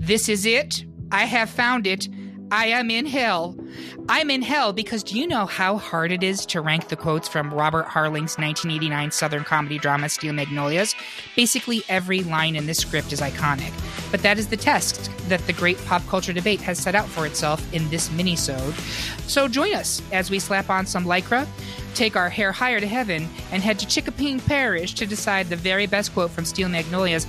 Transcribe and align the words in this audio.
This 0.00 0.30
is 0.30 0.46
it. 0.46 0.86
I 1.12 1.26
have 1.26 1.50
found 1.50 1.86
it. 1.86 2.08
I 2.50 2.68
am 2.68 2.90
in 2.90 3.04
hell. 3.04 3.54
I'm 4.08 4.30
in 4.30 4.40
hell 4.40 4.72
because 4.72 5.02
do 5.02 5.16
you 5.16 5.26
know 5.26 5.44
how 5.44 5.76
hard 5.76 6.10
it 6.10 6.22
is 6.22 6.46
to 6.46 6.62
rank 6.62 6.88
the 6.88 6.96
quotes 6.96 7.28
from 7.28 7.52
Robert 7.52 7.84
Harling's 7.84 8.38
1989 8.38 9.10
Southern 9.10 9.44
comedy 9.44 9.78
drama 9.78 10.08
Steel 10.08 10.32
Magnolias? 10.32 10.94
Basically, 11.36 11.82
every 11.90 12.22
line 12.22 12.56
in 12.56 12.64
this 12.64 12.78
script 12.78 13.12
is 13.12 13.20
iconic. 13.20 13.72
But 14.10 14.22
that 14.22 14.38
is 14.38 14.48
the 14.48 14.56
test 14.56 15.10
that 15.28 15.46
the 15.46 15.52
great 15.52 15.78
pop 15.84 16.04
culture 16.08 16.32
debate 16.32 16.62
has 16.62 16.78
set 16.78 16.94
out 16.94 17.06
for 17.06 17.26
itself 17.26 17.62
in 17.74 17.88
this 17.90 18.10
mini-sode. 18.10 18.74
So 19.26 19.48
join 19.48 19.74
us 19.74 20.00
as 20.12 20.30
we 20.30 20.38
slap 20.38 20.70
on 20.70 20.86
some 20.86 21.04
lycra, 21.04 21.46
take 21.94 22.16
our 22.16 22.28
hair 22.28 22.52
higher 22.52 22.80
to 22.80 22.86
heaven, 22.86 23.28
and 23.52 23.62
head 23.62 23.78
to 23.78 23.86
Chinquapin 23.86 24.44
Parish 24.46 24.94
to 24.94 25.06
decide 25.06 25.48
the 25.48 25.56
very 25.56 25.86
best 25.86 26.12
quote 26.12 26.30
from 26.30 26.44
Steel 26.44 26.68
Magnolias. 26.68 27.26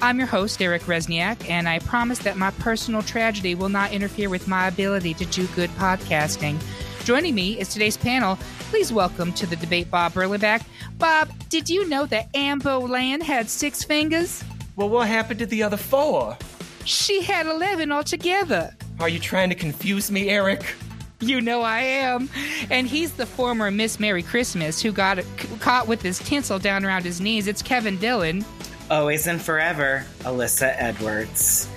I'm 0.00 0.18
your 0.18 0.26
host, 0.26 0.60
Eric 0.60 0.82
Rezsnyak, 0.82 1.48
and 1.48 1.68
I 1.68 1.78
promise 1.80 2.18
that 2.20 2.36
my 2.36 2.50
personal 2.52 3.02
tragedy 3.02 3.54
will 3.54 3.68
not 3.68 3.92
interfere 3.92 4.28
with 4.28 4.48
my 4.48 4.68
ability 4.68 5.14
to 5.14 5.24
do 5.26 5.46
good 5.48 5.70
podcasting. 5.70 6.62
Joining 7.04 7.34
me 7.34 7.58
is 7.58 7.68
today's 7.68 7.96
panel. 7.96 8.38
Please 8.70 8.92
welcome 8.92 9.32
to 9.32 9.46
the 9.46 9.56
debate 9.56 9.90
Bob 9.90 10.12
Erlenback. 10.12 10.64
Bob, 10.98 11.30
did 11.48 11.68
you 11.68 11.88
know 11.88 12.06
that 12.06 12.28
Anne 12.34 12.58
Boleyn 12.58 13.20
had 13.20 13.50
six 13.50 13.82
fingers? 13.82 14.44
Well, 14.76 14.88
what 14.88 15.08
happened 15.08 15.40
to 15.40 15.46
the 15.46 15.62
other 15.62 15.76
four? 15.76 16.36
She 16.84 17.22
had 17.22 17.46
11 17.46 17.92
altogether. 17.92 18.74
Are 19.00 19.08
you 19.08 19.18
trying 19.18 19.48
to 19.48 19.54
confuse 19.54 20.10
me, 20.10 20.28
Eric? 20.28 20.74
You 21.22 21.40
know 21.40 21.62
I 21.62 21.80
am. 21.80 22.28
And 22.68 22.86
he's 22.86 23.12
the 23.12 23.26
former 23.26 23.70
Miss 23.70 24.00
Merry 24.00 24.24
Christmas 24.24 24.82
who 24.82 24.90
got 24.90 25.20
caught 25.60 25.86
with 25.86 26.02
his 26.02 26.18
tinsel 26.18 26.58
down 26.58 26.84
around 26.84 27.04
his 27.04 27.20
knees. 27.20 27.46
It's 27.46 27.62
Kevin 27.62 27.96
Dillon. 27.98 28.44
Always 28.90 29.28
and 29.28 29.40
forever, 29.40 30.04
Alyssa 30.20 30.74
Edwards. 30.76 31.68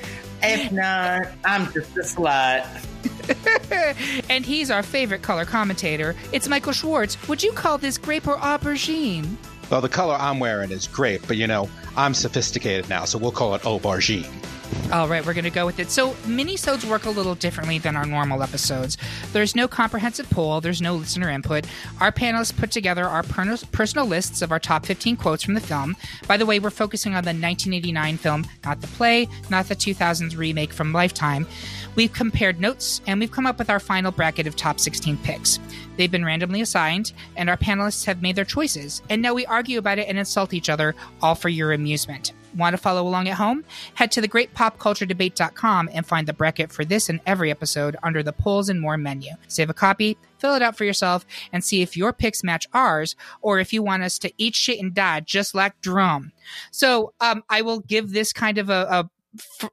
If 0.42 0.72
not, 0.72 1.28
I'm 1.46 1.72
just 1.72 1.96
a 1.96 2.02
slut. 2.02 2.66
and 4.30 4.46
he's 4.46 4.72
our 4.72 4.84
favorite 4.84 5.22
color 5.22 5.46
commentator. 5.46 6.16
It's 6.32 6.48
Michael 6.48 6.74
Schwarz. 6.74 7.16
Would 7.28 7.44
you 7.44 7.52
call 7.52 7.78
this 7.78 7.98
grape 7.98 8.28
or 8.28 8.38
aubergine? 8.38 9.36
Well, 9.70 9.82
the 9.82 9.90
color 9.90 10.16
I'm 10.16 10.40
wearing 10.40 10.72
is 10.72 10.88
grape, 10.88 11.22
but 11.28 11.38
you 11.38 11.48
know, 11.48 11.70
I'm 11.96 12.14
sophisticated 12.14 12.90
now, 12.90 13.06
so 13.06 13.18
we'll 13.18 13.32
call 13.32 13.56
it 13.56 13.62
aubergine. 13.62 14.30
All 14.92 15.08
right, 15.08 15.26
we're 15.26 15.34
going 15.34 15.46
to 15.46 15.50
go 15.50 15.66
with 15.66 15.80
it. 15.80 15.90
So, 15.90 16.16
mini-sodes 16.26 16.86
work 16.86 17.06
a 17.06 17.10
little 17.10 17.36
differently 17.36 17.80
than 17.80 17.96
our 17.96 18.06
normal 18.06 18.44
episodes. 18.44 18.98
There's 19.34 19.56
no 19.56 19.68
comprehensive 19.68 20.30
poll, 20.30 20.62
there's 20.62 20.82
no 20.82 20.96
listener 20.96 21.30
input. 21.30 21.66
Our 22.00 22.12
panelists 22.12 22.56
put 22.56 22.72
together 22.72 23.06
our 23.06 23.24
per- 23.24 23.58
personal 23.72 24.06
lists 24.06 24.42
of 24.42 24.52
our 24.52 24.60
top 24.60 24.86
15 24.86 25.18
quotes 25.18 25.44
from 25.44 25.56
the 25.56 25.62
film. 25.62 25.96
By 26.28 26.38
the 26.38 26.46
way, 26.46 26.60
we're 26.60 26.70
focusing 26.70 27.14
on 27.14 27.24
the 27.24 27.30
1989 27.30 28.18
film, 28.18 28.46
not 28.64 28.82
the 28.82 28.88
play, 28.88 29.28
not 29.50 29.68
the 29.68 29.76
2000s 29.76 30.38
remake 30.38 30.72
from 30.72 30.94
Lifetime. 30.94 31.48
We've 31.96 32.14
compared 32.14 32.60
notes 32.60 33.02
and 33.08 33.20
we've 33.20 33.32
come 33.32 33.48
up 33.48 33.58
with 33.58 33.70
our 33.70 33.80
final 33.80 34.12
bracket 34.12 34.48
of 34.48 34.56
top 34.56 34.80
16 34.80 35.18
picks. 35.18 35.60
They've 35.98 36.12
been 36.12 36.26
randomly 36.26 36.62
assigned, 36.62 37.14
and 37.36 37.50
our 37.50 37.58
panelists 37.58 38.06
have 38.06 38.22
made 38.22 38.36
their 38.36 38.46
choices. 38.46 39.02
And 39.10 39.22
now 39.22 39.34
we 39.34 39.46
argue 39.46 39.80
about 39.80 40.00
it 40.00 40.08
and 40.08 40.18
insult 40.18 40.54
each 40.54 40.70
other, 40.70 40.96
all 41.22 41.36
for 41.36 41.50
your 41.50 41.72
amusement. 41.72 42.34
Want 42.56 42.74
to 42.74 42.78
follow 42.78 43.02
along 43.08 43.28
at 43.28 43.38
home? 43.38 43.64
Head 43.96 44.12
to 44.14 44.22
thegreatpopculturedebate.com 44.22 45.90
and 45.94 46.06
find 46.06 46.28
the 46.28 46.34
bracket 46.34 46.72
for 46.72 46.86
this 46.86 47.10
and 47.10 47.20
every 47.26 47.52
episode 47.52 47.96
under 48.04 48.24
the 48.24 48.34
polls 48.34 48.70
and 48.70 48.80
more 48.80 48.98
menu. 48.98 49.32
Save 49.48 49.70
a 49.70 49.74
copy, 49.74 50.18
fill 50.38 50.56
it 50.56 50.62
out 50.62 50.78
for 50.78 50.86
yourself, 50.86 51.26
and 51.52 51.64
see 51.64 51.82
if 51.82 51.98
your 51.98 52.14
picks 52.14 52.44
match 52.44 52.68
ours 52.74 53.16
or 53.42 53.60
if 53.60 53.74
you 53.74 53.84
want 53.84 54.04
us 54.04 54.18
to 54.20 54.32
eat 54.38 54.56
shit 54.56 54.80
and 54.80 54.94
die 54.94 55.20
just 55.20 55.54
like 55.54 55.80
Drum. 55.82 56.32
So 56.72 57.14
um, 57.20 57.44
I 57.50 57.62
will 57.62 57.80
give 57.80 58.12
this 58.12 58.32
kind 58.32 58.58
of 58.58 58.70
a, 58.70 58.88
a 58.90 59.10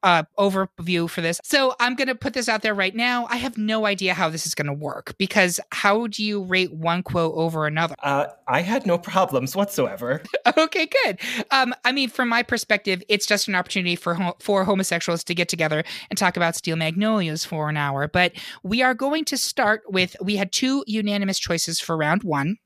uh, 0.03 0.25
overview 0.39 1.09
for 1.09 1.21
this. 1.21 1.41
So 1.45 1.75
I'm 1.81 1.95
going 1.95 2.09
to 2.09 2.15
put 2.15 2.35
this 2.35 2.49
out 2.49 2.63
there 2.63 2.75
right 2.75 2.95
now. 2.95 3.27
I 3.31 3.37
have 3.37 3.59
no 3.59 3.87
idea 3.87 4.15
how 4.15 4.29
this 4.29 4.47
is 4.47 4.55
going 4.55 4.67
to 4.67 4.73
work 4.73 5.15
because 5.19 5.61
how 5.71 6.07
do 6.07 6.25
you 6.25 6.43
rate 6.43 6.73
one 6.73 7.03
quote 7.03 7.35
over 7.35 7.67
another? 7.67 7.95
Uh, 8.03 8.27
I 8.49 8.63
had 8.63 8.87
no 8.87 8.99
problems 8.99 9.55
whatsoever. 9.57 10.23
okay, 10.57 10.89
good. 11.05 11.19
Um, 11.51 11.75
I 11.85 11.93
mean, 11.93 12.09
from 12.09 12.29
my 12.29 12.43
perspective, 12.43 13.03
it's 13.09 13.27
just 13.27 13.49
an 13.49 13.55
opportunity 13.55 13.97
for 13.97 14.15
ho- 14.15 14.37
for 14.41 14.65
homosexuals 14.65 15.25
to 15.25 15.35
get 15.35 15.49
together 15.49 15.85
and 16.11 16.19
talk 16.19 16.37
about 16.37 16.57
Steel 16.57 16.77
Magnolias 16.77 17.45
for 17.45 17.69
an 17.69 17.77
hour. 17.77 18.09
But 18.09 18.33
we 18.63 18.83
are 18.83 18.95
going 18.95 19.25
to 19.27 19.37
start 19.37 19.83
with 19.89 20.17
we 20.21 20.37
had 20.37 20.53
two 20.53 20.85
unanimous 20.87 21.39
choices 21.39 21.81
for 21.81 21.97
round 21.97 22.23
one. 22.23 22.57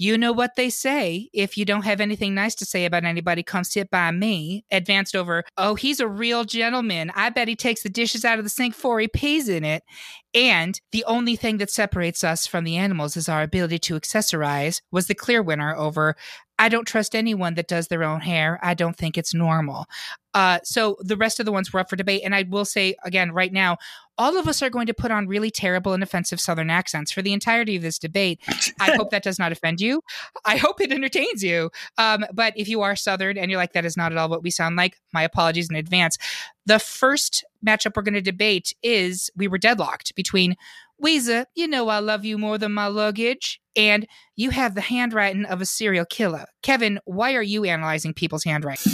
You 0.00 0.16
know 0.16 0.32
what 0.32 0.56
they 0.56 0.70
say. 0.70 1.28
If 1.34 1.58
you 1.58 1.66
don't 1.66 1.84
have 1.84 2.00
anything 2.00 2.34
nice 2.34 2.54
to 2.54 2.64
say 2.64 2.86
about 2.86 3.04
anybody, 3.04 3.42
come 3.42 3.64
sit 3.64 3.90
by 3.90 4.10
me. 4.12 4.64
Advanced 4.70 5.14
over, 5.14 5.44
oh, 5.58 5.74
he's 5.74 6.00
a 6.00 6.08
real 6.08 6.44
gentleman. 6.44 7.12
I 7.14 7.28
bet 7.28 7.48
he 7.48 7.54
takes 7.54 7.82
the 7.82 7.90
dishes 7.90 8.24
out 8.24 8.38
of 8.38 8.44
the 8.46 8.48
sink 8.48 8.72
before 8.72 8.98
he 8.98 9.08
pees 9.08 9.46
in 9.50 9.62
it. 9.62 9.82
And 10.32 10.80
the 10.92 11.04
only 11.04 11.36
thing 11.36 11.58
that 11.58 11.70
separates 11.70 12.24
us 12.24 12.46
from 12.46 12.64
the 12.64 12.78
animals 12.78 13.14
is 13.14 13.28
our 13.28 13.42
ability 13.42 13.78
to 13.80 14.00
accessorize 14.00 14.80
was 14.90 15.06
the 15.06 15.14
clear 15.14 15.42
winner 15.42 15.76
over 15.76 16.16
I 16.58 16.68
don't 16.68 16.86
trust 16.86 17.14
anyone 17.14 17.54
that 17.54 17.68
does 17.68 17.88
their 17.88 18.04
own 18.04 18.20
hair. 18.20 18.58
I 18.62 18.74
don't 18.74 18.94
think 18.94 19.16
it's 19.16 19.32
normal. 19.32 19.86
Uh, 20.34 20.60
so 20.62 20.96
the 21.00 21.16
rest 21.16 21.40
of 21.40 21.46
the 21.46 21.52
ones 21.52 21.72
were 21.72 21.80
up 21.80 21.90
for 21.90 21.96
debate. 21.96 22.22
And 22.24 22.34
I 22.34 22.44
will 22.48 22.64
say 22.64 22.94
again, 23.04 23.32
right 23.32 23.52
now, 23.52 23.78
all 24.16 24.36
of 24.36 24.46
us 24.46 24.62
are 24.62 24.70
going 24.70 24.86
to 24.86 24.94
put 24.94 25.10
on 25.10 25.26
really 25.26 25.50
terrible 25.50 25.94
and 25.94 26.02
offensive 26.02 26.40
Southern 26.40 26.68
accents 26.68 27.10
for 27.10 27.22
the 27.22 27.32
entirety 27.32 27.76
of 27.76 27.82
this 27.82 27.98
debate. 27.98 28.38
I 28.78 28.92
hope 28.96 29.10
that 29.10 29.22
does 29.22 29.38
not 29.38 29.50
offend 29.50 29.80
you. 29.80 30.02
I 30.44 30.56
hope 30.56 30.80
it 30.80 30.92
entertains 30.92 31.42
you. 31.42 31.70
Um, 31.96 32.26
but 32.32 32.52
if 32.54 32.68
you 32.68 32.82
are 32.82 32.94
Southern 32.96 33.38
and 33.38 33.50
you're 33.50 33.58
like, 33.58 33.72
that 33.72 33.86
is 33.86 33.96
not 33.96 34.12
at 34.12 34.18
all 34.18 34.28
what 34.28 34.42
we 34.42 34.50
sound 34.50 34.76
like, 34.76 35.00
my 35.14 35.22
apologies 35.22 35.70
in 35.70 35.76
advance. 35.76 36.18
The 36.66 36.78
first 36.78 37.44
matchup 37.66 37.96
we're 37.96 38.02
going 38.02 38.14
to 38.14 38.20
debate 38.20 38.74
is 38.82 39.30
we 39.36 39.48
were 39.48 39.58
deadlocked 39.58 40.14
between 40.14 40.56
Ouiser, 41.02 41.46
you 41.54 41.66
know 41.66 41.88
I 41.88 41.98
love 42.00 42.26
you 42.26 42.36
more 42.36 42.58
than 42.58 42.72
my 42.72 42.86
luggage, 42.88 43.58
and 43.74 44.06
you 44.36 44.50
have 44.50 44.74
the 44.74 44.82
handwriting 44.82 45.46
of 45.46 45.62
a 45.62 45.66
serial 45.66 46.04
killer. 46.04 46.44
Kevin, 46.62 47.00
why 47.06 47.34
are 47.34 47.42
you 47.42 47.64
analyzing 47.64 48.12
people's 48.12 48.44
handwriting? 48.44 48.92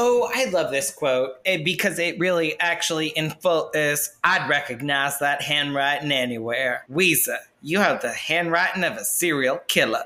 Oh, 0.00 0.30
I 0.32 0.44
love 0.44 0.70
this 0.70 0.92
quote 0.92 1.32
eh, 1.44 1.60
because 1.64 1.98
it 1.98 2.20
really 2.20 2.58
actually 2.60 3.08
in 3.08 3.30
full 3.30 3.72
is 3.74 4.16
I'd 4.22 4.48
recognize 4.48 5.18
that 5.18 5.42
handwriting 5.42 6.12
anywhere. 6.12 6.84
Ouiser, 6.88 7.38
you 7.62 7.80
have 7.80 8.00
the 8.00 8.12
handwriting 8.12 8.84
of 8.84 8.96
a 8.96 9.04
serial 9.04 9.58
killer. 9.66 10.04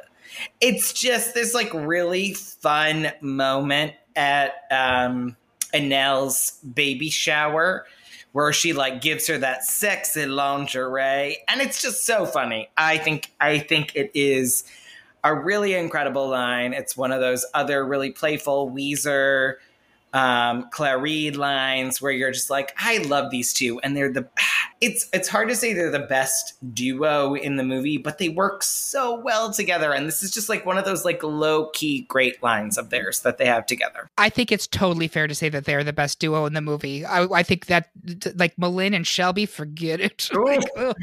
It's 0.62 0.94
just 0.94 1.34
this 1.34 1.52
like 1.52 1.70
really 1.74 2.32
fun 2.32 3.12
moment 3.20 3.92
at 4.16 4.54
um 4.70 5.36
Annelle's 5.74 6.58
baby 6.74 7.10
shower 7.10 7.86
where 8.32 8.52
she 8.52 8.72
like 8.72 9.02
gives 9.02 9.26
her 9.26 9.36
that 9.38 9.62
sexy 9.64 10.24
lingerie 10.24 11.36
and 11.48 11.60
it's 11.60 11.80
just 11.80 12.04
so 12.04 12.26
funny 12.26 12.68
i 12.76 12.98
think 12.98 13.30
i 13.40 13.58
think 13.58 13.94
it 13.94 14.10
is 14.14 14.64
a 15.24 15.34
really 15.34 15.74
incredible 15.74 16.28
line 16.28 16.72
it's 16.72 16.96
one 16.96 17.12
of 17.12 17.20
those 17.20 17.46
other 17.54 17.86
really 17.86 18.10
playful 18.10 18.70
Ouiser 18.70 19.56
um, 20.12 20.68
Clairee 20.70 21.30
lines 21.30 22.00
where 22.00 22.12
you're 22.12 22.32
just 22.32 22.50
like, 22.50 22.74
I 22.78 22.98
love 22.98 23.30
these 23.30 23.52
two, 23.52 23.80
and 23.80 23.96
they're 23.96 24.12
the. 24.12 24.28
It's 24.80 25.08
it's 25.12 25.28
hard 25.28 25.48
to 25.48 25.54
say 25.54 25.74
they're 25.74 25.92
the 25.92 26.00
best 26.00 26.54
duo 26.74 27.34
in 27.34 27.54
the 27.54 27.62
movie, 27.62 27.98
but 27.98 28.18
they 28.18 28.28
work 28.28 28.64
so 28.64 29.14
well 29.14 29.52
together, 29.52 29.92
and 29.92 30.08
this 30.08 30.24
is 30.24 30.32
just 30.32 30.48
like 30.48 30.66
one 30.66 30.76
of 30.76 30.84
those 30.84 31.04
like 31.04 31.22
low 31.22 31.68
key 31.68 32.04
great 32.08 32.42
lines 32.42 32.76
of 32.76 32.90
theirs 32.90 33.20
that 33.20 33.38
they 33.38 33.46
have 33.46 33.64
together. 33.64 34.10
I 34.18 34.28
think 34.28 34.50
it's 34.50 34.66
totally 34.66 35.06
fair 35.06 35.28
to 35.28 35.36
say 35.36 35.48
that 35.50 35.66
they're 35.66 35.84
the 35.84 35.92
best 35.92 36.18
duo 36.18 36.46
in 36.46 36.54
the 36.54 36.60
movie. 36.60 37.04
I, 37.04 37.22
I 37.26 37.44
think 37.44 37.66
that 37.66 37.90
like 38.34 38.56
M'Lynn 38.56 38.92
and 38.92 39.06
Shelby, 39.06 39.46
forget 39.46 40.00
it. 40.00 40.28
like, 40.34 40.64
ugh. 40.76 40.96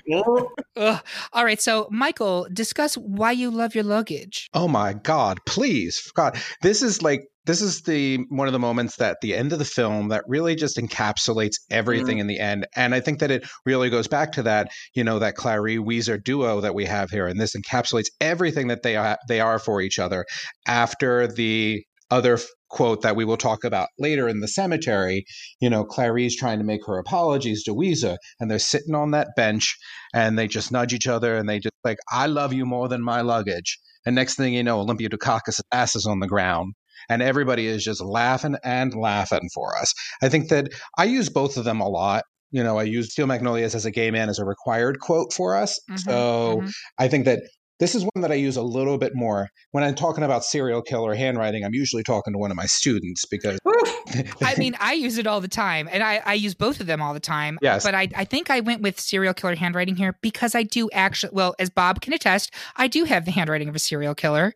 Ugh. 0.75 1.01
All 1.31 1.45
right, 1.45 1.61
so 1.61 1.87
Michael, 1.89 2.49
discuss 2.51 2.97
why 2.97 3.31
you 3.31 3.49
love 3.49 3.75
your 3.75 3.85
luggage. 3.85 4.49
Oh 4.53 4.67
my 4.67 4.91
God! 4.91 5.39
Please, 5.45 6.11
God, 6.15 6.37
this 6.61 6.81
is 6.81 7.01
like 7.01 7.28
this 7.45 7.61
is 7.61 7.81
the 7.83 8.17
one 8.29 8.47
of 8.47 8.53
the 8.53 8.59
moments 8.59 8.97
that 8.97 9.17
the 9.21 9.35
end 9.35 9.53
of 9.53 9.59
the 9.59 9.65
film 9.65 10.09
that 10.09 10.23
really 10.27 10.55
just 10.55 10.77
encapsulates 10.77 11.55
everything 11.69 12.17
mm. 12.17 12.21
in 12.21 12.27
the 12.27 12.39
end 12.39 12.67
and 12.75 12.93
i 12.93 12.99
think 12.99 13.19
that 13.19 13.31
it 13.31 13.47
really 13.65 13.89
goes 13.89 14.07
back 14.07 14.31
to 14.31 14.43
that 14.43 14.69
you 14.93 15.03
know 15.03 15.19
that 15.19 15.35
Clairee 15.35 15.77
Ouiser 15.77 16.21
duo 16.21 16.61
that 16.61 16.75
we 16.75 16.85
have 16.85 17.09
here 17.09 17.27
and 17.27 17.39
this 17.39 17.55
encapsulates 17.55 18.07
everything 18.21 18.67
that 18.67 18.83
they 18.83 18.95
are 18.95 19.17
they 19.27 19.39
are 19.39 19.59
for 19.59 19.81
each 19.81 19.99
other 19.99 20.25
after 20.67 21.27
the 21.27 21.83
other 22.11 22.39
quote 22.69 23.01
that 23.01 23.15
we 23.15 23.25
will 23.25 23.37
talk 23.37 23.63
about 23.63 23.89
later 23.97 24.27
in 24.27 24.39
the 24.39 24.47
cemetery, 24.47 25.25
you 25.59 25.69
know, 25.69 25.83
Clarice 25.83 26.35
trying 26.35 26.59
to 26.59 26.63
make 26.65 26.85
her 26.85 26.97
apologies 26.97 27.63
to 27.63 27.75
Ouiser, 27.75 28.17
and 28.39 28.49
they're 28.49 28.59
sitting 28.59 28.95
on 28.95 29.11
that 29.11 29.29
bench 29.35 29.77
and 30.13 30.37
they 30.37 30.47
just 30.47 30.71
nudge 30.71 30.93
each 30.93 31.07
other 31.07 31.35
and 31.35 31.49
they 31.49 31.59
just 31.59 31.73
like, 31.83 31.97
I 32.11 32.27
love 32.27 32.53
you 32.53 32.65
more 32.65 32.87
than 32.87 33.01
my 33.01 33.21
luggage. 33.21 33.79
And 34.05 34.15
next 34.15 34.35
thing 34.35 34.53
you 34.53 34.63
know, 34.63 34.79
Olympia 34.79 35.09
Dukakis' 35.09 35.61
ass 35.71 35.95
is 35.95 36.05
on 36.05 36.19
the 36.19 36.27
ground. 36.27 36.73
And 37.09 37.21
everybody 37.21 37.67
is 37.67 37.83
just 37.83 38.01
laughing 38.01 38.55
and 38.63 38.93
laughing 38.93 39.49
for 39.53 39.75
us. 39.77 39.93
I 40.21 40.29
think 40.29 40.49
that 40.49 40.69
I 40.97 41.05
use 41.05 41.29
both 41.29 41.57
of 41.57 41.65
them 41.65 41.79
a 41.79 41.87
lot. 41.89 42.23
You 42.51 42.63
know, 42.63 42.77
I 42.77 42.83
use 42.83 43.11
Steel 43.11 43.27
Magnolias 43.27 43.75
as 43.75 43.85
a 43.85 43.91
gay 43.91 44.09
man 44.11 44.29
as 44.29 44.39
a 44.39 44.45
required 44.45 44.99
quote 44.99 45.33
for 45.33 45.55
us. 45.55 45.79
Mhm, 45.89 45.99
so 45.99 46.61
mhm. 46.61 46.71
I 46.97 47.07
think 47.07 47.25
that 47.25 47.43
this 47.79 47.95
is 47.95 48.03
one 48.03 48.21
that 48.21 48.31
I 48.31 48.35
use 48.35 48.57
a 48.57 48.61
little 48.61 48.97
bit 48.97 49.15
more. 49.15 49.49
When 49.71 49.83
I'm 49.83 49.95
talking 49.95 50.23
about 50.23 50.43
serial 50.43 50.81
killer 50.81 51.15
handwriting, 51.15 51.63
I'm 51.63 51.73
usually 51.73 52.03
talking 52.03 52.33
to 52.33 52.39
one 52.39 52.51
of 52.51 52.57
my 52.57 52.65
students 52.65 53.25
because 53.25 53.57
I 54.41 54.55
mean, 54.57 54.75
I 54.79 54.93
use 54.93 55.17
it 55.17 55.27
all 55.27 55.41
the 55.41 55.47
time, 55.47 55.87
and 55.91 56.03
I, 56.03 56.21
I 56.25 56.33
use 56.33 56.53
both 56.53 56.79
of 56.79 56.87
them 56.87 57.01
all 57.01 57.13
the 57.13 57.19
time. 57.19 57.57
Yes. 57.61 57.83
But 57.83 57.95
I, 57.95 58.09
I 58.15 58.25
think 58.25 58.49
I 58.49 58.59
went 58.59 58.81
with 58.81 58.99
serial 58.99 59.33
killer 59.33 59.55
handwriting 59.55 59.95
here 59.95 60.17
because 60.21 60.55
I 60.55 60.63
do 60.63 60.89
actually, 60.91 61.31
well, 61.33 61.55
as 61.59 61.69
Bob 61.69 62.01
can 62.01 62.13
attest, 62.13 62.53
I 62.75 62.87
do 62.87 63.05
have 63.05 63.25
the 63.25 63.31
handwriting 63.31 63.69
of 63.69 63.75
a 63.75 63.79
serial 63.79 64.15
killer. 64.15 64.53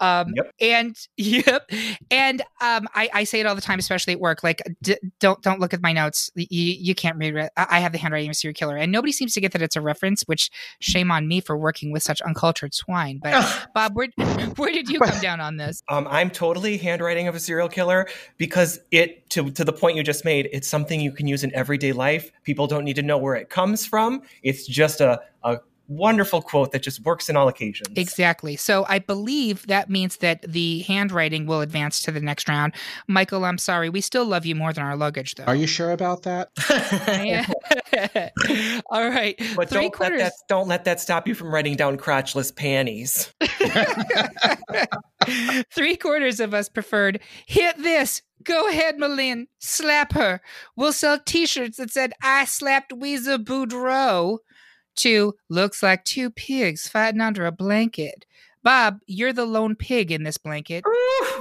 Um, 0.00 0.34
Yep. 0.36 0.52
And 0.60 0.96
yep, 1.16 1.70
and 2.10 2.42
um, 2.60 2.86
I, 2.94 3.08
I 3.14 3.24
say 3.24 3.40
it 3.40 3.46
all 3.46 3.54
the 3.54 3.60
time, 3.60 3.78
especially 3.78 4.12
at 4.12 4.20
work. 4.20 4.42
Like, 4.42 4.62
d- 4.82 4.98
don't 5.20 5.40
don't 5.42 5.60
look 5.60 5.72
at 5.72 5.80
my 5.80 5.92
notes. 5.92 6.30
You, 6.34 6.46
you 6.50 6.94
can't 6.94 7.16
read 7.16 7.36
it. 7.36 7.50
I 7.56 7.66
I 7.76 7.80
have 7.80 7.92
the 7.92 7.98
handwriting 7.98 8.28
of 8.28 8.32
a 8.32 8.34
serial 8.34 8.54
killer, 8.54 8.76
and 8.76 8.92
nobody 8.92 9.12
seems 9.12 9.32
to 9.34 9.40
get 9.40 9.52
that 9.52 9.62
it's 9.62 9.76
a 9.76 9.80
reference. 9.80 10.22
Which 10.26 10.50
shame 10.80 11.10
on 11.10 11.28
me 11.28 11.40
for 11.40 11.56
working 11.56 11.92
with 11.92 12.02
such 12.02 12.20
uncultured 12.22 12.65
swine. 12.74 13.20
But 13.22 13.68
Bob, 13.74 13.94
where 13.94 14.08
where 14.56 14.72
did 14.72 14.88
you 14.88 15.00
come 15.00 15.20
down 15.22 15.40
on 15.40 15.56
this? 15.56 15.82
Um, 15.88 16.06
I'm 16.10 16.30
totally 16.30 16.76
handwriting 16.76 17.28
of 17.28 17.34
a 17.34 17.40
serial 17.40 17.68
killer 17.68 18.08
because 18.36 18.80
it, 18.90 19.28
to, 19.30 19.50
to 19.50 19.64
the 19.64 19.72
point 19.72 19.96
you 19.96 20.02
just 20.02 20.24
made, 20.24 20.48
it's 20.52 20.68
something 20.68 21.00
you 21.00 21.12
can 21.12 21.26
use 21.26 21.44
in 21.44 21.54
everyday 21.54 21.92
life. 21.92 22.30
People 22.42 22.66
don't 22.66 22.84
need 22.84 22.96
to 22.96 23.02
know 23.02 23.18
where 23.18 23.34
it 23.34 23.50
comes 23.50 23.86
from. 23.86 24.22
It's 24.42 24.66
just 24.66 25.00
a, 25.00 25.20
a 25.42 25.58
wonderful 25.88 26.42
quote 26.42 26.72
that 26.72 26.82
just 26.82 27.04
works 27.04 27.28
in 27.28 27.36
all 27.36 27.48
occasions. 27.48 27.96
Exactly. 27.96 28.56
So 28.56 28.84
I 28.88 28.98
believe 28.98 29.66
that 29.66 29.88
means 29.88 30.18
that 30.18 30.42
the 30.42 30.80
handwriting 30.80 31.46
will 31.46 31.60
advance 31.60 32.00
to 32.02 32.12
the 32.12 32.20
next 32.20 32.48
round. 32.48 32.74
Michael, 33.06 33.44
I'm 33.44 33.58
sorry. 33.58 33.88
We 33.88 34.00
still 34.00 34.24
love 34.24 34.46
you 34.46 34.54
more 34.54 34.72
than 34.72 34.84
our 34.84 34.96
luggage, 34.96 35.34
though. 35.34 35.44
Are 35.44 35.54
you 35.54 35.66
sure 35.66 35.92
about 35.92 36.22
that? 36.22 36.50
All 38.90 39.08
right. 39.08 39.40
But 39.54 39.70
Three 39.70 39.90
don't 39.90 40.00
let, 40.00 40.18
that, 40.18 40.32
don't 40.48 40.68
let 40.68 40.84
that 40.84 41.00
stop 41.00 41.26
you 41.26 41.34
from 41.34 41.52
writing 41.52 41.76
down 41.76 41.96
crotchless 41.96 42.54
panties. 42.54 43.32
Three 45.70 45.96
quarters 45.96 46.40
of 46.40 46.54
us 46.54 46.68
preferred 46.68 47.20
hit 47.46 47.82
this. 47.82 48.22
Go 48.44 48.68
ahead, 48.68 48.98
M'Lynn. 48.98 49.46
Slap 49.58 50.12
her. 50.12 50.40
We'll 50.76 50.92
sell 50.92 51.18
t 51.18 51.46
shirts 51.46 51.78
that 51.78 51.90
said, 51.90 52.12
I 52.22 52.44
slapped 52.44 52.92
Ouiser 52.92 53.42
Boudreaux. 53.42 54.38
To 54.96 55.34
looks 55.48 55.82
like 55.82 56.04
two 56.04 56.30
pigs 56.30 56.88
fighting 56.88 57.20
under 57.20 57.46
a 57.46 57.52
blanket. 57.52 58.24
Bob, 58.62 58.98
you're 59.06 59.32
the 59.32 59.44
lone 59.44 59.76
pig 59.76 60.10
in 60.10 60.24
this 60.24 60.38
blanket. 60.38 60.82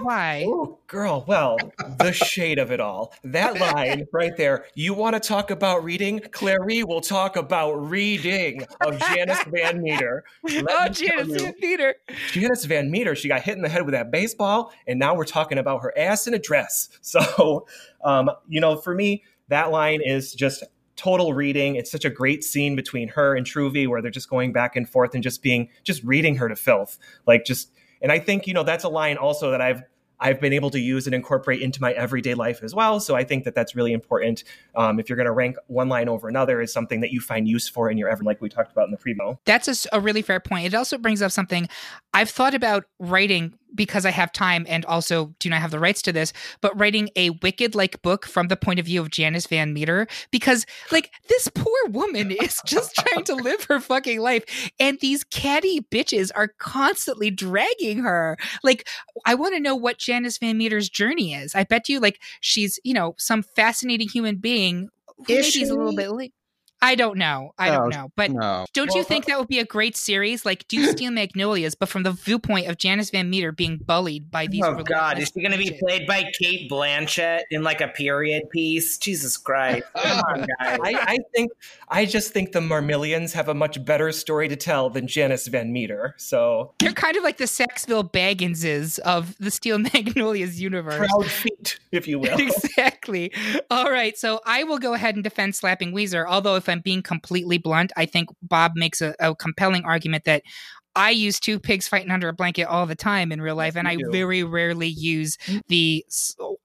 Why? 0.02 0.44
Oh, 0.48 0.78
girl, 0.86 1.26
well, 1.28 1.58
the 1.98 2.12
shade 2.12 2.60
of 2.60 2.72
it 2.72 2.80
all. 2.80 3.16
That 3.24 3.60
line 3.60 4.06
right 4.14 4.38
there. 4.38 4.66
You 4.76 4.94
want 4.94 5.16
to 5.16 5.20
talk 5.20 5.50
about 5.50 5.84
reading? 5.84 6.20
Clairee 6.32 6.84
will 6.84 7.02
talk 7.02 7.36
about 7.36 7.74
reading 7.90 8.62
of 8.82 9.00
Janice 9.00 9.44
Van 9.48 9.82
Meter. 9.82 10.24
Let 10.44 10.66
Oh, 10.70 10.84
me 10.84 10.90
Janice 10.92 11.42
Van 11.42 11.54
Meter. 11.60 11.96
Janice 12.32 12.66
Van 12.66 12.92
Meter, 12.92 13.16
she 13.16 13.28
got 13.28 13.42
hit 13.42 13.56
in 13.56 13.64
the 13.64 13.70
head 13.70 13.86
with 13.86 13.94
that 13.94 14.12
baseball, 14.12 14.72
and 14.86 15.00
now 15.00 15.16
we're 15.16 15.26
talking 15.26 15.58
about 15.58 15.82
her 15.82 15.98
ass 15.98 16.28
in 16.28 16.36
a 16.36 16.40
dress. 16.40 16.90
So, 17.02 17.66
um, 18.04 18.30
you 18.48 18.60
know, 18.62 18.76
for 18.76 18.94
me, 18.94 19.24
that 19.48 19.72
line 19.72 20.02
is 20.04 20.34
just 20.36 20.64
total 20.96 21.34
reading. 21.34 21.76
It's 21.76 21.92
such 21.92 22.06
a 22.06 22.10
great 22.10 22.44
scene 22.44 22.76
between 22.76 23.10
her 23.10 23.36
and 23.36 23.46
Truvy 23.46 23.88
where 23.88 24.02
they're 24.02 24.12
just 24.12 24.30
going 24.30 24.54
back 24.54 24.76
and 24.76 24.88
forth 24.88 25.14
and 25.14 25.24
just 25.24 25.42
being 25.42 25.70
just 25.84 26.04
reading 26.04 26.36
her 26.38 26.50
to 26.50 26.56
filth. 26.56 26.98
Like 27.26 27.46
just 27.46 27.72
and 28.02 28.12
I 28.12 28.20
think, 28.20 28.48
you 28.48 28.54
know, 28.54 28.64
that's 28.64 28.84
a 28.84 28.90
line 28.90 29.18
also 29.18 29.52
that 29.52 29.62
I've 29.62 29.84
I've 30.20 30.40
been 30.40 30.54
able 30.54 30.70
to 30.72 30.80
use 30.80 31.08
and 31.08 31.16
incorporate 31.16 31.62
into 31.62 31.82
my 31.82 31.92
everyday 31.92 32.36
life 32.36 32.64
as 32.64 32.74
well. 32.74 33.00
So 33.00 33.16
I 33.16 33.24
think 33.24 33.44
that 33.44 33.54
that's 33.54 33.76
really 33.76 33.92
important. 33.92 34.44
Um, 34.76 35.00
if 35.00 35.10
you're 35.10 35.18
going 35.18 35.26
to 35.26 35.34
rank 35.34 35.58
one 35.68 35.90
line 35.90 36.08
over 36.08 36.30
another, 36.30 36.62
is 36.62 36.72
something 36.72 37.02
that 37.02 37.12
you 37.12 37.20
find 37.20 37.48
use 37.48 37.68
for 37.68 37.90
in 37.90 37.98
your 37.98 38.10
ever, 38.10 38.24
like 38.24 38.42
we 38.42 38.48
talked 38.48 38.72
about 38.72 38.86
in 38.86 38.92
the 38.92 38.98
primo. 38.98 39.40
That's 39.46 39.88
a 39.92 40.00
really 40.00 40.22
fair 40.22 40.40
point. 40.40 40.68
It 40.68 40.74
also 40.74 40.98
brings 40.98 41.22
up 41.22 41.32
something 41.32 41.68
I've 42.14 42.30
thought 42.30 42.54
about 42.54 42.86
writing 43.00 43.56
because 43.76 44.06
I 44.06 44.12
have 44.12 44.32
time 44.32 44.66
and 44.68 44.86
also 44.86 45.34
do 45.40 45.50
not 45.50 45.62
have 45.62 45.72
the 45.72 45.80
rights 45.80 46.02
to 46.04 46.14
this, 46.14 46.34
but 46.62 46.78
writing 46.80 47.10
a 47.16 47.32
wicked 47.32 47.76
like 47.76 48.02
book 48.02 48.26
from 48.26 48.48
the 48.48 48.56
point 48.56 48.80
of 48.80 48.86
view 48.86 49.02
of 49.02 49.10
Janice 49.10 49.48
Van 49.48 49.74
Meter 49.74 50.08
because 50.32 50.66
like 50.92 51.12
this 51.30 51.48
poor 51.54 51.90
woman 51.90 52.32
is 52.42 52.62
just 52.66 52.96
trying 52.96 53.24
to 53.26 53.36
live 53.36 53.64
her 53.66 53.80
fucking 53.80 54.20
life 54.20 54.72
and 54.80 55.00
these 55.00 55.24
catty 55.24 55.82
bitches 55.82 56.32
are 56.36 56.54
constantly 56.60 57.30
dragging 57.30 58.00
her. 58.00 58.38
Like 58.64 58.88
I 59.26 59.36
want 59.36 59.56
to 59.56 59.60
know 59.60 59.76
what 59.76 59.98
Janice 59.98 60.38
Van 60.38 60.58
Meter's 60.58 60.90
journey 60.90 61.34
is. 61.34 61.56
I 61.56 61.64
bet 61.64 61.90
you 61.90 62.00
like 62.00 62.22
she's, 62.42 62.80
you 62.84 62.94
know, 62.94 63.16
some 63.18 63.44
fascinating 63.44 64.10
human 64.10 64.38
being 64.38 64.90
Is 65.28 65.56
maybe 65.56 65.70
a 65.70 65.74
little 65.74 65.96
bit 65.96 66.12
late. 66.12 66.34
I 66.82 66.96
don't 66.96 67.18
know. 67.18 67.52
I 67.58 67.70
No, 67.70 67.74
don't 67.76 67.84
oh, 67.86 67.98
know. 68.02 68.10
But 68.16 68.32
No. 68.32 68.66
don't 68.74 68.90
you 68.90 68.96
Well, 68.98 69.04
think 69.06 69.26
that 69.26 69.40
would 69.40 69.48
be 69.48 69.60
a 69.60 69.66
great 69.66 69.98
series? 69.98 70.46
Like 70.46 70.68
do 70.68 70.86
Steel 70.92 71.12
Magnolias, 71.12 71.74
but 71.74 71.90
from 71.90 72.04
the 72.04 72.12
viewpoint 72.12 72.68
of 72.68 72.78
Janice 72.78 73.10
Van 73.10 73.30
Meter 73.30 73.52
being 73.52 73.78
bullied 73.78 74.30
by 74.30 74.46
these. 74.48 74.64
oh 74.64 74.76
God, 74.84 75.18
is 75.20 75.32
she 75.34 75.42
going 75.42 75.52
to 75.52 75.58
be 75.58 75.78
played 75.80 76.06
by 76.06 76.30
Cate 76.40 76.70
Blanchett 76.70 77.42
in 77.50 77.64
like 77.64 77.82
a 77.82 77.88
period 77.88 78.50
piece? 78.52 78.98
Jesus 78.98 79.36
Christ! 79.38 79.84
Come 79.98 80.20
on, 80.20 80.40
guys. 80.60 80.80
I, 80.84 80.94
I 81.02 81.18
think 81.34 81.52
I 81.90 82.06
just 82.06 82.32
think 82.34 82.52
the 82.52 82.60
Marmillions 82.60 83.34
have 83.34 83.48
a 83.50 83.54
much 83.54 83.84
better 83.84 84.12
story 84.12 84.48
to 84.50 84.56
tell 84.56 84.90
than 84.90 85.08
Janice 85.08 85.48
Van 85.48 85.72
Meter. 85.74 86.14
So 86.18 86.74
They're 86.80 86.92
kind 86.94 87.16
of 87.18 87.24
like 87.24 87.38
the 87.38 87.48
Sackville-Bagginses 87.48 89.00
of 89.00 89.36
the 89.40 89.52
Steel 89.52 89.78
Magnolias 89.94 90.60
universe. 90.60 90.98
proud 90.98 91.26
feet, 91.70 91.80
if 91.92 92.08
you 92.08 92.20
will. 92.20 92.38
exactly. 92.40 93.32
All 93.70 93.92
right. 93.92 94.18
So 94.18 94.40
I 94.46 94.64
will 94.64 94.80
go 94.80 94.94
ahead 94.94 95.16
and 95.16 95.24
defend 95.24 95.56
slapping 95.56 95.94
Ouiser. 95.94 96.26
Although, 96.28 96.56
if 96.56 96.70
I'm 96.70 96.82
being 96.82 97.02
completely 97.02 97.58
blunt, 97.58 97.92
I 97.96 98.06
think 98.06 98.30
Bob 98.42 98.74
makes 98.76 99.02
a, 99.02 99.16
a 99.20 99.36
compelling 99.36 99.86
argument 99.86 100.24
that 100.26 100.44
I 100.96 101.10
use 101.10 101.40
two 101.40 101.60
pigs 101.60 101.88
fighting 101.88 102.12
under 102.12 102.30
a 102.30 102.34
blanket 102.34 102.64
all 102.64 102.86
the 102.86 102.96
time 102.96 103.32
in 103.32 103.42
real 103.42 103.56
life, 103.56 103.76
and 103.76 103.88
I 103.88 103.98
very 104.12 104.44
rarely 104.44 104.88
use 104.88 105.38
the 105.68 106.06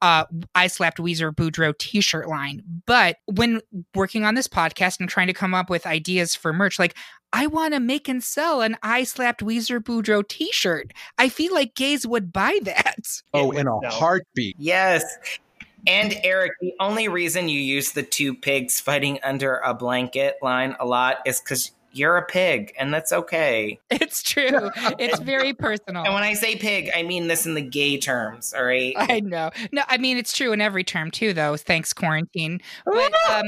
uh, 0.02 0.24
I 0.54 0.66
slapped 0.68 0.98
Ouiser 0.98 1.34
Boudreaux 1.34 1.76
t 1.78 2.00
shirt 2.00 2.28
line. 2.28 2.62
But 2.86 3.16
when 3.26 3.60
working 3.94 4.24
on 4.24 4.34
this 4.34 4.48
podcast 4.48 5.00
and 5.00 5.08
trying 5.08 5.26
to 5.26 5.32
come 5.32 5.54
up 5.54 5.68
with 5.68 5.86
ideas 5.86 6.34
for 6.34 6.52
merch, 6.52 6.78
like 6.78 6.94
I 7.32 7.46
want 7.46 7.74
to 7.74 7.80
make 7.80 8.08
and 8.08 8.22
sell 8.22 8.62
an 8.62 8.76
I 8.82 9.04
slapped 9.04 9.42
Ouiser 9.42 9.80
Boudreaux 9.80 10.26
t 10.26 10.50
shirt. 10.52 10.92
I 11.18 11.28
feel 11.28 11.54
like 11.54 11.74
gays 11.74 12.06
would 12.06 12.32
buy 12.32 12.58
that. 12.64 12.96
Oh, 13.32 13.50
in 13.52 13.66
a 13.66 13.74
would 13.74 13.84
sell. 13.84 13.90
heartbeat. 13.90 14.56
Yes. 14.58 15.04
And 15.86 16.18
Eric, 16.24 16.52
the 16.60 16.74
only 16.80 17.08
reason 17.08 17.48
you 17.48 17.58
use 17.60 17.92
the 17.92 18.02
two 18.02 18.34
pigs 18.34 18.80
fighting 18.80 19.18
under 19.22 19.56
a 19.58 19.72
blanket 19.72 20.36
line 20.42 20.76
a 20.78 20.84
lot 20.84 21.18
is 21.24 21.40
because 21.40 21.70
you're 21.92 22.16
a 22.16 22.24
pig, 22.24 22.72
and 22.78 22.92
that's 22.92 23.12
okay. 23.12 23.78
It's 23.90 24.22
true. 24.22 24.70
It's 24.98 25.18
very 25.20 25.52
personal. 25.54 26.04
And 26.04 26.14
when 26.14 26.22
I 26.22 26.34
say 26.34 26.56
pig, 26.56 26.90
I 26.94 27.02
mean 27.02 27.28
this 27.28 27.46
in 27.46 27.54
the 27.54 27.60
gay 27.60 27.98
terms, 27.98 28.52
all 28.54 28.64
right? 28.64 28.94
I 28.96 29.20
know. 29.20 29.50
No, 29.72 29.82
I 29.88 29.98
mean 29.98 30.16
it's 30.16 30.32
true 30.32 30.52
in 30.52 30.60
every 30.60 30.84
term 30.84 31.10
too, 31.10 31.32
though. 31.32 31.56
Thanks 31.56 31.92
quarantine. 31.92 32.60
But 32.84 33.12
um, 33.30 33.46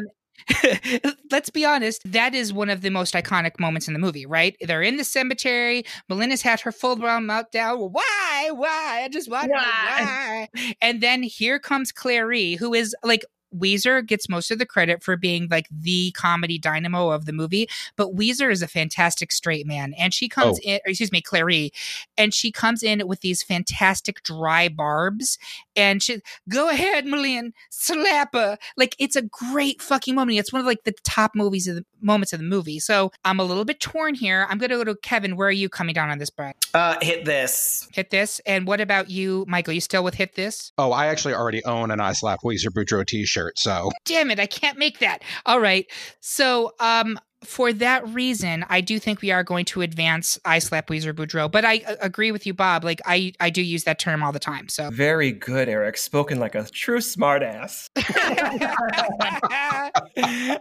let's 1.30 1.50
be 1.50 1.64
honest. 1.64 2.02
That 2.10 2.34
is 2.34 2.52
one 2.52 2.70
of 2.70 2.80
the 2.82 2.90
most 2.90 3.14
iconic 3.14 3.58
moments 3.60 3.86
in 3.88 3.94
the 3.94 4.00
movie, 4.00 4.26
right? 4.26 4.56
They're 4.60 4.82
in 4.82 4.96
the 4.96 5.04
cemetery. 5.04 5.84
Melinda's 6.08 6.42
had 6.42 6.60
her 6.60 6.72
full 6.72 6.96
blown 6.96 7.24
meltdown. 7.24 7.90
Why? 7.90 8.50
Why? 8.52 9.02
I 9.04 9.08
just 9.08 9.30
want 9.30 9.46
to 9.46 9.52
Why? 9.52 10.48
why. 10.54 10.74
And 10.80 11.00
then 11.00 11.22
here 11.22 11.58
comes 11.58 11.92
Clairee, 11.92 12.54
who 12.54 12.74
is 12.74 12.94
like. 13.02 13.24
Ouiser 13.56 14.06
gets 14.06 14.28
most 14.28 14.50
of 14.50 14.58
the 14.58 14.66
credit 14.66 15.02
for 15.02 15.16
being 15.16 15.48
like 15.50 15.66
the 15.70 16.10
comedy 16.12 16.58
dynamo 16.58 17.10
of 17.10 17.26
the 17.26 17.32
movie, 17.32 17.68
but 17.96 18.14
Ouiser 18.14 18.50
is 18.50 18.62
a 18.62 18.68
fantastic 18.68 19.32
straight 19.32 19.66
man. 19.66 19.94
And 19.98 20.12
she 20.14 20.28
comes 20.28 20.58
Oh. 20.60 20.62
in, 20.64 20.76
or 20.84 20.90
excuse 20.90 21.12
me, 21.12 21.20
Clairee, 21.20 21.72
and 22.16 22.32
she 22.34 22.50
comes 22.50 22.82
in 22.82 23.06
with 23.06 23.20
these 23.20 23.42
fantastic 23.42 24.22
dry 24.22 24.68
barbs 24.68 25.38
and 25.76 26.02
she 26.02 26.20
go 26.48 26.68
ahead 26.68 27.04
M'Lynn 27.06 27.52
slap 27.70 28.34
her 28.34 28.58
like 28.76 28.94
it's 28.98 29.16
a 29.16 29.22
great 29.22 29.80
fucking 29.80 30.14
moment 30.14 30.38
it's 30.38 30.52
one 30.52 30.60
of 30.60 30.66
like 30.66 30.84
the 30.84 30.94
top 31.04 31.32
movies 31.34 31.66
of 31.68 31.76
the 31.76 31.84
moments 32.02 32.32
of 32.32 32.40
the 32.40 32.44
movie. 32.44 32.78
So 32.78 33.10
i'm 33.24 33.40
a 33.40 33.44
little 33.44 33.64
bit 33.64 33.80
torn 33.80 34.14
here. 34.14 34.46
I'm 34.48 34.58
gonna 34.58 34.76
go 34.76 34.84
to 34.84 34.94
kevin. 34.96 35.36
Where 35.36 35.48
are 35.48 35.52
you 35.52 35.68
coming 35.68 35.94
down 35.94 36.10
on 36.10 36.18
this 36.18 36.30
Brett? 36.30 36.56
Uh, 36.74 36.96
hit 37.00 37.24
this. 37.24 37.88
hit 37.92 38.10
this? 38.10 38.40
And 38.46 38.66
what 38.66 38.80
about 38.80 39.10
you 39.10 39.44
michael? 39.48 39.72
You 39.72 39.80
still 39.80 40.04
with 40.04 40.14
hit 40.14 40.34
this? 40.34 40.72
Oh, 40.78 40.92
I 40.92 41.06
actually 41.06 41.34
already 41.34 41.64
own 41.64 41.90
an 41.90 42.00
I 42.00 42.12
Slap 42.12 42.40
Ouiser 42.42 42.68
Boudreaux 42.68 43.06
t 43.06 43.24
shirt. 43.24 43.58
So. 43.58 43.90
Damn 44.04 44.30
it 44.30 44.40
i 44.40 44.46
can't 44.46 44.78
make 44.78 44.98
that. 44.98 45.22
All 45.46 45.60
right. 45.60 45.86
So 46.20 46.72
um 46.80 47.18
for 47.44 47.72
that 47.72 48.06
reason, 48.08 48.64
I 48.68 48.80
do 48.80 48.98
think 48.98 49.20
we 49.20 49.30
are 49.30 49.44
going 49.44 49.64
to 49.66 49.82
advance 49.82 50.38
I 50.44 50.58
slap 50.58 50.88
Ouiser 50.88 51.12
Boudreaux. 51.12 51.50
But 51.50 51.64
I 51.64 51.82
uh, 51.86 51.96
agree 52.00 52.32
with 52.32 52.46
you, 52.46 52.54
Bob. 52.54 52.84
Like 52.84 53.00
I, 53.04 53.32
I 53.40 53.50
do 53.50 53.62
use 53.62 53.84
that 53.84 53.98
term 53.98 54.22
all 54.22 54.32
the 54.32 54.38
time. 54.38 54.68
So 54.68 54.90
Very 54.90 55.32
good, 55.32 55.68
Eric. 55.68 55.96
Spoken 55.96 56.38
like 56.38 56.54
a 56.54 56.64
true 56.64 56.98
smartass. 56.98 57.88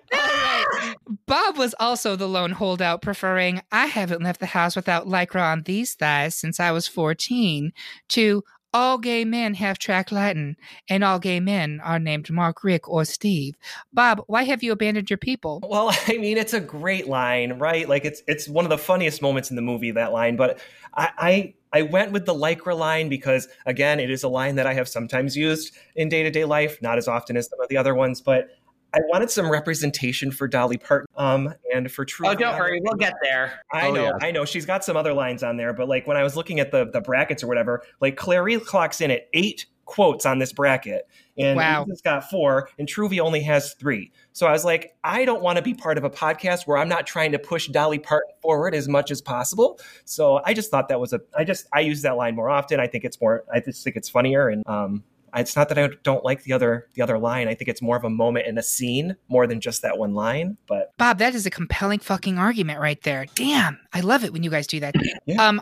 Bob 1.26 1.58
was 1.58 1.76
also 1.80 2.16
the 2.16 2.28
lone 2.28 2.52
holdout, 2.52 3.02
preferring 3.02 3.62
I 3.72 3.88
haven't 3.88 4.24
left 4.24 4.40
the 4.40 4.48
house 4.48 4.76
without 4.76 5.08
lycra 5.08 5.42
on 5.42 5.64
these 5.64 5.94
thighs 5.94 6.36
since 6.36 6.60
I 6.60 6.72
was 6.72 6.88
14 6.88 7.72
to 8.10 8.44
all 8.74 8.98
gay 8.98 9.26
men 9.26 9.56
have 9.56 9.78
track 9.78 10.12
lighting, 10.12 10.56
and 10.90 11.04
all 11.04 11.20
gay 11.20 11.40
men 11.40 11.82
are 11.84 12.00
named 12.00 12.30
Mark, 12.30 12.64
Rick, 12.64 12.88
or 12.90 13.06
Steve. 13.06 13.56
Bob, 13.94 14.24
why 14.28 14.44
have 14.44 14.64
you 14.64 14.72
abandoned 14.72 15.10
your 15.10 15.18
people? 15.18 15.60
Well, 15.68 15.92
I 16.08 16.18
mean, 16.18 16.38
it's 16.38 16.54
a 16.54 16.62
great 16.62 17.08
line, 17.08 17.60
right? 17.60 17.88
Like 17.88 18.06
it's 18.06 18.22
it's 18.28 18.48
one 18.48 18.66
of 18.66 18.70
the 18.70 18.78
funniest 18.78 19.22
moments 19.22 19.50
in 19.50 19.56
the 19.56 19.62
movie. 19.62 19.92
That 19.92 20.12
line, 20.12 20.36
but 20.36 20.60
I. 20.94 21.10
I 21.18 21.54
I 21.74 21.84
went 21.84 22.12
with 22.12 22.26
the 22.26 22.34
lycra 22.34 22.78
line 22.78 23.08
because, 23.08 23.48
again, 23.66 24.02
it 24.02 24.10
is 24.10 24.24
a 24.24 24.28
line 24.28 24.56
that 24.56 24.68
I 24.68 24.74
have 24.74 24.90
sometimes 24.90 25.38
used 25.38 25.74
in 25.96 26.10
day 26.10 26.22
to 26.22 26.30
day 26.30 26.44
life, 26.44 26.82
not 26.82 26.98
as 26.98 27.08
often 27.08 27.38
as 27.38 27.48
some 27.48 27.62
of 27.62 27.70
the 27.70 27.78
other 27.78 27.96
ones. 27.96 28.20
But 28.20 28.50
I 28.94 29.00
wanted 29.10 29.30
some 29.32 29.50
representation 29.50 30.32
for 30.32 30.48
Dolly 30.48 30.78
Parton 30.78 31.08
um, 31.16 31.54
and 31.74 31.92
for 31.92 32.04
True. 32.06 32.28
Oh, 32.28 32.36
don't 32.36 32.58
worry, 32.60 32.80
we'll 32.84 32.96
get 32.96 33.14
there. 33.24 33.62
I 33.72 33.88
Oh, 33.88 33.94
know, 33.94 34.04
yeah. 34.06 34.12
I 34.22 34.32
know. 34.32 34.44
She's 34.46 34.66
got 34.66 34.84
some 34.84 34.98
other 34.98 35.14
lines 35.14 35.44
on 35.44 35.58
there, 35.58 35.72
but 35.74 35.88
like 35.88 36.08
when 36.08 36.18
I 36.18 36.24
was 36.24 36.36
looking 36.36 36.60
at 36.60 36.72
the 36.72 36.86
the 36.92 37.02
brackets 37.02 37.44
or 37.44 37.48
whatever, 37.48 37.84
like 38.02 38.18
Clairee 38.18 38.60
clocks 38.60 39.00
in 39.02 39.12
at 39.12 39.28
eight 39.34 39.66
quotes 39.86 40.26
on 40.26 40.40
this 40.40 40.54
bracket, 40.54 41.06
and 41.38 41.58
Wow. 41.58 41.86
has 41.90 42.02
got 42.02 42.30
four, 42.30 42.70
and 42.80 42.88
Truvy 42.88 43.20
only 43.20 43.42
has 43.42 43.74
three. 43.74 44.12
So 44.32 44.48
I 44.48 44.52
was 44.52 44.64
like, 44.64 44.94
I 45.04 45.26
don't 45.26 45.42
want 45.42 45.58
to 45.58 45.62
be 45.62 45.74
part 45.74 45.98
of 45.98 46.04
a 46.06 46.10
podcast 46.10 46.66
where 46.66 46.78
I'm 46.78 46.88
not 46.88 47.06
trying 47.06 47.34
to 47.34 47.40
push 47.40 47.68
Dolly 47.68 48.00
Parton 48.00 48.30
forward 48.42 48.74
as 48.74 48.88
much 48.88 49.12
as 49.12 49.22
possible. 49.22 49.80
So 50.06 50.40
I 50.46 50.54
just 50.54 50.72
thought 50.72 50.88
that 50.90 51.00
was 51.00 51.12
a. 51.14 51.20
I 51.38 51.44
just 51.44 51.66
I 51.74 51.82
use 51.82 52.02
that 52.04 52.16
line 52.16 52.36
more 52.36 52.50
often. 52.50 52.80
I 52.80 52.88
think 52.88 53.04
it's 53.04 53.20
more. 53.20 53.44
I 53.54 53.60
just 53.60 53.84
think 53.84 53.96
it's 53.98 54.08
funnier, 54.10 54.48
and 54.50 54.66
um, 54.68 55.04
it's 55.36 55.56
not 55.56 55.70
that 55.70 55.78
I 55.78 55.90
don't 56.04 56.24
like 56.24 56.44
the 56.44 56.54
other 56.54 56.88
the 56.94 57.02
other 57.02 57.18
line. 57.18 57.48
I 57.48 57.56
think 57.56 57.70
it's 57.70 57.82
more 57.82 57.98
of 57.98 58.04
a 58.04 58.10
moment 58.10 58.48
in 58.48 58.58
a 58.58 58.64
scene 58.64 59.16
more 59.30 59.48
than 59.48 59.62
just 59.62 59.82
that 59.82 59.98
one 59.98 60.14
line. 60.14 60.58
But 60.68 60.96
Bob, 60.98 61.20
that 61.20 61.36
is 61.36 61.46
a 61.46 61.50
compelling 61.50 62.00
fucking 62.00 62.38
argument 62.38 62.80
right 62.80 63.02
there. 63.04 63.26
Damn, 63.36 63.80
I 63.94 64.02
love 64.02 64.24
it 64.24 64.34
when 64.34 64.44
you 64.44 64.50
guys 64.50 64.68
do 64.68 64.80
that. 64.82 64.96
Yeah. 65.26 65.48
Um, 65.48 65.62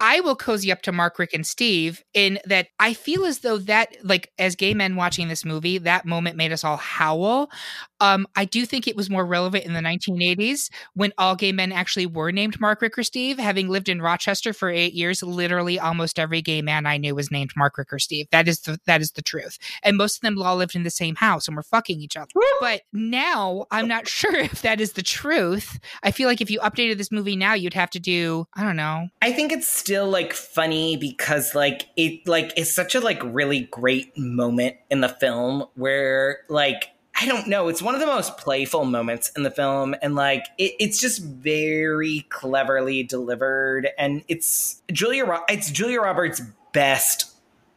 I 0.00 0.20
will 0.20 0.34
cozy 0.34 0.72
up 0.72 0.80
to 0.82 0.92
Mark, 0.92 1.18
Rick, 1.18 1.34
and 1.34 1.46
Steve 1.46 2.02
in 2.14 2.38
that 2.46 2.68
I 2.78 2.94
feel 2.94 3.26
as 3.26 3.40
though 3.40 3.58
that, 3.58 3.94
like, 4.02 4.32
as 4.38 4.56
gay 4.56 4.72
men 4.72 4.96
watching 4.96 5.28
this 5.28 5.44
movie, 5.44 5.76
that 5.78 6.06
moment 6.06 6.36
made 6.36 6.52
us 6.52 6.64
all 6.64 6.78
howl. 6.78 7.50
Um, 8.00 8.26
I 8.34 8.46
do 8.46 8.64
think 8.64 8.88
it 8.88 8.96
was 8.96 9.10
more 9.10 9.26
relevant 9.26 9.66
in 9.66 9.74
the 9.74 9.80
1980s 9.80 10.70
when 10.94 11.12
all 11.18 11.36
gay 11.36 11.52
men 11.52 11.70
actually 11.70 12.06
were 12.06 12.32
named 12.32 12.58
Mark, 12.58 12.80
Rick, 12.80 12.96
or 12.96 13.02
Steve. 13.02 13.38
Having 13.38 13.68
lived 13.68 13.90
in 13.90 14.00
Rochester 14.00 14.54
for 14.54 14.70
eight 14.70 14.94
years, 14.94 15.22
literally 15.22 15.78
almost 15.78 16.18
every 16.18 16.40
gay 16.40 16.62
man 16.62 16.86
I 16.86 16.96
knew 16.96 17.14
was 17.14 17.30
named 17.30 17.50
Mark, 17.54 17.76
Rick, 17.76 17.92
or 17.92 17.98
Steve. 17.98 18.26
That 18.32 18.48
is 18.48 18.60
the 18.60 18.78
that 18.86 19.02
is 19.02 19.12
the 19.12 19.22
truth. 19.22 19.58
And 19.82 19.98
most 19.98 20.16
of 20.16 20.20
them 20.22 20.40
all 20.40 20.56
lived 20.56 20.74
in 20.74 20.82
the 20.82 20.90
same 20.90 21.16
house 21.16 21.46
and 21.46 21.56
were 21.56 21.62
fucking 21.62 22.00
each 22.00 22.16
other. 22.16 22.30
But 22.60 22.82
now 22.92 23.66
I'm 23.70 23.86
not 23.86 24.08
sure 24.08 24.34
if 24.34 24.62
that 24.62 24.80
is 24.80 24.92
the 24.92 25.02
truth. 25.02 25.78
I 26.02 26.10
feel 26.10 26.26
like 26.26 26.40
if 26.40 26.50
you 26.50 26.58
updated 26.60 26.96
this 26.96 27.12
movie 27.12 27.36
now, 27.36 27.52
you'd 27.52 27.74
have 27.74 27.90
to 27.90 28.00
do 28.00 28.46
I 28.56 28.62
don't 28.62 28.76
know. 28.76 29.08
I 29.20 29.32
think 29.32 29.52
it's 29.52 29.89
still 29.90 30.08
like 30.08 30.32
funny 30.32 30.96
because 30.96 31.52
like 31.52 31.88
it 31.96 32.28
like 32.28 32.52
it's 32.56 32.72
such 32.72 32.94
a 32.94 33.00
like 33.00 33.20
really 33.24 33.62
great 33.72 34.16
moment 34.16 34.76
in 34.88 35.00
the 35.00 35.08
film 35.08 35.64
where 35.74 36.38
like 36.48 36.90
I 37.20 37.26
don't 37.26 37.48
know, 37.48 37.66
it's 37.66 37.82
one 37.82 37.94
of 37.94 38.00
the 38.00 38.06
most 38.06 38.38
playful 38.38 38.84
moments 38.84 39.32
in 39.36 39.42
the 39.42 39.50
film 39.50 39.96
and 40.00 40.14
like 40.14 40.44
it, 40.58 40.74
it's 40.78 41.00
just 41.00 41.24
very 41.24 42.24
cleverly 42.28 43.02
delivered 43.02 43.88
and 43.98 44.22
it's 44.28 44.80
Julia 44.92 45.24
it's 45.48 45.72
Julia 45.72 46.00
Roberts 46.00 46.40
best 46.72 47.26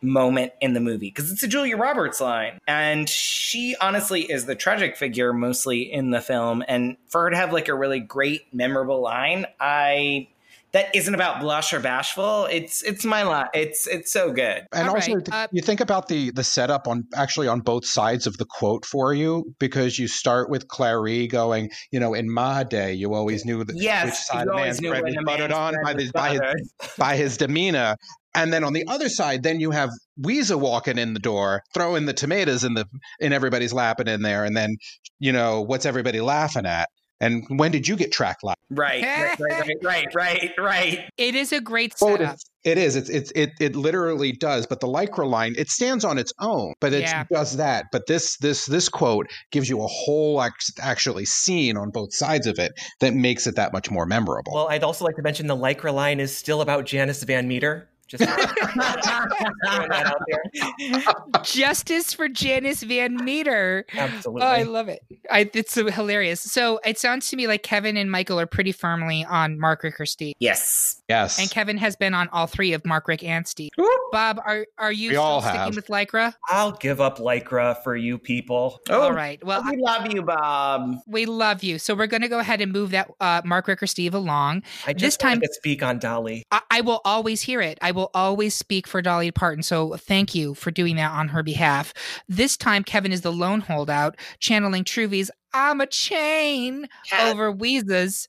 moment 0.04 0.52
in 0.62 0.74
the 0.74 0.80
movie 0.80 1.10
because 1.10 1.32
it's 1.32 1.42
a 1.42 1.48
Julia 1.48 1.78
Roberts 1.78 2.22
line. 2.22 2.60
And 2.68 3.10
she 3.10 3.76
honestly 3.82 4.22
is 4.22 4.46
the 4.46 4.54
tragic 4.54 4.98
figure 4.98 5.34
mostly 5.34 5.92
in 5.92 6.12
the 6.12 6.22
film. 6.22 6.64
And 6.68 6.98
for 7.08 7.24
her 7.24 7.32
to 7.32 7.38
have 7.38 7.52
like 7.52 7.70
a 7.70 7.74
really 7.74 8.02
great, 8.02 8.54
memorable 8.54 9.02
line, 9.02 9.48
I 9.60 10.28
that 10.74 10.96
isn't 10.96 11.14
about 11.14 11.40
blush 11.40 11.72
or 11.72 11.80
bashful. 11.80 12.46
It's 12.46 12.82
it's 12.82 13.06
my 13.06 13.24
lot. 13.24 13.50
It's 13.54 13.88
it's 13.88 14.12
so 14.12 14.32
good. 14.32 14.64
And 14.72 14.90
All 14.90 14.96
also, 14.96 15.16
right, 15.16 15.26
th- 15.26 15.36
uh, 15.36 15.48
you 15.52 15.62
think 15.62 15.82
about 15.82 16.08
the 16.08 16.32
the 16.32 16.44
setup 16.44 16.88
on 16.88 17.06
actually 17.16 17.48
on 17.48 17.60
both 17.60 17.86
sides 17.86 18.26
of 18.26 18.38
the 18.38 18.46
quote 18.46 18.84
for 18.84 19.14
you 19.14 19.54
because 19.60 20.00
you 20.00 20.08
start 20.08 20.50
with 20.50 20.68
Clairee 20.68 21.28
going, 21.28 21.70
you 21.92 22.00
know, 22.00 22.16
in 22.16 22.30
my 22.30 22.64
day, 22.64 22.94
you 22.94 23.14
always 23.14 23.46
knew 23.46 23.64
that 23.64 23.76
Yes, 23.76 24.06
which 24.06 24.16
side 24.16 24.46
you 24.46 24.52
of 24.52 24.56
always 24.58 24.66
man's 24.66 24.82
knew 24.82 24.90
bread 24.90 25.04
when 25.04 25.16
was 25.16 25.26
buttered 25.26 25.52
on 25.52 25.76
by, 25.84 25.94
was 25.94 26.06
the, 26.06 26.12
by, 26.12 26.30
his, 26.32 26.74
by 26.98 27.16
his 27.16 27.38
demeanor. 27.38 27.96
And 28.36 28.52
then 28.52 28.64
on 28.64 28.74
the 28.74 28.86
other 28.88 29.10
side, 29.10 29.44
then 29.44 29.60
you 29.60 29.70
have 29.70 29.92
Weezer 30.20 30.60
walking 30.60 30.98
in 30.98 31.14
the 31.14 31.20
door, 31.20 31.62
throwing 31.72 32.08
the 32.08 32.14
tomatoes 32.14 32.64
in 32.64 32.74
the 32.74 32.86
in 33.20 33.32
everybody's 33.32 33.74
lap 33.74 34.00
and 34.00 34.10
in 34.10 34.24
there, 34.24 34.44
and 34.44 34.58
then 34.58 34.78
you 35.20 35.32
know 35.32 35.62
what's 35.62 35.86
everybody 35.86 36.20
laughing 36.20 36.66
at? 36.66 36.90
And 37.24 37.46
when 37.60 37.72
did 37.72 37.88
you 37.88 37.96
get 37.96 38.12
track 38.12 38.40
light? 38.44 38.58
Right, 38.70 39.02
right, 39.04 39.40
right, 39.40 39.72
right, 39.84 40.08
right, 40.16 40.52
right. 40.58 41.10
It 41.18 41.36
is 41.36 41.52
a 41.54 41.62
great 41.62 41.94
oh, 42.02 42.06
Quote 42.06 42.20
setup. 42.20 42.36
is- 42.36 42.46
It 42.64 42.78
is. 42.78 42.96
It's, 42.96 43.10
it's 43.10 43.32
it 43.36 43.52
it 43.60 43.76
literally 43.76 44.32
does. 44.32 44.66
But 44.68 44.80
the 44.80 44.88
lycra 44.88 45.28
line, 45.30 45.54
it 45.58 45.70
stands 45.70 46.04
on 46.04 46.18
its 46.18 46.34
own. 46.40 46.74
But 46.82 46.94
it 46.94 47.02
Yeah. 47.04 47.24
does 47.32 47.58
that. 47.58 47.86
But 47.92 48.08
this 48.08 48.38
this 48.38 48.66
this 48.66 48.90
quote 48.90 49.28
gives 49.52 49.70
you 49.70 49.82
a 49.82 49.88
whole 49.88 50.42
act- 50.42 50.72
actually 50.82 51.26
scene 51.26 51.78
on 51.78 51.92
both 51.92 52.14
sides 52.14 52.48
of 52.48 52.60
it 52.60 52.74
that 53.00 53.14
makes 53.14 53.48
it 53.48 53.56
that 53.56 53.74
much 53.74 53.90
more 53.92 54.06
memorable. 54.06 54.54
Well, 54.54 54.68
I'd 54.70 54.84
also 54.84 55.06
like 55.06 55.16
to 55.16 55.22
mention 55.22 55.48
the 55.48 55.56
Lycra 55.58 55.94
line 55.94 56.20
is 56.20 56.36
still 56.36 56.62
about 56.62 56.86
Janice 56.86 57.24
Van 57.24 57.48
Meter. 57.48 57.88
Just 58.18 58.24
throwing 58.30 59.90
that 59.90 60.06
out 60.06 60.22
there. 60.28 61.04
Justice 61.44 62.14
for 62.14 62.28
Janice 62.30 62.84
Van 62.84 63.24
Meter. 63.24 63.86
Absolutely. 63.94 64.42
Oh, 64.44 64.48
I 64.48 64.64
love 64.64 64.88
it. 64.90 65.00
I, 65.32 65.50
it's 65.54 65.76
hilarious. 65.76 66.42
So 66.42 66.80
it 66.86 66.98
sounds 67.00 67.28
to 67.30 67.36
me 67.36 67.48
like 67.48 67.64
Kevin 67.64 67.98
and 67.98 68.10
Michael 68.12 68.40
are 68.40 68.46
pretty 68.46 68.72
firmly 68.72 69.26
on 69.26 69.60
Mark, 69.60 69.84
Rick, 69.84 70.00
or 70.00 70.06
Steve. 70.06 70.36
Yes. 70.40 71.02
yes. 71.10 71.40
And 71.40 71.50
Kevin 71.50 71.78
has 71.78 71.96
been 71.96 72.14
on 72.14 72.30
all 72.30 72.48
three 72.48 72.74
of 72.74 72.86
Mark, 72.86 73.08
Rick, 73.08 73.24
and 73.24 73.48
Steve. 73.48 73.72
Bob, 74.12 74.40
are 74.46 74.66
are 74.78 74.92
you 74.92 75.10
We 75.10 75.16
still 75.16 75.42
sticking 75.42 75.60
have. 75.60 75.76
with 75.76 75.88
Lycra? 75.88 76.34
I'll 76.50 76.72
give 76.74 77.02
up 77.02 77.18
Lycra 77.18 77.82
for 77.84 77.96
you 77.96 78.18
people. 78.20 78.80
Oh, 78.90 79.02
All 79.02 79.14
right. 79.14 79.44
Well, 79.44 79.64
we 79.70 79.78
love 79.78 80.14
you, 80.14 80.22
Bob. 80.22 80.98
we 81.08 81.26
love 81.26 81.64
you. 81.64 81.80
So 81.80 81.96
we're 81.96 82.08
going 82.08 82.22
to 82.22 82.28
go 82.28 82.40
ahead 82.40 82.62
and 82.62 82.72
move 82.72 82.92
that 82.92 83.10
uh, 83.20 83.42
Mark, 83.44 83.68
Rick, 83.68 83.82
or 83.82 83.88
Steve 83.88 84.14
along. 84.14 84.64
I 84.86 84.94
just 84.94 85.04
This 85.04 85.18
time- 85.18 85.40
to 85.42 85.50
speak 85.54 85.82
on 85.84 86.00
Dolly. 86.00 86.44
I, 86.52 86.62
I 86.70 86.82
will 86.82 87.02
always 87.06 87.42
hear 87.42 87.62
it. 87.62 87.78
I 87.82 87.92
will 87.92 88.03
always 88.14 88.54
speak 88.54 88.88
for 88.88 89.02
Dolly 89.02 89.32
Parton. 89.32 89.64
So 89.64 89.96
thank 89.96 90.36
you 90.36 90.54
for 90.54 90.72
doing 90.72 90.96
that 90.98 91.12
on 91.12 91.30
her 91.30 91.44
behalf. 91.44 91.94
This 92.28 92.58
time, 92.58 92.84
Kevin 92.84 93.12
is 93.12 93.22
the 93.22 93.32
lone 93.32 93.62
holdout, 93.62 94.16
channeling 94.40 94.84
Truvy's 94.84 95.30
I'm 95.54 95.82
a 95.82 95.88
chain 95.88 96.88
over 97.20 97.54
Ouiser's. 97.54 98.28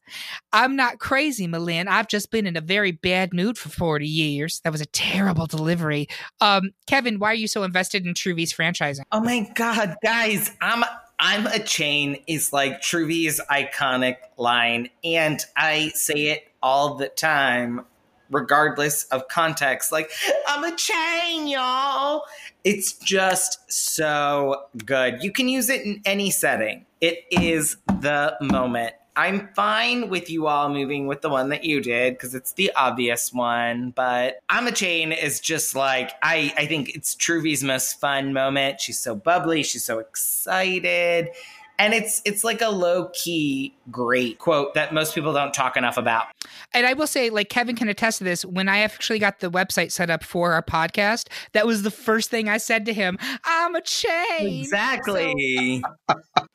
I'm 0.53 0.77
not 0.77 0.99
crazy, 0.99 1.49
M'Lynn. 1.49 1.89
I've 1.89 2.09
just 2.09 2.31
been 2.31 2.47
in 2.47 2.57
a 2.57 2.61
very 2.61 2.93
bad 2.93 3.33
mood 3.33 3.57
for 3.57 3.71
40 3.71 4.07
years. 4.07 4.61
That 4.63 4.73
was 4.73 4.83
a 4.83 4.87
terrible 4.87 5.47
delivery. 5.47 6.07
Um, 6.43 6.73
Kevin, 6.87 7.19
why 7.19 7.31
are 7.31 7.35
you 7.35 7.49
so 7.49 7.63
invested 7.63 8.05
in 8.07 8.13
Truvy's 8.13 8.53
franchising? 8.53 9.05
Oh 9.11 9.21
my 9.21 9.51
god, 9.55 9.97
guys, 10.05 10.51
I'm 10.61 10.85
I'm 11.19 11.47
a 11.47 11.61
chain 11.61 12.23
is 12.27 12.53
like 12.53 12.83
Truvy's 12.83 13.41
iconic 13.51 14.17
line, 14.37 14.91
and 15.03 15.43
I 15.57 15.93
say 15.95 16.27
it 16.27 16.49
all 16.63 16.97
the 16.97 17.09
time, 17.09 17.87
regardless 18.35 19.05
of 19.05 19.29
context. 19.29 19.93
Like, 19.93 20.11
I'm 20.47 20.65
a 20.65 20.77
chain, 20.77 21.47
y'all. 21.47 22.25
It's 22.65 22.93
just 22.93 23.61
so 23.73 24.65
good. 24.85 25.23
You 25.23 25.31
can 25.31 25.49
use 25.49 25.71
it 25.71 25.83
in 25.83 26.03
any 26.05 26.31
setting. 26.31 26.85
It 27.01 27.25
is 27.31 27.77
the 27.87 28.37
moment. 28.41 28.95
I'm 29.17 29.49
fine 29.55 30.09
with 30.09 30.29
you 30.29 30.49
all 30.49 30.69
moving 30.69 31.07
with 31.07 31.21
the 31.21 31.29
one 31.29 31.51
that 31.51 31.63
you 31.63 31.81
did 31.81 32.15
because 32.15 32.35
it's 32.35 32.53
the 32.55 32.73
obvious 32.75 33.33
one. 33.33 33.91
But 33.91 34.41
I'm 34.49 34.67
a 34.67 34.73
chain 34.73 35.13
is 35.13 35.39
just 35.39 35.77
like 35.77 36.11
I. 36.23 36.53
I 36.57 36.67
think 36.67 36.97
it's 36.97 37.15
Truvy's 37.15 37.63
most 37.63 38.01
fun 38.01 38.33
moment. 38.33 38.81
She's 38.81 38.99
so 38.99 39.15
bubbly. 39.15 39.63
She's 39.63 39.85
so 39.85 40.01
excited, 40.01 41.29
and 41.79 41.95
it's 41.95 42.23
it's 42.25 42.45
like 42.45 42.61
a 42.61 42.69
low 42.69 43.09
key 43.13 43.75
great 43.91 44.39
quote 44.39 44.75
that 44.75 44.95
most 44.95 45.15
people 45.15 45.33
don't 45.33 45.53
talk 45.55 45.77
enough 45.77 45.97
about. 45.97 46.27
And 46.73 46.87
I 46.87 46.93
will 46.93 47.07
say, 47.07 47.31
like 47.31 47.49
Kevin 47.49 47.77
can 47.77 47.89
attest 47.89 48.19
to 48.19 48.25
this. 48.25 48.45
When 48.45 48.69
I 48.69 48.79
actually 48.79 49.19
got 49.19 49.41
the 49.41 49.51
website 49.51 49.93
set 49.93 50.11
up 50.11 50.25
for 50.25 50.53
our 50.53 50.63
podcast, 50.63 51.29
that 51.53 51.67
was 51.67 51.83
the 51.83 51.91
first 51.91 52.31
thing 52.31 52.49
I 52.49 52.59
said 52.59 52.85
to 52.87 52.95
him. 52.95 53.19
I'm 53.45 53.75
a 53.75 53.83
chain. 53.83 54.61
Exactly. 54.61 55.83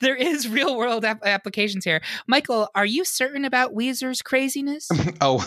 There 0.00 0.16
is 0.16 0.48
real 0.48 0.76
world 0.76 1.04
ap- 1.04 1.24
applications 1.24 1.84
here. 1.84 2.00
Michael, 2.26 2.68
are 2.74 2.86
you 2.86 3.04
certain 3.04 3.44
about 3.44 3.74
Ouiser's 3.74 4.22
craziness? 4.22 4.88
oh, 5.20 5.44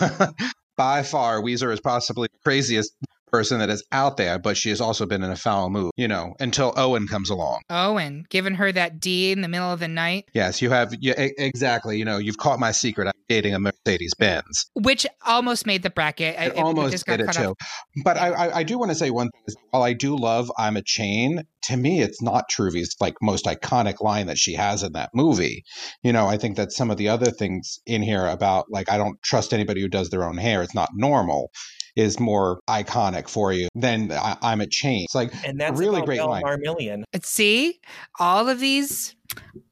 by 0.76 1.02
far, 1.02 1.40
Ouiser 1.40 1.72
is 1.72 1.80
possibly 1.80 2.28
the 2.32 2.38
craziest 2.44 2.94
person 3.34 3.58
that 3.58 3.68
is 3.68 3.84
out 3.90 4.16
there, 4.16 4.38
but 4.38 4.56
she 4.56 4.68
has 4.68 4.80
also 4.80 5.06
been 5.06 5.24
in 5.24 5.30
a 5.30 5.36
foul 5.36 5.68
mood, 5.68 5.90
you 5.96 6.06
know, 6.06 6.34
until 6.38 6.72
Owen 6.76 7.08
comes 7.08 7.30
along. 7.30 7.62
Owen, 7.68 8.24
giving 8.30 8.54
her 8.54 8.70
that 8.70 9.00
D 9.00 9.32
in 9.32 9.40
the 9.40 9.48
middle 9.48 9.72
of 9.72 9.80
the 9.80 9.88
night, 9.88 10.26
Yes, 10.34 10.62
you 10.62 10.70
have, 10.70 10.94
yeah, 11.00 11.14
exactly. 11.16 11.98
You 11.98 12.04
know, 12.04 12.18
you've 12.18 12.38
caught 12.38 12.60
my 12.60 12.70
secret. 12.70 13.08
I'm 13.08 13.12
dating 13.28 13.54
a 13.54 13.58
Mercedes 13.58 14.14
Benz. 14.14 14.66
which 14.74 15.04
almost 15.26 15.66
made 15.66 15.82
the 15.82 15.90
bracket. 15.90 16.36
It 16.38 16.52
it 16.52 16.58
almost 16.58 17.04
did 17.06 17.20
it 17.20 17.32
too. 17.32 17.50
off. 17.50 17.56
But 18.04 18.16
I, 18.16 18.28
I, 18.30 18.58
I 18.58 18.62
do 18.62 18.78
want 18.78 18.90
to 18.92 18.94
say 18.94 19.10
one 19.10 19.30
thing. 19.30 19.56
While 19.70 19.82
I 19.82 19.94
do 19.94 20.16
love 20.16 20.52
"I'm 20.56 20.76
a 20.76 20.82
Chain," 20.82 21.42
to 21.64 21.76
me, 21.76 22.02
it's 22.02 22.22
not 22.22 22.48
Truvy's 22.48 22.94
like 23.00 23.14
most 23.20 23.46
iconic 23.46 24.00
line 24.00 24.28
that 24.28 24.38
she 24.38 24.54
has 24.54 24.82
in 24.84 24.92
that 24.92 25.10
movie. 25.12 25.64
You 26.04 26.12
know, 26.12 26.26
I 26.28 26.36
think 26.36 26.56
that 26.56 26.70
some 26.70 26.90
of 26.90 26.98
the 26.98 27.08
other 27.08 27.30
things 27.30 27.80
in 27.86 28.02
here 28.02 28.26
about 28.26 28.66
like 28.70 28.90
I 28.90 28.96
don't 28.96 29.20
trust 29.22 29.52
anybody 29.52 29.80
who 29.80 29.88
does 29.88 30.10
their 30.10 30.24
own 30.24 30.36
hair. 30.36 30.62
It's 30.62 30.74
not 30.74 30.90
normal. 30.94 31.50
Is 31.96 32.18
more 32.18 32.60
iconic 32.68 33.28
for 33.28 33.52
you 33.52 33.68
than 33.74 34.10
I, 34.10 34.36
"I'm 34.42 34.60
a 34.60 34.66
Chain." 34.66 35.04
It's 35.04 35.14
like 35.14 35.32
And 35.46 35.60
that's 35.60 35.78
a 35.78 35.82
really 35.82 36.02
great 36.02 36.18
Belle 36.18 36.30
line. 36.30 36.42
Marmillion. 36.42 37.04
See, 37.22 37.80
all 38.18 38.48
of 38.48 38.58
these, 38.60 39.14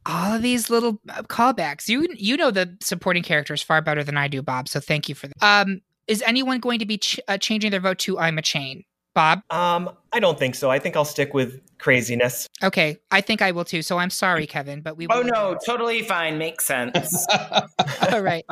all 0.07 0.35
of 0.35 0.43
these 0.43 0.71
little 0.71 1.00
uh, 1.09 1.23
callbacks. 1.23 1.88
You 1.88 2.07
you 2.14 2.37
know 2.37 2.50
the 2.50 2.76
supporting 2.81 3.23
characters 3.23 3.62
far 3.62 3.83
better 3.83 4.05
than 4.05 4.17
I 4.17 4.29
do, 4.29 4.41
Bob. 4.43 4.69
So 4.69 4.79
thank 4.79 5.09
you 5.09 5.14
for 5.14 5.29
that. 5.29 5.43
Um, 5.43 5.81
is 6.07 6.23
anyone 6.23 6.61
going 6.61 6.79
to 6.79 6.87
be 6.87 6.99
ch- 6.99 7.21
uh, 7.26 7.38
changing 7.38 7.71
their 7.73 7.81
vote 7.81 7.99
to 8.00 8.19
"I'm 8.19 8.38
a 8.38 8.43
Chain"? 8.43 8.85
Bob. 9.14 9.42
Um, 9.50 9.90
I 10.12 10.21
don't 10.21 10.38
think 10.38 10.54
so. 10.54 10.71
I 10.71 10.78
think 10.78 10.97
I'll 10.97 11.04
stick 11.04 11.35
with 11.35 11.61
craziness. 11.78 12.49
Okay, 12.62 12.97
I 13.11 13.21
think 13.21 13.42
I 13.42 13.52
will 13.52 13.64
too. 13.64 13.83
So 13.83 13.99
I'm 13.99 14.11
sorry, 14.11 14.47
Kevin, 14.47 14.81
but 14.81 14.97
we. 14.97 15.07
Oh 15.09 15.19
will- 15.23 15.31
no, 15.31 15.59
totally 15.66 16.02
fine. 16.02 16.38
Makes 16.38 16.64
sense. 16.64 17.26
All 18.11 18.23
right. 18.23 18.45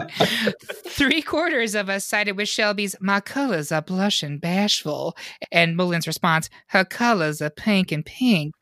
Three 0.87 1.23
quarters 1.23 1.75
of 1.75 1.89
us 1.89 2.05
sided 2.05 2.37
with 2.37 2.49
Shelby's 2.49 2.95
"My 3.01 3.21
colors 3.21 3.73
are 3.73 3.83
blush 3.83 4.23
and 4.23 4.41
bashful," 4.41 5.17
and 5.51 5.77
M'Lynn's 5.77 6.07
response, 6.07 6.51
"Her 6.69 6.85
colors 6.85 7.41
are 7.41 7.51
pink 7.51 7.93
and 7.93 8.05
pink." 8.05 8.55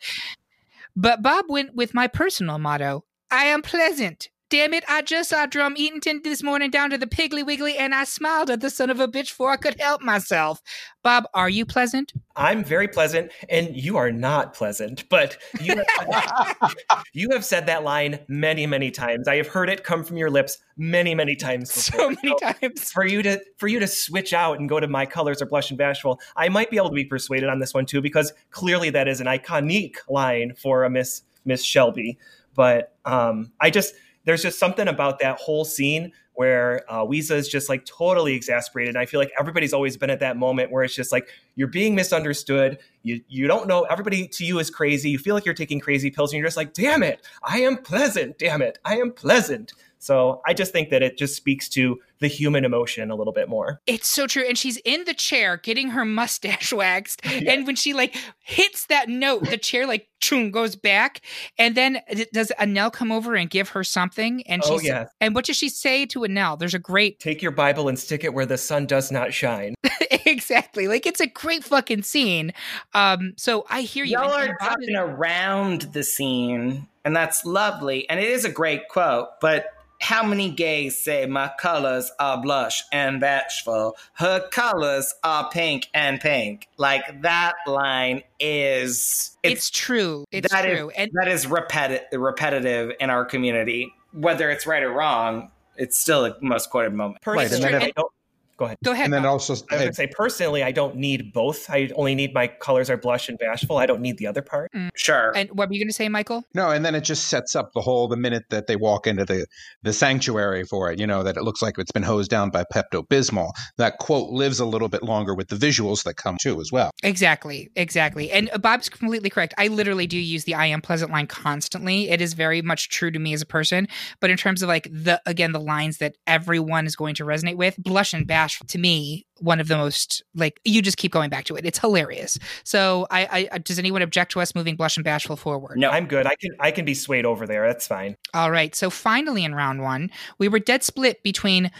But 0.94 1.22
Bob 1.22 1.46
went 1.48 1.74
with 1.74 1.94
my 1.94 2.06
personal 2.06 2.58
motto: 2.58 3.04
"I 3.30 3.44
am 3.46 3.62
pleasant." 3.62 4.28
Damn 4.50 4.72
it! 4.72 4.82
I 4.88 5.02
just 5.02 5.28
saw 5.28 5.44
Drum 5.44 5.76
Eatenton 5.76 6.24
this 6.24 6.42
morning 6.42 6.70
down 6.70 6.88
to 6.88 6.96
the 6.96 7.06
Piggly 7.06 7.44
Wiggly, 7.44 7.76
and 7.76 7.94
I 7.94 8.04
smiled 8.04 8.48
at 8.48 8.62
the 8.62 8.70
son 8.70 8.88
of 8.88 8.98
a 8.98 9.06
bitch 9.06 9.28
before 9.28 9.50
I 9.50 9.56
could 9.56 9.78
help 9.78 10.00
myself. 10.00 10.62
Bob, 11.02 11.24
are 11.34 11.50
you 11.50 11.66
pleasant? 11.66 12.14
I'm 12.34 12.64
very 12.64 12.88
pleasant, 12.88 13.30
and 13.50 13.76
you 13.76 13.98
are 13.98 14.10
not 14.10 14.54
pleasant. 14.54 15.06
But 15.10 15.36
you 15.60 15.74
have, 15.76 16.56
you 17.12 17.28
have 17.32 17.44
said 17.44 17.66
that 17.66 17.84
line 17.84 18.20
many, 18.28 18.66
many 18.66 18.90
times. 18.90 19.28
I 19.28 19.36
have 19.36 19.48
heard 19.48 19.68
it 19.68 19.84
come 19.84 20.02
from 20.02 20.16
your 20.16 20.30
lips 20.30 20.56
many, 20.78 21.14
many 21.14 21.36
times. 21.36 21.90
Before. 21.90 22.14
So 22.14 22.16
many 22.22 22.34
times. 22.40 22.90
For 22.90 23.04
you 23.04 23.22
to 23.24 23.42
for 23.58 23.68
you 23.68 23.78
to 23.80 23.86
switch 23.86 24.32
out 24.32 24.58
and 24.58 24.66
go 24.66 24.80
to 24.80 24.88
my 24.88 25.04
colors 25.04 25.42
are 25.42 25.46
blush 25.46 25.70
and 25.70 25.76
bashful, 25.76 26.20
I 26.36 26.48
might 26.48 26.70
be 26.70 26.78
able 26.78 26.88
to 26.88 26.94
be 26.94 27.04
persuaded 27.04 27.50
on 27.50 27.58
this 27.58 27.74
one 27.74 27.84
too, 27.84 28.00
because 28.00 28.32
clearly 28.50 28.88
that 28.90 29.08
is 29.08 29.20
an 29.20 29.26
iconic 29.26 29.96
line 30.08 30.54
for 30.54 30.84
a 30.84 30.90
Miss 30.90 31.20
Miss 31.44 31.62
Shelby. 31.62 32.16
But 32.54 32.96
um, 33.04 33.52
I 33.60 33.68
just 33.70 33.94
there's 34.28 34.42
just 34.42 34.58
something 34.58 34.88
about 34.88 35.20
that 35.20 35.38
whole 35.38 35.64
scene 35.64 36.12
where 36.34 36.84
uh, 36.88 37.04
Ouiser 37.04 37.34
is 37.34 37.48
just 37.48 37.68
like 37.68 37.84
totally 37.84 38.34
exasperated. 38.34 38.94
And 38.94 39.00
I 39.00 39.06
feel 39.06 39.18
like 39.18 39.32
everybody's 39.40 39.72
always 39.72 39.96
been 39.96 40.10
at 40.10 40.20
that 40.20 40.36
moment 40.36 40.70
where 40.70 40.84
it's 40.84 40.94
just 40.94 41.10
like 41.10 41.28
you're 41.56 41.66
being 41.66 41.94
misunderstood. 41.94 42.78
You 43.02 43.22
you 43.26 43.48
don't 43.48 43.66
know 43.66 43.82
everybody 43.84 44.28
to 44.28 44.44
you 44.44 44.58
is 44.58 44.70
crazy. 44.70 45.10
You 45.10 45.18
feel 45.18 45.34
like 45.34 45.44
you're 45.44 45.54
taking 45.54 45.80
crazy 45.80 46.10
pills, 46.10 46.32
and 46.32 46.38
you're 46.38 46.46
just 46.46 46.56
like, 46.58 46.74
damn 46.74 47.02
it, 47.02 47.26
I 47.42 47.62
am 47.62 47.78
pleasant. 47.78 48.38
Damn 48.38 48.62
it, 48.62 48.78
I 48.84 48.98
am 48.98 49.12
pleasant. 49.12 49.72
So 49.98 50.40
I 50.46 50.54
just 50.54 50.72
think 50.72 50.90
that 50.90 51.02
it 51.02 51.18
just 51.18 51.34
speaks 51.36 51.68
to 51.70 51.98
the 52.20 52.26
human 52.28 52.64
emotion 52.64 53.10
a 53.10 53.14
little 53.14 53.32
bit 53.32 53.48
more. 53.48 53.80
It's 53.86 54.08
so 54.08 54.26
true. 54.26 54.42
And 54.46 54.58
she's 54.58 54.76
in 54.84 55.04
the 55.04 55.14
chair 55.14 55.56
getting 55.56 55.88
her 55.90 56.04
mustache 56.04 56.72
waxed. 56.72 57.20
And 57.48 57.66
when 57.66 57.76
she 57.76 57.94
like 57.94 58.16
hits 58.40 58.86
that 58.86 59.08
note, 59.08 59.48
the 59.48 59.56
chair 59.56 59.86
like 59.86 60.08
choom 60.20 60.50
goes 60.50 60.74
back. 60.76 61.20
And 61.58 61.76
then 61.76 62.00
does 62.32 62.50
Annelle 62.58 62.92
come 62.92 63.12
over 63.12 63.34
and 63.36 63.48
give 63.48 63.68
her 63.70 63.84
something? 63.84 64.42
And 64.46 64.62
Oh, 64.64 64.78
she's 64.78 64.88
yeah. 64.88 65.06
and 65.20 65.34
what 65.34 65.44
does 65.44 65.56
she 65.56 65.68
say 65.68 66.06
to 66.06 66.20
Annelle? 66.20 66.58
There's 66.58 66.74
a 66.74 66.78
great 66.80 67.20
Take 67.20 67.40
your 67.40 67.52
Bible 67.52 67.88
and 67.88 67.98
stick 67.98 68.24
it 68.24 68.34
where 68.34 68.46
the 68.46 68.58
sun 68.58 68.86
does 68.86 69.12
not 69.12 69.32
shine. 69.32 69.74
exactly 70.26 70.88
like 70.88 71.06
it's 71.06 71.20
a 71.20 71.26
great 71.26 71.64
fucking 71.64 72.02
scene. 72.02 72.52
Um, 72.94 73.34
so 73.36 73.64
I 73.70 73.82
hear 73.82 74.04
you. 74.04 74.12
Y'all 74.18 74.32
And- 74.32 74.42
and 74.42 74.50
are 74.50 74.56
Bob 74.58 74.68
talking 74.80 74.96
around 74.96 75.82
the 75.92 76.02
scene, 76.02 76.86
and 77.04 77.14
that's 77.16 77.44
lovely. 77.44 78.08
And 78.10 78.18
it 78.20 78.28
is 78.28 78.44
a 78.44 78.50
great 78.50 78.88
quote, 78.88 79.28
but 79.40 79.66
how 80.00 80.22
many 80.24 80.50
gays 80.50 80.98
say 80.98 81.26
my 81.26 81.50
colors 81.58 82.10
are 82.18 82.40
blush 82.40 82.82
and 82.92 83.20
bashful? 83.20 83.96
Her 84.14 84.46
colors 84.48 85.14
are 85.24 85.50
pink 85.50 85.88
and 85.92 86.20
pink. 86.20 86.68
Like 86.76 87.22
that 87.22 87.54
line 87.66 88.22
is 88.38 89.36
it's 89.42 89.70
true. 89.70 90.24
It's 90.30 90.50
that 90.52 90.66
is- 90.66 90.78
true. 90.78 90.90
and 90.90 91.10
that 91.14 91.28
is 91.28 91.46
repeti- 91.46 92.04
repetitive 92.12 92.92
in 93.00 93.10
our 93.10 93.24
community. 93.24 93.92
Whether 94.12 94.50
it's 94.50 94.66
right 94.66 94.82
or 94.82 94.90
wrong, 94.90 95.50
it's 95.76 95.98
still 95.98 96.22
the 96.22 96.36
most 96.40 96.70
quoted 96.70 96.92
moment. 96.94 97.18
Right, 97.26 97.50
and 97.52 97.62
then 97.62 97.82
if- 97.82 97.94
don't, 97.94 98.12
go 98.58 98.66
ahead. 98.66 98.78
go 98.84 98.92
ahead. 98.92 99.04
and 99.04 99.12
then 99.12 99.22
Bob. 99.22 99.32
also, 99.32 99.52
I 99.52 99.54
was 99.54 99.62
going 99.62 99.92
say, 99.92 100.06
personally, 100.08 100.62
I 100.62 100.72
don't 100.72 100.96
need 100.96 101.32
both. 101.32 101.70
I 101.70 101.90
only 101.94 102.14
need 102.14 102.34
my 102.34 102.48
colors 102.48 102.90
are 102.90 102.96
blush 102.96 103.28
and 103.28 103.38
bashful. 103.38 103.78
I 103.78 103.86
don't 103.86 104.00
need 104.00 104.18
the 104.18 104.26
other 104.26 104.42
part. 104.42 104.70
Sure. 104.94 105.32
and 105.34 105.50
what 105.52 105.68
were 105.68 105.74
you 105.74 105.80
going 105.80 105.88
to 105.88 105.94
say, 105.94 106.08
Michael? 106.08 106.44
No, 106.54 106.70
and 106.70 106.84
then 106.84 106.94
it 106.94 107.02
just 107.02 107.28
sets 107.28 107.56
up 107.56 107.70
the 107.74 107.80
whole 107.80 108.08
the 108.08 108.16
minute 108.16 108.44
that 108.50 108.66
they 108.66 108.76
walk 108.76 109.06
into 109.06 109.24
the 109.24 109.46
the 109.82 109.92
sanctuary 109.92 110.64
for 110.64 110.90
it, 110.90 110.98
you 110.98 111.06
know, 111.06 111.22
that 111.22 111.36
it 111.36 111.42
looks 111.42 111.62
like 111.62 111.78
it's 111.78 111.92
been 111.92 112.02
hosed 112.02 112.30
down 112.30 112.50
by 112.50 112.64
Pepto 112.72 113.06
Bismol. 113.06 113.52
That 113.76 113.98
quote 113.98 114.30
lives 114.30 114.60
a 114.60 114.66
little 114.66 114.88
bit 114.88 115.02
longer 115.02 115.34
with 115.34 115.48
the 115.48 115.56
visuals 115.56 116.02
that 116.04 116.16
come 116.16 116.36
too 116.40 116.60
as 116.60 116.70
well. 116.72 116.90
Exactly, 117.02 117.70
exactly. 117.76 118.30
And 118.30 118.50
uh, 118.52 118.58
Bob's 118.58 118.88
completely 118.88 119.30
correct. 119.30 119.54
I 119.56 119.68
literally 119.68 120.06
do 120.06 120.18
use 120.18 120.44
the 120.44 120.54
I 120.54 120.66
am 120.66 120.80
pleasant 120.80 121.10
line 121.10 121.26
constantly. 121.26 122.10
It 122.10 122.20
is 122.20 122.34
very 122.34 122.62
much 122.62 122.88
true 122.88 123.10
to 123.10 123.18
me 123.18 123.32
as 123.32 123.42
a 123.42 123.46
person. 123.46 123.88
But 124.20 124.30
in 124.30 124.36
terms 124.36 124.62
of 124.62 124.68
like 124.68 124.88
the 124.90 125.20
again 125.26 125.52
the 125.52 125.60
lines 125.60 125.98
that 125.98 126.16
everyone 126.26 126.86
is 126.86 126.96
going 126.96 127.14
to 127.16 127.24
resonate 127.24 127.56
with, 127.56 127.76
blush 127.78 128.12
and 128.12 128.26
bashful 128.48 128.66
to 128.66 128.78
me 128.78 129.26
one 129.40 129.60
of 129.60 129.68
the 129.68 129.76
most 129.76 130.22
like 130.34 130.58
you 130.64 130.80
just 130.80 130.96
keep 130.96 131.12
going 131.12 131.28
back 131.28 131.44
to 131.44 131.54
it. 131.54 131.66
It's 131.66 131.78
hilarious. 131.78 132.38
So 132.64 133.06
I, 133.10 133.28
I 133.30 133.48
uh, 133.52 133.58
does 133.58 133.78
anyone 133.78 134.00
object 134.00 134.32
to 134.32 134.40
us 134.40 134.54
moving 134.54 134.74
blush 134.74 134.96
and 134.96 135.04
bashful 135.04 135.36
forward? 135.36 135.78
no. 135.78 135.90
I'm 135.90 136.06
good. 136.06 136.26
I 136.26 136.34
can 136.36 136.52
I 136.60 136.70
can 136.70 136.86
be 136.86 136.94
swayed 136.94 137.26
over 137.26 137.46
there. 137.46 137.66
That's 137.66 137.86
fine. 137.86 138.16
All 138.32 138.50
right. 138.50 138.74
So 138.74 138.88
finally, 138.88 139.44
in 139.44 139.54
round 139.54 139.82
one, 139.82 140.10
we 140.38 140.48
were 140.48 140.58
dead 140.58 140.82
split 140.82 141.22
between 141.22 141.70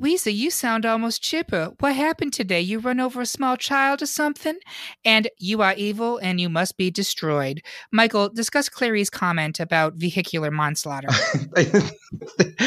Ouiser, 0.00 0.32
you 0.32 0.52
sound 0.52 0.86
almost 0.86 1.22
chipper. 1.22 1.72
What 1.80 1.96
happened 1.96 2.32
today? 2.32 2.60
You 2.60 2.78
run 2.78 3.00
over 3.00 3.20
a 3.20 3.26
small 3.26 3.56
child 3.56 4.00
or 4.00 4.06
something? 4.06 4.56
And 5.04 5.28
you 5.38 5.60
are 5.60 5.74
evil 5.74 6.18
and 6.18 6.40
you 6.40 6.48
must 6.48 6.76
be 6.76 6.88
destroyed. 6.88 7.62
Michael, 7.90 8.28
discuss 8.28 8.68
Clairee's 8.68 9.10
comment 9.10 9.58
about 9.58 9.94
vehicular 9.94 10.52
manslaughter. 10.52 11.08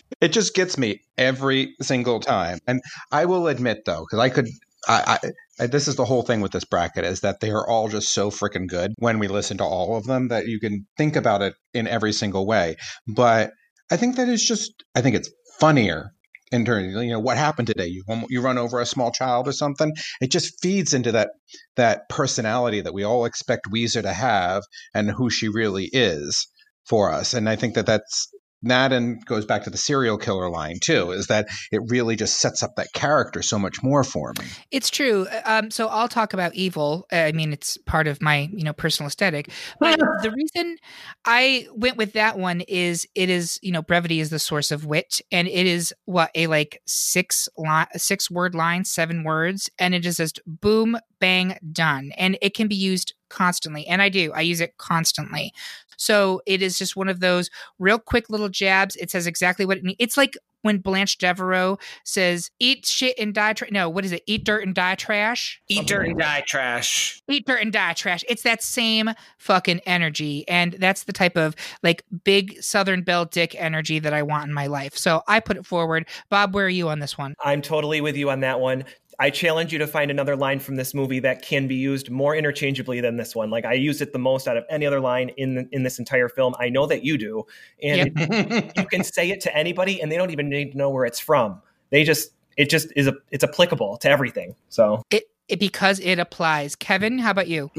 it 0.22 0.32
just 0.32 0.54
gets 0.54 0.78
me 0.78 1.02
every 1.18 1.76
single 1.82 2.20
time. 2.20 2.60
And 2.68 2.82
I 3.12 3.26
will 3.26 3.48
admit 3.48 3.86
though, 3.86 4.06
because 4.06 4.20
I 4.20 4.30
could 4.30 4.48
I, 4.88 5.20
I, 5.60 5.68
this 5.68 5.88
is 5.88 5.96
the 5.96 6.06
whole 6.06 6.24
thing 6.24 6.42
with 6.42 6.54
this 6.54 6.66
bracket 6.66 7.06
is 7.06 7.22
that 7.22 7.40
they 7.40 7.52
are 7.52 7.68
all 7.68 7.88
just 7.88 8.14
so 8.14 8.32
freaking 8.32 8.68
good 8.68 8.94
when 8.98 9.20
we 9.20 9.28
listen 9.28 9.58
to 9.58 9.64
all 9.64 9.96
of 9.96 10.06
them 10.06 10.30
that 10.30 10.48
you 10.48 10.60
can 10.60 10.88
think 10.98 11.16
about 11.16 11.44
it 11.44 11.54
in 11.74 11.88
every 11.88 12.14
single 12.14 12.48
way. 12.48 12.78
But 13.08 13.52
I 13.92 13.98
think 13.98 14.16
that 14.16 14.30
is 14.30 14.44
just 14.44 14.84
I 14.96 15.02
think 15.02 15.16
it's 15.16 15.30
funnier 15.60 16.14
in 16.52 16.66
you 16.66 17.12
know 17.12 17.20
what 17.20 17.38
happened 17.38 17.68
today 17.68 17.86
you 17.86 18.04
um, 18.10 18.26
you 18.30 18.42
run 18.42 18.58
over 18.58 18.82
a 18.82 18.86
small 18.86 19.12
child 19.12 19.48
or 19.48 19.54
something 19.54 19.94
it 20.20 20.32
just 20.32 20.62
feeds 20.62 20.94
into 20.94 21.12
that 21.12 21.30
that 21.78 22.10
personality 22.10 22.82
that 22.82 22.94
we 22.94 23.04
all 23.04 23.24
expect 23.24 23.68
Ouiser 23.72 24.02
to 24.02 24.12
have 24.12 24.64
and 24.94 25.12
who 25.12 25.30
she 25.30 25.48
really 25.48 25.90
is 25.94 26.48
for 26.86 27.10
us 27.12 27.34
and 27.34 27.48
I 27.48 27.56
think 27.56 27.76
that 27.76 27.86
that's 27.86 28.28
that 28.64 28.94
and 28.94 29.26
goes 29.26 29.46
back 29.46 29.64
to 29.64 29.70
the 29.70 29.78
serial 29.78 30.18
killer 30.18 30.50
line 30.50 30.78
too 30.82 31.12
is 31.12 31.28
that 31.28 31.48
it 31.72 31.82
really 31.88 32.16
just 32.16 32.40
sets 32.40 32.64
up 32.64 32.76
that 32.76 32.92
character 32.94 33.42
so 33.42 33.58
much 33.58 33.82
more 33.84 34.04
for 34.04 34.34
me 34.40 34.46
It's 34.72 34.90
true. 34.90 35.28
Um, 35.46 35.70
so 35.72 35.88
I'll 35.88 36.08
talk 36.08 36.34
about 36.34 36.56
evil. 36.56 37.06
I 37.12 37.32
mean, 37.32 37.54
it's 37.54 37.78
part 37.78 38.08
of 38.08 38.22
my 38.22 38.50
you 38.52 38.64
know 38.64 38.74
personal 38.74 39.08
aesthetic. 39.08 39.50
But 39.80 40.00
the 40.22 40.32
reason 40.32 40.78
I 41.26 41.68
went 41.74 41.98
with 41.98 42.14
that 42.14 42.38
one 42.38 42.62
is 42.62 43.08
it 43.16 43.30
is 43.30 43.60
you 43.62 43.72
know 43.72 43.82
brevity 43.82 44.20
is 44.20 44.30
the 44.30 44.40
source 44.40 44.72
of 44.72 44.86
wit, 44.86 45.22
and 45.32 45.48
it 45.48 45.68
is 45.68 45.94
what 46.06 46.32
a 46.36 46.48
like 46.48 46.82
six 46.86 47.50
line, 47.58 47.88
six 47.96 48.32
word 48.32 48.56
line, 48.56 48.86
seven 48.86 49.24
words, 49.24 49.70
and 49.78 49.94
it 49.94 50.06
is 50.06 50.18
just 50.18 50.40
boom, 50.46 50.98
bang, 51.20 51.58
done, 51.72 52.12
and 52.18 52.38
it 52.42 52.54
can 52.54 52.68
be 52.68 52.76
used 52.76 53.14
constantly, 53.30 53.88
and 53.88 54.02
I 54.02 54.10
do. 54.10 54.32
I 54.34 54.42
use 54.42 54.62
it 54.62 54.78
constantly. 54.78 55.54
So 56.02 56.42
it 56.48 56.64
is 56.64 56.80
just 56.80 56.96
one 56.96 57.10
of 57.10 57.20
those 57.20 57.52
real 57.78 58.00
quick 58.00 58.28
little 58.28 58.50
jabs. 58.50 58.96
It 58.96 59.12
says 59.12 59.28
exactly 59.28 59.68
what 59.68 59.78
it 59.78 59.84
needs. 59.84 59.98
It's 60.00 60.18
like 60.18 60.36
when 60.64 60.80
Blanche 60.80 61.20
Devereaux 61.20 61.78
says, 62.04 62.50
"Eat 62.60 62.88
shit 62.88 63.18
and 63.20 63.36
die." 63.36 63.54
trash." 63.54 63.70
No, 63.72 63.88
what 63.88 64.04
is 64.04 64.12
it? 64.12 64.24
Eat 64.26 64.44
dirt 64.44 64.66
and 64.66 64.74
die 64.74 64.96
trash. 64.96 65.62
Eat 65.68 65.88
dirt 65.88 66.08
and 66.08 66.18
die 66.18 66.42
trash. 66.42 67.22
Eat 67.30 67.46
dirt 67.46 67.62
and 67.62 67.72
die 67.72 67.94
trash. 67.94 68.24
It's 68.28 68.42
that 68.42 68.64
same 68.64 69.12
fucking 69.38 69.82
energy, 69.86 70.44
and 70.48 70.74
that's 70.74 71.04
the 71.04 71.14
type 71.14 71.38
of 71.38 71.56
like 71.84 72.04
big 72.24 72.62
Southern 72.64 73.04
Belle 73.04 73.26
Dick 73.26 73.56
energy 73.56 74.00
that 74.00 74.14
I 74.14 74.24
want 74.24 74.48
in 74.48 74.54
my 74.54 74.68
life. 74.68 74.98
So 74.98 75.22
I 75.28 75.40
put 75.40 75.58
it 75.58 75.68
forward. 75.68 76.08
Bob, 76.30 76.56
where 76.56 76.66
are 76.66 76.70
you 76.70 76.90
on 76.90 77.00
this 77.00 77.16
one? 77.16 77.36
I'm 77.44 77.62
totally 77.62 78.02
with 78.02 78.18
you 78.18 78.32
on 78.32 78.40
that 78.40 78.60
one. 78.60 78.86
I 79.22 79.30
challenge 79.30 79.72
you 79.72 79.78
to 79.78 79.86
find 79.86 80.10
another 80.10 80.36
line 80.36 80.60
from 80.60 80.78
this 80.78 80.96
movie 80.96 81.20
that 81.20 81.44
can 81.44 81.68
be 81.68 81.76
used 81.76 82.10
more 82.10 82.36
interchangeably 82.36 83.02
than 83.02 83.18
this 83.18 83.36
one. 83.36 83.52
Like 83.52 83.66
I 83.66 83.74
use 83.74 84.02
it 84.02 84.14
the 84.14 84.20
most 84.20 84.48
out 84.48 84.58
of 84.58 84.66
any 84.68 84.88
other 84.88 85.00
line 85.00 85.30
in 85.38 85.70
in 85.72 85.84
this 85.84 86.00
entire 86.00 86.28
film. 86.28 86.56
I 86.60 86.70
know 86.70 86.88
that 86.88 87.04
you 87.04 87.20
do, 87.20 87.46
and 87.84 88.12
you 88.76 88.86
can 88.88 89.04
say 89.04 89.30
it 89.30 89.40
to 89.42 89.56
anybody, 89.56 90.02
and 90.02 90.12
they 90.12 90.18
don't 90.18 90.32
even 90.32 90.50
need 90.50 90.72
to 90.72 90.78
know 90.78 90.90
where 90.90 91.06
it's 91.06 91.20
from. 91.20 91.62
They 91.92 92.04
just 92.04 92.32
it 92.58 92.72
just 92.72 92.88
is 92.96 93.06
a 93.06 93.14
it's 93.30 93.44
applicable 93.44 93.98
to 93.98 94.10
everything. 94.10 94.56
So 94.70 95.04
It, 95.12 95.26
it 95.48 95.60
because 95.60 96.00
it 96.00 96.18
applies. 96.18 96.76
Kevin, 96.76 97.20
how 97.20 97.30
about 97.30 97.48
you? 97.48 97.70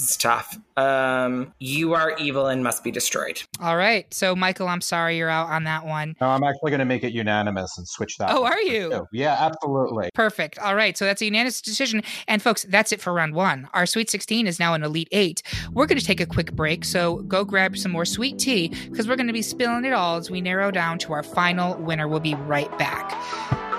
This 0.00 0.12
is 0.12 0.16
tough. 0.16 0.58
Um, 0.78 1.52
you 1.58 1.92
are 1.92 2.16
evil 2.16 2.46
and 2.46 2.64
must 2.64 2.82
be 2.82 2.90
destroyed. 2.90 3.42
All 3.60 3.76
right. 3.76 4.12
So 4.14 4.34
Michael, 4.34 4.66
I'm 4.66 4.80
sorry 4.80 5.18
you're 5.18 5.28
out 5.28 5.50
on 5.50 5.64
that 5.64 5.84
one. 5.84 6.16
No, 6.22 6.28
I'm 6.28 6.42
actually 6.42 6.70
going 6.70 6.78
to 6.78 6.86
make 6.86 7.04
it 7.04 7.12
unanimous 7.12 7.76
and 7.76 7.86
switch 7.86 8.16
that. 8.16 8.30
Oh, 8.30 8.44
are 8.44 8.62
you? 8.62 8.88
two. 8.88 9.06
Yeah, 9.12 9.36
absolutely. 9.38 10.08
Perfect. 10.14 10.58
All 10.58 10.74
right. 10.74 10.96
So 10.96 11.04
that's 11.04 11.20
a 11.20 11.26
unanimous 11.26 11.60
decision. 11.60 12.02
And 12.26 12.40
folks, 12.40 12.62
that's 12.70 12.92
it 12.92 13.02
for 13.02 13.12
round 13.12 13.34
one. 13.34 13.68
Our 13.74 13.84
Sweet 13.84 14.08
16 14.08 14.46
is 14.46 14.58
now 14.58 14.72
an 14.72 14.82
Elite 14.82 15.08
Eight. 15.12 15.42
We're 15.70 15.86
going 15.86 15.98
to 15.98 16.04
take 16.04 16.20
a 16.22 16.26
quick 16.26 16.52
break. 16.52 16.86
So 16.86 17.16
go 17.22 17.44
grab 17.44 17.76
some 17.76 17.92
more 17.92 18.06
sweet 18.06 18.38
tea 18.38 18.68
because 18.90 19.06
we're 19.06 19.16
going 19.16 19.26
to 19.26 19.34
be 19.34 19.42
spilling 19.42 19.84
it 19.84 19.92
all 19.92 20.16
as 20.16 20.30
we 20.30 20.40
narrow 20.40 20.70
down 20.70 20.98
to 21.00 21.12
our 21.12 21.22
final 21.22 21.76
winner. 21.76 22.08
We'll 22.08 22.20
be 22.20 22.36
right 22.36 22.70
back. 22.78 23.69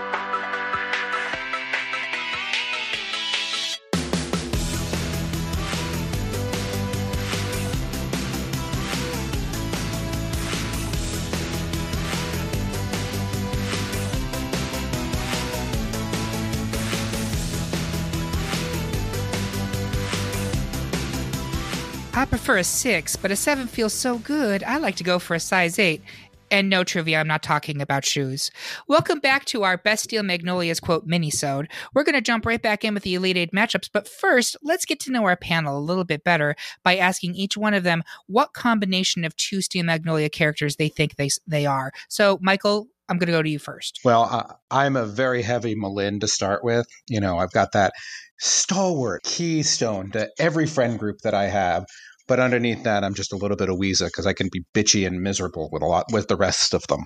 I 22.21 22.25
prefer 22.25 22.59
a 22.59 22.63
six, 22.63 23.15
but 23.15 23.31
a 23.31 23.35
seven 23.35 23.65
feels 23.65 23.93
so 23.93 24.19
good. 24.19 24.61
I 24.61 24.77
like 24.77 24.95
to 24.97 25.03
go 25.03 25.17
for 25.17 25.33
a 25.33 25.39
size 25.39 25.79
eight. 25.79 26.03
And 26.51 26.69
no 26.69 26.83
Truvy, 26.83 27.19
I'm 27.19 27.25
not 27.25 27.41
talking 27.41 27.81
about 27.81 28.05
shoes. 28.05 28.51
Welcome 28.87 29.19
back 29.19 29.45
to 29.45 29.63
our 29.63 29.75
Best 29.75 30.03
Steel 30.03 30.21
Magnolias 30.21 30.79
quote 30.79 31.07
mini-sode. 31.07 31.67
We're 31.95 32.03
going 32.03 32.13
to 32.13 32.21
jump 32.21 32.45
right 32.45 32.61
back 32.61 32.83
in 32.85 32.93
with 32.93 33.01
the 33.01 33.15
Elite 33.15 33.37
Eight 33.37 33.51
matchups, 33.53 33.89
but 33.91 34.07
first, 34.07 34.55
let's 34.61 34.85
get 34.85 34.99
to 34.99 35.11
know 35.11 35.25
our 35.25 35.35
panel 35.35 35.75
a 35.75 35.81
little 35.81 36.03
bit 36.03 36.23
better 36.23 36.55
by 36.83 36.95
asking 36.95 37.33
each 37.33 37.57
one 37.57 37.73
of 37.73 37.81
them 37.81 38.03
what 38.27 38.53
combination 38.53 39.25
of 39.25 39.35
two 39.35 39.59
Steel 39.59 39.85
Magnolia 39.85 40.29
characters 40.29 40.75
they 40.75 40.89
think 40.89 41.15
they 41.15 41.29
they 41.47 41.65
are. 41.65 41.91
So, 42.07 42.37
Michael, 42.39 42.85
I'm 43.09 43.17
going 43.17 43.27
to 43.27 43.33
go 43.33 43.41
to 43.41 43.49
you 43.49 43.57
first. 43.57 43.99
Well, 44.03 44.27
uh, 44.29 44.53
I'm 44.69 44.95
a 44.95 45.07
very 45.07 45.41
heavy 45.41 45.73
M'Lynn 45.73 46.19
to 46.21 46.27
start 46.27 46.63
with. 46.63 46.85
You 47.09 47.19
know, 47.19 47.39
I've 47.39 47.51
got 47.51 47.71
that 47.71 47.93
stalwart 48.37 49.23
keystone 49.23 50.11
to 50.11 50.29
every 50.37 50.67
friend 50.67 50.99
group 50.99 51.17
that 51.23 51.33
I 51.33 51.47
have. 51.47 51.85
But 52.31 52.39
underneath 52.39 52.83
that, 52.83 53.03
I'm 53.03 53.13
just 53.13 53.33
a 53.33 53.35
little 53.35 53.57
bit 53.57 53.67
of 53.67 53.75
Ouiser 53.75 54.05
because 54.05 54.25
I 54.25 54.31
can 54.31 54.47
be 54.49 54.63
bitchy 54.73 55.05
and 55.05 55.21
miserable 55.21 55.67
with 55.69 55.81
a 55.81 55.85
lot 55.85 56.05
with 56.13 56.29
the 56.29 56.37
rest 56.37 56.73
of 56.73 56.87
them. 56.87 57.03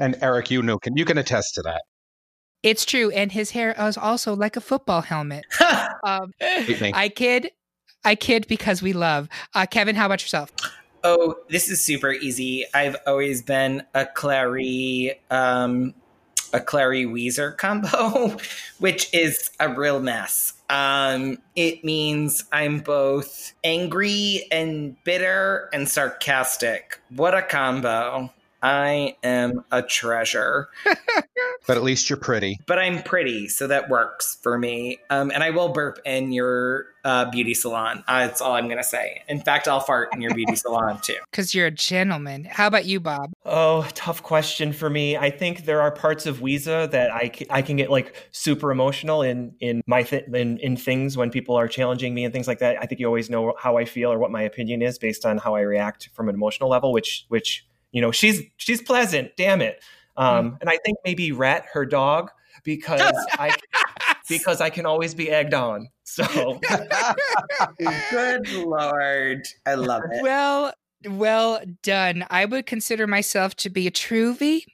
And 0.00 0.16
Eric, 0.22 0.50
you 0.50 0.62
know, 0.62 0.78
can 0.78 0.96
you 0.96 1.04
can 1.04 1.18
attest 1.18 1.56
to 1.56 1.62
that. 1.64 1.82
It's 2.62 2.86
true, 2.86 3.10
and 3.10 3.30
his 3.30 3.50
hair 3.50 3.74
is 3.78 3.98
also 3.98 4.34
like 4.34 4.56
a 4.56 4.62
football 4.62 5.02
helmet. 5.02 5.44
um. 6.06 6.32
I 6.40 7.12
kid, 7.14 7.50
I 8.02 8.14
kid 8.14 8.46
because 8.48 8.80
we 8.80 8.94
love. 8.94 9.28
Uh, 9.54 9.66
Kevin, 9.66 9.94
how 9.94 10.06
about 10.06 10.22
yourself? 10.22 10.50
Oh, 11.04 11.34
this 11.50 11.68
is 11.68 11.84
super 11.84 12.10
easy. 12.10 12.64
I've 12.72 12.96
always 13.06 13.42
been 13.42 13.82
a 13.92 14.06
Clairee, 14.06 15.20
um, 15.30 15.92
a 16.52 16.60
Clairee 16.60 17.06
Ouiser 17.06 17.56
combo, 17.56 18.36
which 18.78 19.12
is 19.12 19.50
a 19.60 19.68
real 19.68 20.00
mess. 20.00 20.54
Um, 20.70 21.38
it 21.54 21.84
means 21.84 22.44
I'm 22.52 22.78
both 22.80 23.52
angry 23.62 24.46
and 24.50 24.96
bitter 25.04 25.68
and 25.72 25.88
sarcastic. 25.88 27.00
What 27.10 27.34
a 27.34 27.42
combo. 27.42 28.30
I 28.62 29.16
am 29.22 29.64
a 29.70 29.82
treasure. 29.82 30.68
But 31.64 31.76
at 31.76 31.84
least 31.84 32.10
you're 32.10 32.16
pretty. 32.16 32.58
but 32.66 32.80
I'm 32.80 33.04
pretty, 33.04 33.46
so 33.48 33.68
that 33.68 33.88
works 33.88 34.36
for 34.42 34.58
me. 34.58 34.98
Um, 35.10 35.30
and 35.30 35.44
I 35.44 35.50
will 35.50 35.68
burp 35.68 36.00
in 36.04 36.32
your 36.32 36.86
uh, 37.04 37.30
beauty 37.30 37.54
salon. 37.54 38.02
Uh, 38.08 38.26
that's 38.26 38.40
all 38.40 38.54
I'm 38.54 38.64
going 38.66 38.78
to 38.78 38.84
say. 38.84 39.22
In 39.28 39.40
fact, 39.40 39.68
I'll 39.68 39.78
fart 39.78 40.08
in 40.12 40.20
your 40.20 40.34
beauty 40.34 40.56
salon 40.56 40.98
too. 41.00 41.14
Because 41.30 41.54
you're 41.54 41.66
a 41.66 41.70
gentleman. 41.70 42.44
How 42.50 42.66
about 42.66 42.84
you, 42.84 42.98
Bob? 42.98 43.32
Oh, 43.44 43.86
tough 43.94 44.24
question 44.24 44.72
for 44.72 44.90
me. 44.90 45.16
I 45.16 45.30
think 45.30 45.64
there 45.64 45.80
are 45.80 45.92
parts 45.92 46.26
of 46.26 46.40
Ouiser 46.40 46.90
that 46.90 47.12
I, 47.12 47.30
c- 47.32 47.46
I 47.48 47.62
can 47.62 47.76
get 47.76 47.90
like 47.90 48.16
super 48.32 48.72
emotional 48.72 49.22
in 49.22 49.54
in 49.60 49.82
my 49.86 50.02
th- 50.02 50.24
in 50.34 50.58
in 50.58 50.76
things 50.76 51.16
when 51.16 51.30
people 51.30 51.54
are 51.54 51.68
challenging 51.68 52.12
me 52.12 52.24
and 52.24 52.32
things 52.34 52.48
like 52.48 52.58
that. 52.58 52.76
I 52.82 52.86
think 52.86 53.00
you 53.00 53.06
always 53.06 53.30
know 53.30 53.54
how 53.56 53.76
I 53.76 53.84
feel 53.84 54.12
or 54.12 54.18
what 54.18 54.32
my 54.32 54.42
opinion 54.42 54.82
is 54.82 54.98
based 54.98 55.24
on 55.24 55.38
how 55.38 55.54
I 55.54 55.60
react 55.60 56.08
from 56.12 56.28
an 56.28 56.34
emotional 56.34 56.68
level. 56.68 56.92
Which 56.92 57.24
which 57.28 57.64
you 57.92 58.00
know 58.00 58.10
she's 58.10 58.42
she's 58.56 58.82
pleasant. 58.82 59.36
Damn 59.36 59.60
it. 59.60 59.82
Um, 60.16 60.58
and 60.60 60.68
I 60.68 60.78
think 60.84 60.98
maybe 61.04 61.32
Rat, 61.32 61.64
her 61.72 61.86
dog, 61.86 62.30
because 62.64 63.00
I 63.32 63.54
because 64.28 64.60
I 64.60 64.70
can 64.70 64.86
always 64.86 65.14
be 65.14 65.30
egged 65.30 65.54
on. 65.54 65.88
So 66.04 66.60
Good 68.10 68.52
lord, 68.52 69.46
I 69.64 69.74
love 69.74 70.02
it. 70.10 70.22
Well, 70.22 70.74
well 71.08 71.60
done. 71.82 72.26
I 72.30 72.44
would 72.44 72.66
consider 72.66 73.06
myself 73.06 73.54
to 73.56 73.70
be 73.70 73.86
a 73.86 73.90
truvy, 73.90 74.64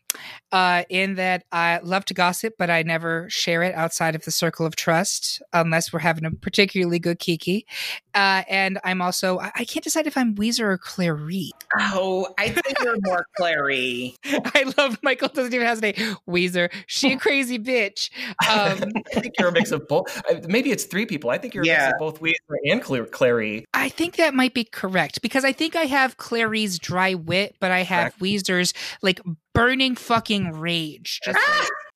uh, 0.53 0.85
in 0.89 1.17
that 1.17 1.45
I 1.53 1.81
love 1.83 2.05
to 2.07 2.15
gossip, 2.15 2.55
but 2.59 2.71
I 2.71 2.83
never 2.83 3.29
share 3.29 3.63
it 3.63 3.75
outside 3.75 4.15
of 4.15 4.25
the 4.25 4.31
circle 4.31 4.65
of 4.65 4.75
trust 4.77 5.43
unless 5.53 5.93
we're 5.93 5.99
having 6.01 6.25
a 6.25 6.31
particularly 6.31 6.99
good 6.99 7.19
kiki. 7.19 7.67
Uh, 8.15 8.43
and 8.49 8.79
I'm 8.85 9.03
also 9.03 9.39
I 9.39 9.53
I 9.57 9.65
can't 9.65 9.85
decide 9.85 10.07
if 10.07 10.17
I'm 10.17 10.35
Ouiser 10.37 10.61
or 10.65 10.79
Clairee. 10.79 11.51
Oh, 11.79 12.27
I 12.39 12.49
think 12.49 12.81
you're 12.83 12.97
more 13.05 13.27
Clairee. 13.37 14.17
I 14.25 14.73
love 14.79 14.99
Michael 15.03 15.29
doesn't 15.29 15.53
even 15.53 15.67
hesitate. 15.67 15.97
Ouiser, 16.29 16.73
she 16.87 17.13
a 17.13 17.19
crazy 17.19 17.59
bitch. 17.59 18.11
Um, 18.49 18.91
I 19.17 19.21
think 19.21 19.35
you're 19.39 19.49
a 19.49 19.53
mix 19.53 19.71
of 19.71 19.87
both. 19.87 20.17
uh, 20.31 20.41
Maybe 20.49 20.71
it's 20.71 20.85
three 20.85 21.05
people. 21.07 21.29
I 21.31 21.39
think 21.39 21.55
you're 21.55 21.65
a 21.65 21.67
Yeah. 21.67 21.87
mix 21.89 21.93
of 21.93 21.99
both 21.99 22.21
Ouiser 22.23 22.57
and 22.71 23.11
Clairee. 23.13 23.67
I 23.75 23.89
think 23.91 24.17
that 24.17 24.33
might 24.35 24.55
be 24.55 24.65
correct 24.65 25.21
because 25.21 25.45
I 25.45 25.53
think 25.53 25.77
I 25.77 25.83
have 25.83 26.17
Clairee's 26.17 26.79
dry 26.79 27.15
wit, 27.15 27.57
but 27.61 27.71
I 27.71 27.83
have 27.83 28.17
Ouiser's 28.17 28.73
like 29.03 29.21
burning 29.55 29.97
fucking 29.97 30.53
rage, 30.53 31.21
just 31.25 31.39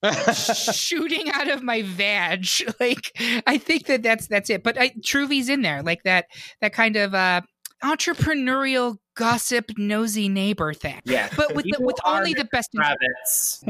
like, 0.03 0.37
shooting 0.77 1.31
out 1.31 1.49
of 1.49 1.63
my 1.63 1.83
vag. 1.83 2.47
Like 2.81 3.13
I 3.47 3.59
think 3.59 3.87
that 3.87 4.03
that's 4.03 4.27
that's 4.27 4.51
it. 4.51 4.63
But 4.63 4.79
I, 4.79 4.93
Truvy's 5.05 5.49
in 5.49 5.63
there, 5.63 5.83
like 5.83 6.03
that 6.05 6.27
that 6.61 6.73
kind 6.73 6.97
of 6.97 7.15
uh, 7.15 7.43
entrepreneurial 7.83 8.97
gossip 9.15 9.71
nosy 9.77 10.29
neighbor 10.29 10.73
thing. 10.73 11.01
Yeah, 11.05 11.29
But 11.37 11.55
with 11.55 11.65
the, 11.67 11.77
with 11.81 11.97
only 12.05 12.35
the 12.35 12.47
best, 12.47 12.71
Rabbits. 12.77 13.63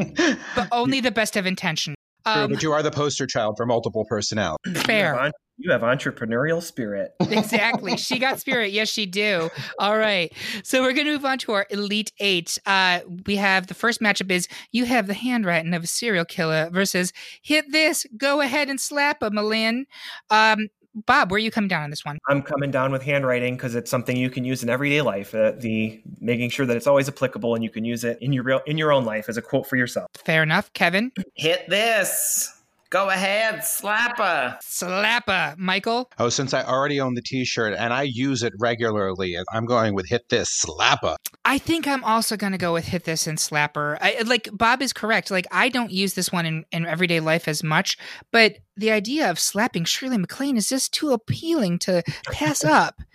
but 0.55 0.69
only 0.71 1.01
the 1.01 1.11
best 1.11 1.37
of 1.37 1.47
intention. 1.47 1.95
True, 2.25 2.33
Um, 2.33 2.51
but 2.53 2.63
you 2.63 2.73
are 2.73 2.83
the 2.83 2.91
poster 2.91 3.27
child 3.27 3.57
for 3.57 3.67
multiple 3.67 4.05
personalities. 4.05 4.83
fair. 4.85 5.15
You 5.15 5.21
have, 5.21 5.33
you 5.59 5.71
have 5.73 5.81
entrepreneurial 5.83 6.63
spirit. 6.63 7.13
exactly. 7.21 7.97
She 7.97 8.19
got 8.19 8.41
spirit. 8.41 8.73
Yes, 8.73 8.89
she 8.89 9.07
do. 9.07 9.51
All 9.79 9.97
right. 9.97 10.33
So 10.65 10.83
we're 10.83 10.93
going 10.93 11.07
to 11.07 11.13
move 11.13 11.25
on 11.25 11.39
to 11.39 11.53
our 11.53 11.67
Elite 11.71 12.13
Eight. 12.19 12.59
Uh, 12.67 13.01
we 13.27 13.37
have 13.37 13.67
the 13.67 13.75
first 13.75 14.01
matchup 14.01 14.31
is 14.31 14.49
you 14.73 14.85
have 14.85 15.07
the 15.07 15.15
handwriting 15.15 15.75
of 15.75 15.85
a 15.85 15.87
serial 15.87 16.25
killer 16.25 16.71
versus 16.73 17.13
hit 17.43 17.67
this, 17.71 18.07
go 18.17 18.41
ahead 18.41 18.69
and 18.69 18.81
slap 18.81 19.23
a 19.23 19.31
M'Lynn. 19.31 19.85
Um, 20.31 20.69
Bob, 20.95 21.31
where 21.31 21.37
are 21.37 21.41
you 21.41 21.51
coming 21.51 21.69
down 21.69 21.83
on 21.83 21.91
this 21.91 22.05
one? 22.05 22.19
I'm 22.29 22.43
coming 22.43 22.71
down 22.71 22.93
with 22.93 23.03
handwriting 23.03 23.57
because 23.57 23.75
it's 23.75 23.91
something 23.91 24.17
you 24.17 24.29
can 24.31 24.45
use 24.45 24.63
in 24.63 24.69
everyday 24.69 25.01
life. 25.01 25.35
Uh, 25.35 25.53
the 25.53 26.03
making 26.21 26.51
sure 26.51 26.67
that 26.67 26.77
it's 26.77 26.87
always 26.87 27.09
applicable 27.09 27.55
and 27.55 27.65
you 27.65 27.71
can 27.71 27.85
use 27.85 28.05
it 28.05 28.19
in 28.21 28.33
your 28.33 28.45
real 28.45 28.61
in 28.67 28.77
your 28.77 28.93
own 28.93 29.05
life 29.05 29.29
as 29.29 29.37
a 29.37 29.43
quote 29.43 29.67
for 29.67 29.77
yourself. 29.77 30.09
Fair 30.15 30.43
enough. 30.43 30.73
Kevin, 30.75 31.13
Hit 31.35 31.69
this. 31.69 32.62
Go 32.93 33.09
ahead, 33.09 33.61
slapper. 33.61 34.59
slapper. 34.63 35.57
Michael, 35.57 36.11
Oh, 36.19 36.29
since 36.29 36.53
I 36.53 36.63
already 36.63 37.01
own 37.01 37.15
the 37.15 37.23
T-shirt 37.23 37.73
and 37.73 37.91
I 37.91 38.03
use 38.03 38.43
it 38.43 38.53
regularly, 38.59 39.35
I'm 39.51 39.65
going 39.65 39.95
with 39.95 40.11
hit 40.11 40.29
this 40.29 40.63
slapper. 40.63 41.17
I 41.47 41.57
think 41.57 41.89
I'm 41.89 42.05
also 42.05 42.37
going 42.37 42.53
to 42.53 42.59
go 42.59 42.75
with 42.75 42.85
hit 42.85 43.05
this 43.05 43.27
and 43.27 43.39
slapper. 43.39 43.97
I, 44.03 44.21
like 44.27 44.51
Bob 44.53 44.83
is 44.83 44.93
correct. 44.93 45.31
Like 45.31 45.47
I 45.51 45.71
don't 45.71 45.91
use 45.91 46.13
this 46.13 46.31
one 46.31 46.45
in, 46.45 46.67
in 46.71 46.85
everyday 46.85 47.21
life 47.21 47.49
as 47.49 47.65
much, 47.65 47.97
but 48.31 48.59
the 48.77 48.91
idea 48.91 49.31
of 49.31 49.39
slapping 49.39 49.85
Shirley 49.87 50.19
MacLaine 50.19 50.59
is 50.59 50.69
just 50.69 50.93
too 50.93 51.13
appealing 51.13 51.79
to 51.81 52.03
pass 52.31 52.63
up. 52.63 53.01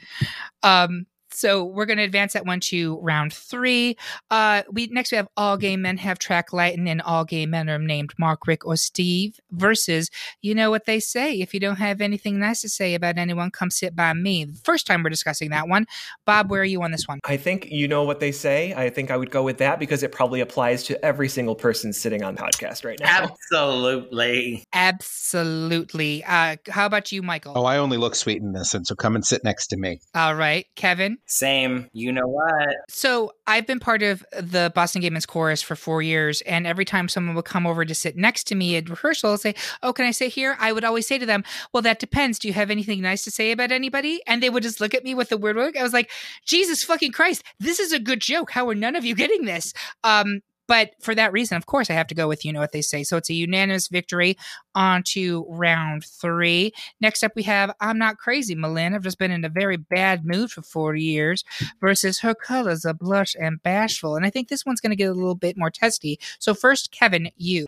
Um, 0.63 1.05
So 1.37 1.63
we're 1.63 1.85
going 1.85 1.97
to 1.97 2.03
advance 2.03 2.33
that 2.33 2.47
one 2.47 2.59
to 2.61 2.97
round 2.99 3.31
three. 3.31 3.95
Uh, 4.31 4.63
we 4.71 4.87
next 4.87 5.11
we 5.11 5.17
have 5.17 5.27
all 5.37 5.55
gay 5.55 5.77
men 5.77 5.97
have 5.97 6.17
track 6.17 6.51
lighting 6.51 6.89
and 6.89 6.99
all 7.01 7.25
gay 7.25 7.45
men 7.45 7.69
are 7.69 7.77
named 7.77 8.13
Mark, 8.17 8.47
Rick, 8.47 8.65
or 8.65 8.75
Steve. 8.75 9.39
Versus, 9.51 10.09
you 10.41 10.55
know 10.55 10.71
what 10.71 10.85
they 10.85 10.99
say: 10.99 11.39
if 11.39 11.53
you 11.53 11.59
don't 11.59 11.75
have 11.75 12.01
anything 12.01 12.39
nice 12.39 12.61
to 12.61 12.69
say 12.69 12.95
about 12.95 13.19
anyone, 13.19 13.51
come 13.51 13.69
sit 13.69 13.95
by 13.95 14.13
me. 14.13 14.45
The 14.45 14.59
first 14.63 14.87
time 14.87 15.03
we're 15.03 15.11
discussing 15.11 15.51
that 15.51 15.67
one, 15.67 15.85
Bob, 16.25 16.49
where 16.49 16.61
are 16.61 16.65
you 16.65 16.81
on 16.81 16.91
this 16.91 17.07
one? 17.07 17.19
I 17.23 17.37
think 17.37 17.67
you 17.69 17.87
know 17.87 18.03
what 18.03 18.19
they 18.19 18.31
say. 18.31 18.73
I 18.73 18.89
think 18.89 19.11
I 19.11 19.17
would 19.17 19.29
go 19.29 19.43
with 19.43 19.59
that 19.59 19.77
because 19.77 20.01
it 20.01 20.11
probably 20.11 20.41
applies 20.41 20.83
to 20.85 21.05
every 21.05 21.29
single 21.29 21.55
person 21.55 21.93
sitting 21.93 22.23
on 22.23 22.33
the 22.33 22.41
podcast 22.41 22.83
right 22.83 22.99
now. 22.99 23.29
Absolutely. 23.51 24.63
Absolutely. 24.73 26.23
Uh, 26.23 26.55
how 26.69 26.87
about 26.87 27.11
you, 27.11 27.21
Michael? 27.21 27.53
Oh, 27.55 27.65
I 27.65 27.77
only 27.77 27.97
look 27.97 28.15
sweet 28.15 28.41
in 28.41 28.53
this, 28.53 28.73
and 28.73 28.87
so 28.87 28.95
come 28.95 29.13
and 29.13 29.23
sit 29.23 29.43
next 29.43 29.67
to 29.67 29.77
me. 29.77 29.99
All 30.15 30.35
right, 30.35 30.65
Kevin. 30.75 31.17
Same. 31.29 31.89
You 31.91 32.13
know 32.13 32.25
what? 32.25 32.75
So 32.87 33.33
I've 33.47 33.67
been 33.67 33.81
part 33.81 34.01
of 34.01 34.25
the 34.31 34.71
Boston 34.73 35.01
Gay 35.01 35.11
Chorus 35.27 35.61
for 35.61 35.75
four 35.75 36.01
years, 36.01 36.39
and 36.41 36.65
every 36.65 36.85
time 36.85 37.09
someone 37.09 37.35
would 37.35 37.43
come 37.43 37.67
over 37.67 37.83
to 37.83 37.93
sit 37.93 38.15
next 38.15 38.45
to 38.45 38.55
me 38.55 38.77
at 38.77 38.89
rehearsal, 38.89 39.31
and 39.31 39.39
say, 39.39 39.53
"Oh, 39.83 39.91
can 39.91 40.05
I 40.05 40.11
sit 40.11 40.31
here?" 40.31 40.55
I 40.57 40.71
would 40.71 40.85
always 40.85 41.05
say 41.05 41.17
to 41.17 41.25
them, 41.25 41.43
"Well, 41.73 41.83
that 41.83 41.99
depends. 41.99 42.39
Do 42.39 42.47
you 42.47 42.53
have 42.53 42.71
anything 42.71 43.01
nice 43.01 43.25
to 43.25 43.31
say 43.31 43.51
about 43.51 43.73
anybody?" 43.73 44.21
And 44.25 44.41
they 44.41 44.49
would 44.49 44.63
just 44.63 44.79
look 44.79 44.93
at 44.93 45.03
me 45.03 45.13
with 45.15 45.31
a 45.33 45.37
weird 45.37 45.57
look. 45.57 45.75
I 45.75 45.83
was 45.83 45.93
like, 45.93 46.09
"Jesus 46.45 46.85
fucking 46.85 47.11
Christ, 47.11 47.43
this 47.59 47.79
is 47.79 47.91
a 47.91 47.99
good 47.99 48.21
joke. 48.21 48.51
How 48.51 48.67
are 48.69 48.75
none 48.75 48.95
of 48.95 49.03
you 49.03 49.13
getting 49.13 49.43
this?" 49.43 49.73
Um, 50.05 50.41
but 50.67 50.91
for 51.01 51.15
that 51.15 51.31
reason, 51.31 51.57
of 51.57 51.65
course, 51.65 51.89
I 51.89 51.93
have 51.93 52.07
to 52.07 52.15
go 52.15 52.27
with 52.27 52.45
you 52.45 52.53
know 52.53 52.59
what 52.59 52.71
they 52.71 52.81
say. 52.81 53.03
So 53.03 53.17
it's 53.17 53.29
a 53.29 53.33
unanimous 53.33 53.87
victory 53.87 54.37
on 54.75 55.03
to 55.03 55.45
round 55.49 56.05
three. 56.05 56.73
Next 57.01 57.23
up, 57.23 57.31
we 57.35 57.43
have 57.43 57.73
I'm 57.79 57.97
Not 57.97 58.17
Crazy, 58.17 58.55
M'Lynn. 58.55 58.93
I've 58.93 59.03
just 59.03 59.17
been 59.17 59.31
in 59.31 59.43
a 59.45 59.49
very 59.49 59.77
bad 59.77 60.25
mood 60.25 60.51
for 60.51 60.61
40 60.61 61.01
years 61.01 61.43
versus 61.81 62.19
her 62.19 62.35
colors 62.35 62.85
are 62.85 62.93
blush 62.93 63.35
and 63.39 63.61
bashful. 63.63 64.15
And 64.15 64.25
I 64.25 64.29
think 64.29 64.49
this 64.49 64.65
one's 64.65 64.81
going 64.81 64.91
to 64.91 64.95
get 64.95 65.09
a 65.09 65.13
little 65.13 65.35
bit 65.35 65.57
more 65.57 65.71
testy. 65.71 66.19
So 66.39 66.53
first, 66.53 66.91
Kevin, 66.91 67.31
you. 67.37 67.67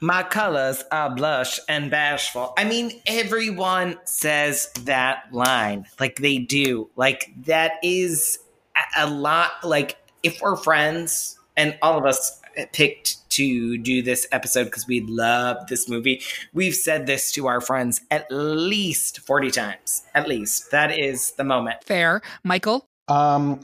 My 0.00 0.22
colors 0.22 0.84
are 0.90 1.14
blush 1.14 1.60
and 1.68 1.90
bashful. 1.90 2.52
I 2.58 2.64
mean, 2.64 3.00
everyone 3.06 3.98
says 4.04 4.70
that 4.82 5.32
line. 5.32 5.86
Like 6.00 6.16
they 6.16 6.38
do. 6.38 6.90
Like 6.96 7.32
that 7.44 7.74
is 7.82 8.38
a- 8.76 9.04
a 9.04 9.10
lot. 9.10 9.52
Like 9.64 9.96
if 10.22 10.40
we're 10.40 10.56
friends 10.56 11.37
and 11.58 11.76
all 11.82 11.98
of 11.98 12.06
us 12.06 12.40
picked 12.72 13.28
to 13.30 13.76
do 13.78 14.00
this 14.02 14.26
episode 14.32 14.64
because 14.64 14.86
we 14.86 15.00
love 15.02 15.66
this 15.68 15.88
movie, 15.88 16.22
we've 16.54 16.74
said 16.74 17.06
this 17.06 17.30
to 17.32 17.46
our 17.46 17.60
friends 17.60 18.00
at 18.10 18.26
least 18.30 19.20
40 19.20 19.50
times. 19.50 20.04
At 20.14 20.26
least. 20.26 20.70
That 20.70 20.96
is 20.98 21.32
the 21.32 21.44
moment. 21.44 21.84
Fair. 21.84 22.22
Michael? 22.44 22.86
Um, 23.08 23.60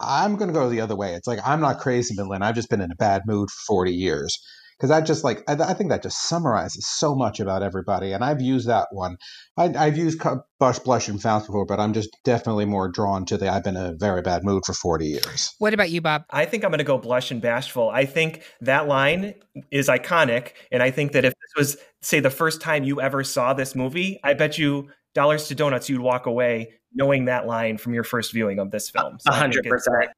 I'm 0.00 0.36
going 0.36 0.48
to 0.48 0.54
go 0.54 0.68
the 0.68 0.80
other 0.80 0.94
way. 0.94 1.14
It's 1.14 1.26
like 1.26 1.40
I'm 1.44 1.60
not 1.60 1.80
crazy, 1.80 2.14
Midland. 2.16 2.44
I've 2.44 2.54
just 2.54 2.70
been 2.70 2.80
in 2.80 2.92
a 2.92 2.96
bad 2.96 3.22
mood 3.26 3.50
for 3.50 3.74
40 3.74 3.92
years 3.92 4.38
because 4.78 4.90
that 4.90 5.06
just 5.06 5.24
like 5.24 5.42
I, 5.48 5.54
I, 5.54 5.74
think 5.74 5.90
that 5.90 6.02
just 6.02 6.28
summarizes 6.28 6.86
so 6.86 7.14
much 7.14 7.40
about 7.40 7.62
everybody. 7.62 8.12
And 8.12 8.22
I've 8.22 8.40
used 8.40 8.68
that 8.68 8.88
one. 8.92 9.16
I, 9.56 9.68
have 9.68 9.96
used 9.96 10.20
blush, 10.60 10.78
blush, 10.78 11.08
and 11.08 11.20
fast 11.20 11.46
before, 11.46 11.66
but 11.66 11.80
I'm 11.80 11.92
just 11.92 12.10
definitely 12.24 12.64
more 12.64 12.88
drawn 12.88 13.24
to 13.26 13.36
the 13.36 13.50
I've 13.50 13.64
been 13.64 13.76
in 13.76 13.84
a 13.84 13.94
very 13.94 14.22
bad 14.22 14.44
mood 14.44 14.64
for 14.64 14.72
40 14.72 15.06
years. 15.06 15.54
What 15.58 15.74
about 15.74 15.90
you, 15.90 16.00
Bob? 16.00 16.24
I 16.30 16.44
think 16.44 16.64
I'm 16.64 16.70
going 16.70 16.78
to 16.78 16.84
go 16.84 16.98
blush 16.98 17.30
and 17.30 17.42
bashful. 17.42 17.90
I 17.90 18.04
think 18.04 18.42
that 18.60 18.86
line 18.86 19.34
is 19.70 19.88
iconic, 19.88 20.52
and 20.70 20.82
I 20.82 20.90
think 20.90 21.12
that 21.12 21.24
if 21.24 21.32
this 21.32 21.56
was 21.56 21.76
say 22.00 22.20
the 22.20 22.30
first 22.30 22.60
time 22.60 22.84
you 22.84 23.00
ever 23.00 23.24
saw 23.24 23.54
this 23.54 23.74
movie, 23.74 24.20
I 24.22 24.34
bet 24.34 24.58
you 24.58 24.88
dollars 25.14 25.48
to 25.48 25.54
donuts 25.54 25.88
you'd 25.88 26.00
walk 26.00 26.26
away 26.26 26.74
knowing 26.94 27.26
that 27.26 27.46
line 27.46 27.76
from 27.76 27.94
your 27.94 28.04
first 28.04 28.32
viewing 28.32 28.58
of 28.58 28.70
this 28.70 28.90
film. 28.90 29.18
So 29.20 29.30
100% 29.30 30.08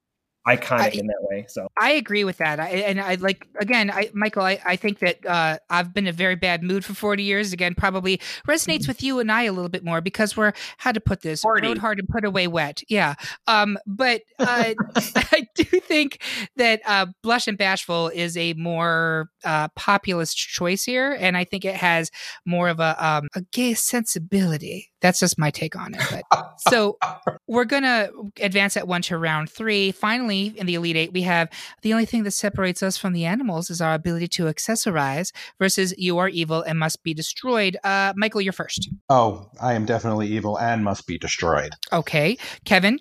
iconic 0.56 0.80
I, 0.80 0.88
in 0.98 1.06
that 1.06 1.22
way. 1.22 1.46
So 1.48 1.68
I 1.78 1.92
agree 1.92 2.24
with 2.24 2.38
that. 2.38 2.60
I, 2.60 2.68
and 2.68 3.00
I 3.00 3.14
like 3.16 3.46
again, 3.58 3.90
I, 3.90 4.10
Michael. 4.14 4.42
I, 4.42 4.60
I 4.64 4.76
think 4.76 4.98
that 5.00 5.24
uh, 5.26 5.58
I've 5.68 5.94
been 5.94 6.06
in 6.06 6.08
a 6.08 6.12
very 6.12 6.36
bad 6.36 6.62
mood 6.62 6.84
for 6.84 6.94
forty 6.94 7.22
years. 7.22 7.52
Again, 7.52 7.74
probably 7.74 8.20
resonates 8.48 8.88
with 8.88 9.02
you 9.02 9.18
and 9.20 9.30
I 9.30 9.42
a 9.42 9.52
little 9.52 9.68
bit 9.68 9.84
more 9.84 10.00
because 10.00 10.36
we're 10.36 10.52
how 10.78 10.92
to 10.92 11.00
put 11.00 11.22
this 11.22 11.42
40. 11.42 11.66
rode 11.66 11.78
hard 11.78 11.98
and 11.98 12.08
put 12.08 12.24
away 12.24 12.46
wet. 12.46 12.82
Yeah. 12.88 13.14
Um. 13.46 13.78
But 13.86 14.22
uh, 14.38 14.74
I 14.96 15.46
do 15.54 15.64
think 15.64 16.22
that 16.56 16.80
uh, 16.86 17.06
blush 17.22 17.46
and 17.46 17.58
bashful 17.58 18.08
is 18.08 18.36
a 18.36 18.54
more 18.54 19.30
uh, 19.44 19.68
populist 19.76 20.36
choice 20.36 20.84
here, 20.84 21.16
and 21.18 21.36
I 21.36 21.44
think 21.44 21.64
it 21.64 21.76
has 21.76 22.10
more 22.44 22.68
of 22.68 22.80
a 22.80 22.96
um, 23.04 23.28
a 23.34 23.42
gay 23.52 23.74
sensibility. 23.74 24.89
That's 25.00 25.20
just 25.20 25.38
my 25.38 25.50
take 25.50 25.76
on 25.76 25.94
it. 25.94 26.02
But 26.30 26.60
so 26.68 26.98
we're 27.46 27.64
gonna 27.64 28.10
advance 28.40 28.76
at 28.76 28.86
one 28.86 29.02
to 29.02 29.18
round 29.18 29.50
three. 29.50 29.92
Finally, 29.92 30.54
in 30.56 30.66
the 30.66 30.74
elite 30.74 30.96
eight, 30.96 31.12
we 31.12 31.22
have 31.22 31.48
the 31.82 31.92
only 31.92 32.06
thing 32.06 32.24
that 32.24 32.32
separates 32.32 32.82
us 32.82 32.96
from 32.96 33.12
the 33.12 33.24
animals 33.24 33.70
is 33.70 33.80
our 33.80 33.94
ability 33.94 34.28
to 34.28 34.44
accessorize. 34.44 35.32
Versus 35.58 35.94
you 35.96 36.18
are 36.18 36.28
evil 36.28 36.62
and 36.62 36.78
must 36.78 37.02
be 37.02 37.14
destroyed. 37.14 37.76
Uh, 37.84 38.12
Michael, 38.16 38.40
you're 38.40 38.52
first. 38.52 38.88
Oh, 39.08 39.50
I 39.60 39.74
am 39.74 39.84
definitely 39.84 40.28
evil 40.28 40.58
and 40.58 40.84
must 40.84 41.06
be 41.06 41.18
destroyed. 41.18 41.74
Okay, 41.92 42.38
Kevin. 42.64 42.98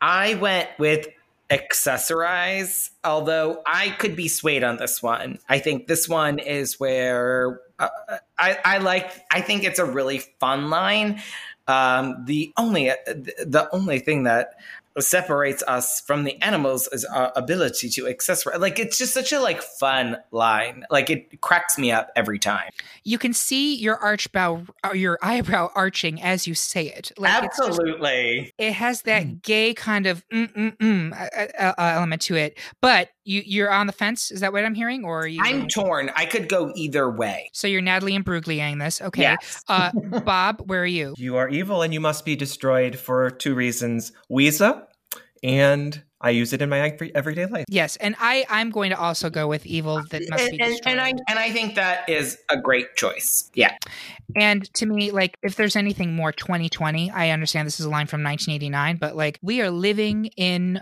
I 0.00 0.34
went 0.34 0.68
with 0.78 1.08
accessorize, 1.50 2.90
although 3.04 3.62
I 3.66 3.90
could 3.90 4.16
be 4.16 4.28
swayed 4.28 4.62
on 4.62 4.76
this 4.76 5.02
one. 5.02 5.38
I 5.48 5.58
think 5.58 5.86
this 5.86 6.08
one 6.08 6.38
is 6.38 6.78
where 6.78 7.60
Uh, 7.78 7.88
uh, 8.08 8.16
I, 8.38 8.58
I 8.64 8.78
like. 8.78 9.10
I 9.30 9.40
think 9.40 9.64
it's 9.64 9.78
a 9.78 9.84
really 9.84 10.18
fun 10.40 10.70
line. 10.70 11.20
Um, 11.66 12.24
the 12.24 12.52
only 12.56 12.90
uh, 12.90 12.94
the 13.06 13.68
only 13.72 13.98
thing 13.98 14.24
that 14.24 14.54
separates 15.00 15.62
us 15.64 16.00
from 16.00 16.24
the 16.24 16.40
animals 16.42 16.88
is 16.92 17.04
our 17.04 17.32
ability 17.36 17.88
to 17.88 18.08
access 18.08 18.44
like 18.46 18.78
it's 18.78 18.98
just 18.98 19.14
such 19.14 19.32
a 19.32 19.40
like 19.40 19.62
fun 19.62 20.16
line 20.30 20.84
like 20.90 21.10
it 21.10 21.40
cracks 21.40 21.78
me 21.78 21.92
up 21.92 22.10
every 22.16 22.38
time 22.38 22.70
you 23.04 23.18
can 23.18 23.32
see 23.32 23.76
your 23.76 23.96
arch 23.96 24.30
bow 24.32 24.64
uh, 24.84 24.92
your 24.92 25.18
eyebrow 25.22 25.70
arching 25.74 26.20
as 26.20 26.46
you 26.46 26.54
say 26.54 26.86
it 26.86 27.12
like 27.16 27.42
absolutely 27.42 28.40
just, 28.40 28.54
it 28.58 28.72
has 28.72 29.02
that 29.02 29.42
gay 29.42 29.74
kind 29.74 30.06
of 30.06 30.26
mm-mm-mm 30.28 31.12
uh, 31.58 31.74
element 31.78 32.22
to 32.22 32.34
it 32.34 32.58
but 32.80 33.10
you 33.28 33.42
you're 33.44 33.70
on 33.70 33.86
the 33.86 33.92
fence 33.92 34.30
is 34.30 34.40
that 34.40 34.52
what 34.52 34.64
i'm 34.64 34.74
hearing 34.74 35.04
or 35.04 35.26
you 35.26 35.40
i'm 35.44 35.68
torn 35.68 36.10
i 36.16 36.24
could 36.24 36.48
go 36.48 36.72
either 36.74 37.10
way 37.10 37.50
so 37.52 37.66
you're 37.66 37.82
natalie 37.82 38.18
Imbrugliaing 38.18 38.78
this 38.78 39.00
okay 39.02 39.22
yes. 39.22 39.64
uh, 39.68 39.92
bob 40.24 40.62
where 40.66 40.82
are 40.82 40.86
you 40.86 41.14
you 41.16 41.36
are 41.36 41.48
evil 41.48 41.82
and 41.82 41.92
you 41.92 42.00
must 42.00 42.24
be 42.24 42.34
destroyed 42.34 42.98
for 42.98 43.30
two 43.30 43.54
reasons 43.54 44.12
Ouiser 44.30 44.84
and 45.42 46.02
I 46.20 46.30
use 46.30 46.52
it 46.52 46.60
in 46.60 46.68
my 46.68 46.96
everyday 47.14 47.46
life. 47.46 47.64
Yes, 47.68 47.94
and 47.96 48.16
I 48.18 48.44
I'm 48.48 48.70
going 48.70 48.90
to 48.90 48.98
also 48.98 49.30
go 49.30 49.46
with 49.46 49.64
evil 49.66 50.02
that 50.10 50.22
must 50.28 50.42
and, 50.42 50.50
be 50.50 50.58
destroyed. 50.58 50.80
And, 50.86 51.00
and 51.00 51.00
I 51.00 51.08
and 51.30 51.38
I 51.38 51.52
think 51.52 51.76
that 51.76 52.08
is 52.08 52.38
a 52.48 52.56
great 52.60 52.96
choice. 52.96 53.48
Yeah. 53.54 53.76
And 54.34 54.72
to 54.74 54.86
me, 54.86 55.12
like 55.12 55.36
if 55.42 55.54
there's 55.54 55.76
anything 55.76 56.16
more 56.16 56.32
2020, 56.32 57.10
I 57.12 57.30
understand 57.30 57.66
this 57.66 57.78
is 57.78 57.86
a 57.86 57.90
line 57.90 58.08
from 58.08 58.24
1989, 58.24 58.96
but 58.96 59.16
like 59.16 59.38
we 59.42 59.60
are 59.60 59.70
living 59.70 60.26
in 60.36 60.80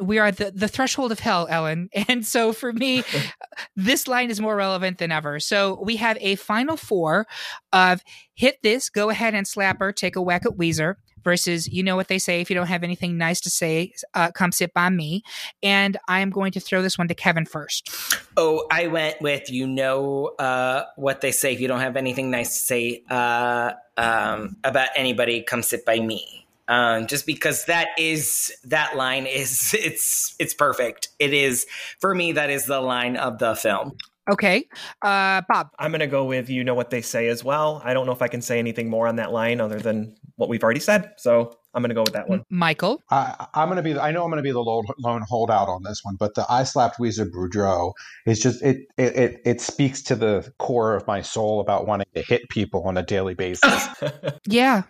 we 0.00 0.18
are 0.18 0.32
the, 0.32 0.50
the 0.50 0.68
threshold 0.68 1.12
of 1.12 1.20
hell, 1.20 1.46
Ellen. 1.48 1.88
And 2.08 2.26
so 2.26 2.52
for 2.52 2.72
me, 2.72 3.04
this 3.76 4.08
line 4.08 4.30
is 4.30 4.40
more 4.40 4.56
relevant 4.56 4.98
than 4.98 5.12
ever. 5.12 5.40
So 5.40 5.78
we 5.82 5.96
have 5.96 6.16
a 6.20 6.36
final 6.36 6.76
four 6.76 7.26
of 7.72 8.02
hit 8.34 8.62
this, 8.62 8.88
go 8.88 9.10
ahead 9.10 9.34
and 9.34 9.46
slap 9.46 9.78
her, 9.80 9.92
take 9.92 10.16
a 10.16 10.22
whack 10.22 10.46
at 10.46 10.52
Ouiser 10.52 10.94
versus 11.24 11.68
you 11.68 11.82
know 11.82 11.96
what 11.96 12.08
they 12.08 12.18
say 12.18 12.40
if 12.40 12.48
you 12.48 12.56
don't 12.56 12.68
have 12.68 12.82
anything 12.82 13.18
nice 13.18 13.40
to 13.40 13.50
say 13.50 13.92
uh, 14.14 14.30
come 14.30 14.52
sit 14.52 14.72
by 14.72 14.88
me 14.88 15.22
and 15.62 15.98
i 16.08 16.20
am 16.20 16.30
going 16.30 16.52
to 16.52 16.60
throw 16.60 16.80
this 16.80 16.96
one 16.96 17.08
to 17.08 17.14
kevin 17.14 17.44
first 17.44 17.90
oh 18.36 18.66
i 18.70 18.86
went 18.86 19.20
with 19.20 19.50
you 19.50 19.66
know 19.66 20.26
uh, 20.38 20.84
what 20.96 21.20
they 21.20 21.32
say 21.32 21.52
if 21.52 21.60
you 21.60 21.68
don't 21.68 21.80
have 21.80 21.96
anything 21.96 22.30
nice 22.30 22.54
to 22.54 22.60
say 22.60 23.02
uh, 23.10 23.72
um, 23.96 24.56
about 24.64 24.88
anybody 24.96 25.42
come 25.42 25.62
sit 25.62 25.84
by 25.84 25.98
me 25.98 26.46
um, 26.68 27.06
just 27.06 27.26
because 27.26 27.64
that 27.64 27.88
is 27.98 28.52
that 28.64 28.96
line 28.96 29.26
is 29.26 29.74
it's 29.78 30.34
it's 30.38 30.54
perfect 30.54 31.08
it 31.18 31.32
is 31.32 31.66
for 32.00 32.14
me 32.14 32.32
that 32.32 32.50
is 32.50 32.66
the 32.66 32.80
line 32.80 33.16
of 33.16 33.38
the 33.38 33.54
film 33.54 33.92
Okay. 34.30 34.68
Uh, 35.00 35.40
Bob. 35.48 35.70
I'm 35.78 35.90
going 35.90 36.00
to 36.00 36.06
go 36.06 36.24
with 36.24 36.50
you 36.50 36.62
know 36.62 36.74
what 36.74 36.90
they 36.90 37.00
say 37.00 37.28
as 37.28 37.42
well. 37.42 37.80
I 37.84 37.94
don't 37.94 38.06
know 38.06 38.12
if 38.12 38.22
I 38.22 38.28
can 38.28 38.42
say 38.42 38.58
anything 38.58 38.90
more 38.90 39.08
on 39.08 39.16
that 39.16 39.32
line 39.32 39.60
other 39.60 39.78
than 39.78 40.16
what 40.36 40.48
we've 40.48 40.62
already 40.62 40.80
said. 40.80 41.12
So 41.16 41.56
I'm 41.72 41.82
going 41.82 41.88
to 41.90 41.94
go 41.94 42.02
with 42.02 42.12
that 42.12 42.28
one. 42.28 42.44
Michael. 42.50 43.02
I, 43.10 43.46
am 43.54 43.68
going 43.68 43.76
to 43.76 43.82
be. 43.82 43.98
I 43.98 44.10
know 44.10 44.24
I'm 44.24 44.30
going 44.30 44.42
to 44.42 44.46
be 44.46 44.52
the 44.52 44.60
lone, 44.60 44.84
lone, 44.98 45.22
holdout 45.26 45.68
on 45.68 45.82
this 45.82 46.00
one, 46.02 46.16
but 46.16 46.34
the 46.34 46.44
I 46.48 46.64
slapped 46.64 46.98
Ouiser 46.98 47.30
Boudreaux 47.30 47.92
is 48.26 48.38
just 48.38 48.62
it, 48.62 48.86
it 48.98 49.16
it 49.16 49.40
it 49.44 49.60
speaks 49.60 50.02
to 50.02 50.14
the 50.14 50.52
core 50.58 50.94
of 50.94 51.06
my 51.06 51.22
soul 51.22 51.60
about 51.60 51.86
wanting 51.86 52.08
to 52.14 52.22
hit 52.22 52.48
people 52.50 52.82
on 52.84 52.98
a 52.98 53.02
daily 53.02 53.34
basis. 53.34 53.88
yeah. 54.46 54.82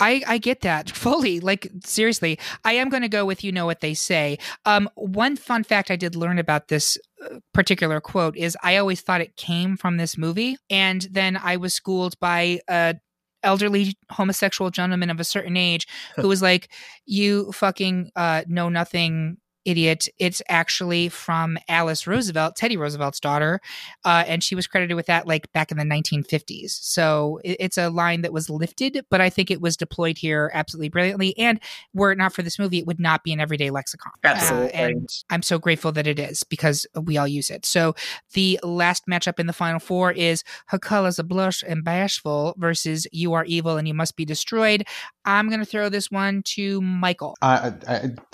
I, 0.00 0.22
I 0.26 0.38
get 0.38 0.60
that 0.62 0.90
fully. 0.96 1.40
Like 1.40 1.70
seriously, 1.84 2.38
I 2.64 2.72
am 2.72 2.88
going 2.88 3.02
to 3.02 3.08
go 3.08 3.24
with 3.24 3.44
you 3.44 3.52
know 3.52 3.66
what 3.66 3.80
they 3.80 3.94
say. 3.94 4.38
Um, 4.64 4.88
one 4.94 5.36
fun 5.36 5.64
fact 5.64 5.90
I 5.90 5.96
did 5.96 6.16
learn 6.16 6.38
about 6.38 6.68
this 6.68 6.98
uh, 7.24 7.38
particular 7.52 8.00
quote 8.00 8.36
is 8.36 8.56
I 8.62 8.76
always 8.76 9.00
thought 9.00 9.20
it 9.20 9.36
came 9.36 9.76
from 9.76 9.96
this 9.96 10.18
movie, 10.18 10.56
and 10.70 11.06
then 11.10 11.36
I 11.36 11.56
was 11.56 11.74
schooled 11.74 12.18
by 12.20 12.60
a 12.68 12.96
elderly 13.42 13.94
homosexual 14.10 14.70
gentleman 14.70 15.10
of 15.10 15.20
a 15.20 15.24
certain 15.24 15.56
age 15.56 15.86
who 16.16 16.28
was 16.34 16.42
like, 16.42 16.70
"You 17.06 17.52
fucking 17.52 18.10
uh, 18.16 18.42
know 18.46 18.68
nothing." 18.68 19.38
Idiot. 19.64 20.08
It's 20.18 20.42
actually 20.48 21.08
from 21.08 21.58
Alice 21.68 22.06
Roosevelt, 22.06 22.56
Teddy 22.56 22.76
Roosevelt's 22.76 23.20
daughter. 23.20 23.60
Uh, 24.04 24.24
and 24.26 24.42
she 24.42 24.54
was 24.54 24.66
credited 24.66 24.96
with 24.96 25.06
that 25.06 25.26
like 25.26 25.52
back 25.52 25.70
in 25.70 25.78
the 25.78 25.84
1950s. 25.84 26.70
So 26.70 27.40
it, 27.44 27.56
it's 27.60 27.78
a 27.78 27.90
line 27.90 28.22
that 28.22 28.32
was 28.32 28.50
lifted, 28.50 29.04
but 29.10 29.20
I 29.20 29.30
think 29.30 29.50
it 29.50 29.60
was 29.60 29.76
deployed 29.76 30.18
here 30.18 30.50
absolutely 30.54 30.88
brilliantly. 30.88 31.36
And 31.38 31.60
were 31.92 32.12
it 32.12 32.18
not 32.18 32.32
for 32.32 32.42
this 32.42 32.58
movie, 32.58 32.78
it 32.78 32.86
would 32.86 33.00
not 33.00 33.24
be 33.24 33.32
an 33.32 33.40
everyday 33.40 33.70
lexicon. 33.70 34.12
Absolutely. 34.22 34.72
Uh, 34.72 34.86
and 34.86 35.22
I'm 35.30 35.42
so 35.42 35.58
grateful 35.58 35.92
that 35.92 36.06
it 36.06 36.18
is 36.18 36.42
because 36.42 36.86
we 37.00 37.16
all 37.16 37.28
use 37.28 37.50
it. 37.50 37.64
So 37.66 37.94
the 38.32 38.58
last 38.62 39.06
matchup 39.06 39.38
in 39.38 39.46
the 39.46 39.52
final 39.52 39.80
four 39.80 40.12
is 40.12 40.44
colors 40.80 41.18
are 41.18 41.24
blush 41.24 41.62
and 41.66 41.84
bashful 41.84 42.54
versus 42.58 43.06
You 43.12 43.32
are 43.34 43.44
evil 43.44 43.76
and 43.76 43.88
you 43.88 43.94
must 43.94 44.16
be 44.16 44.24
destroyed. 44.24 44.84
I'm 45.24 45.48
going 45.48 45.60
to 45.60 45.66
throw 45.66 45.88
this 45.88 46.10
one 46.10 46.42
to 46.54 46.80
Michael. 46.80 47.34
I, 47.40 47.72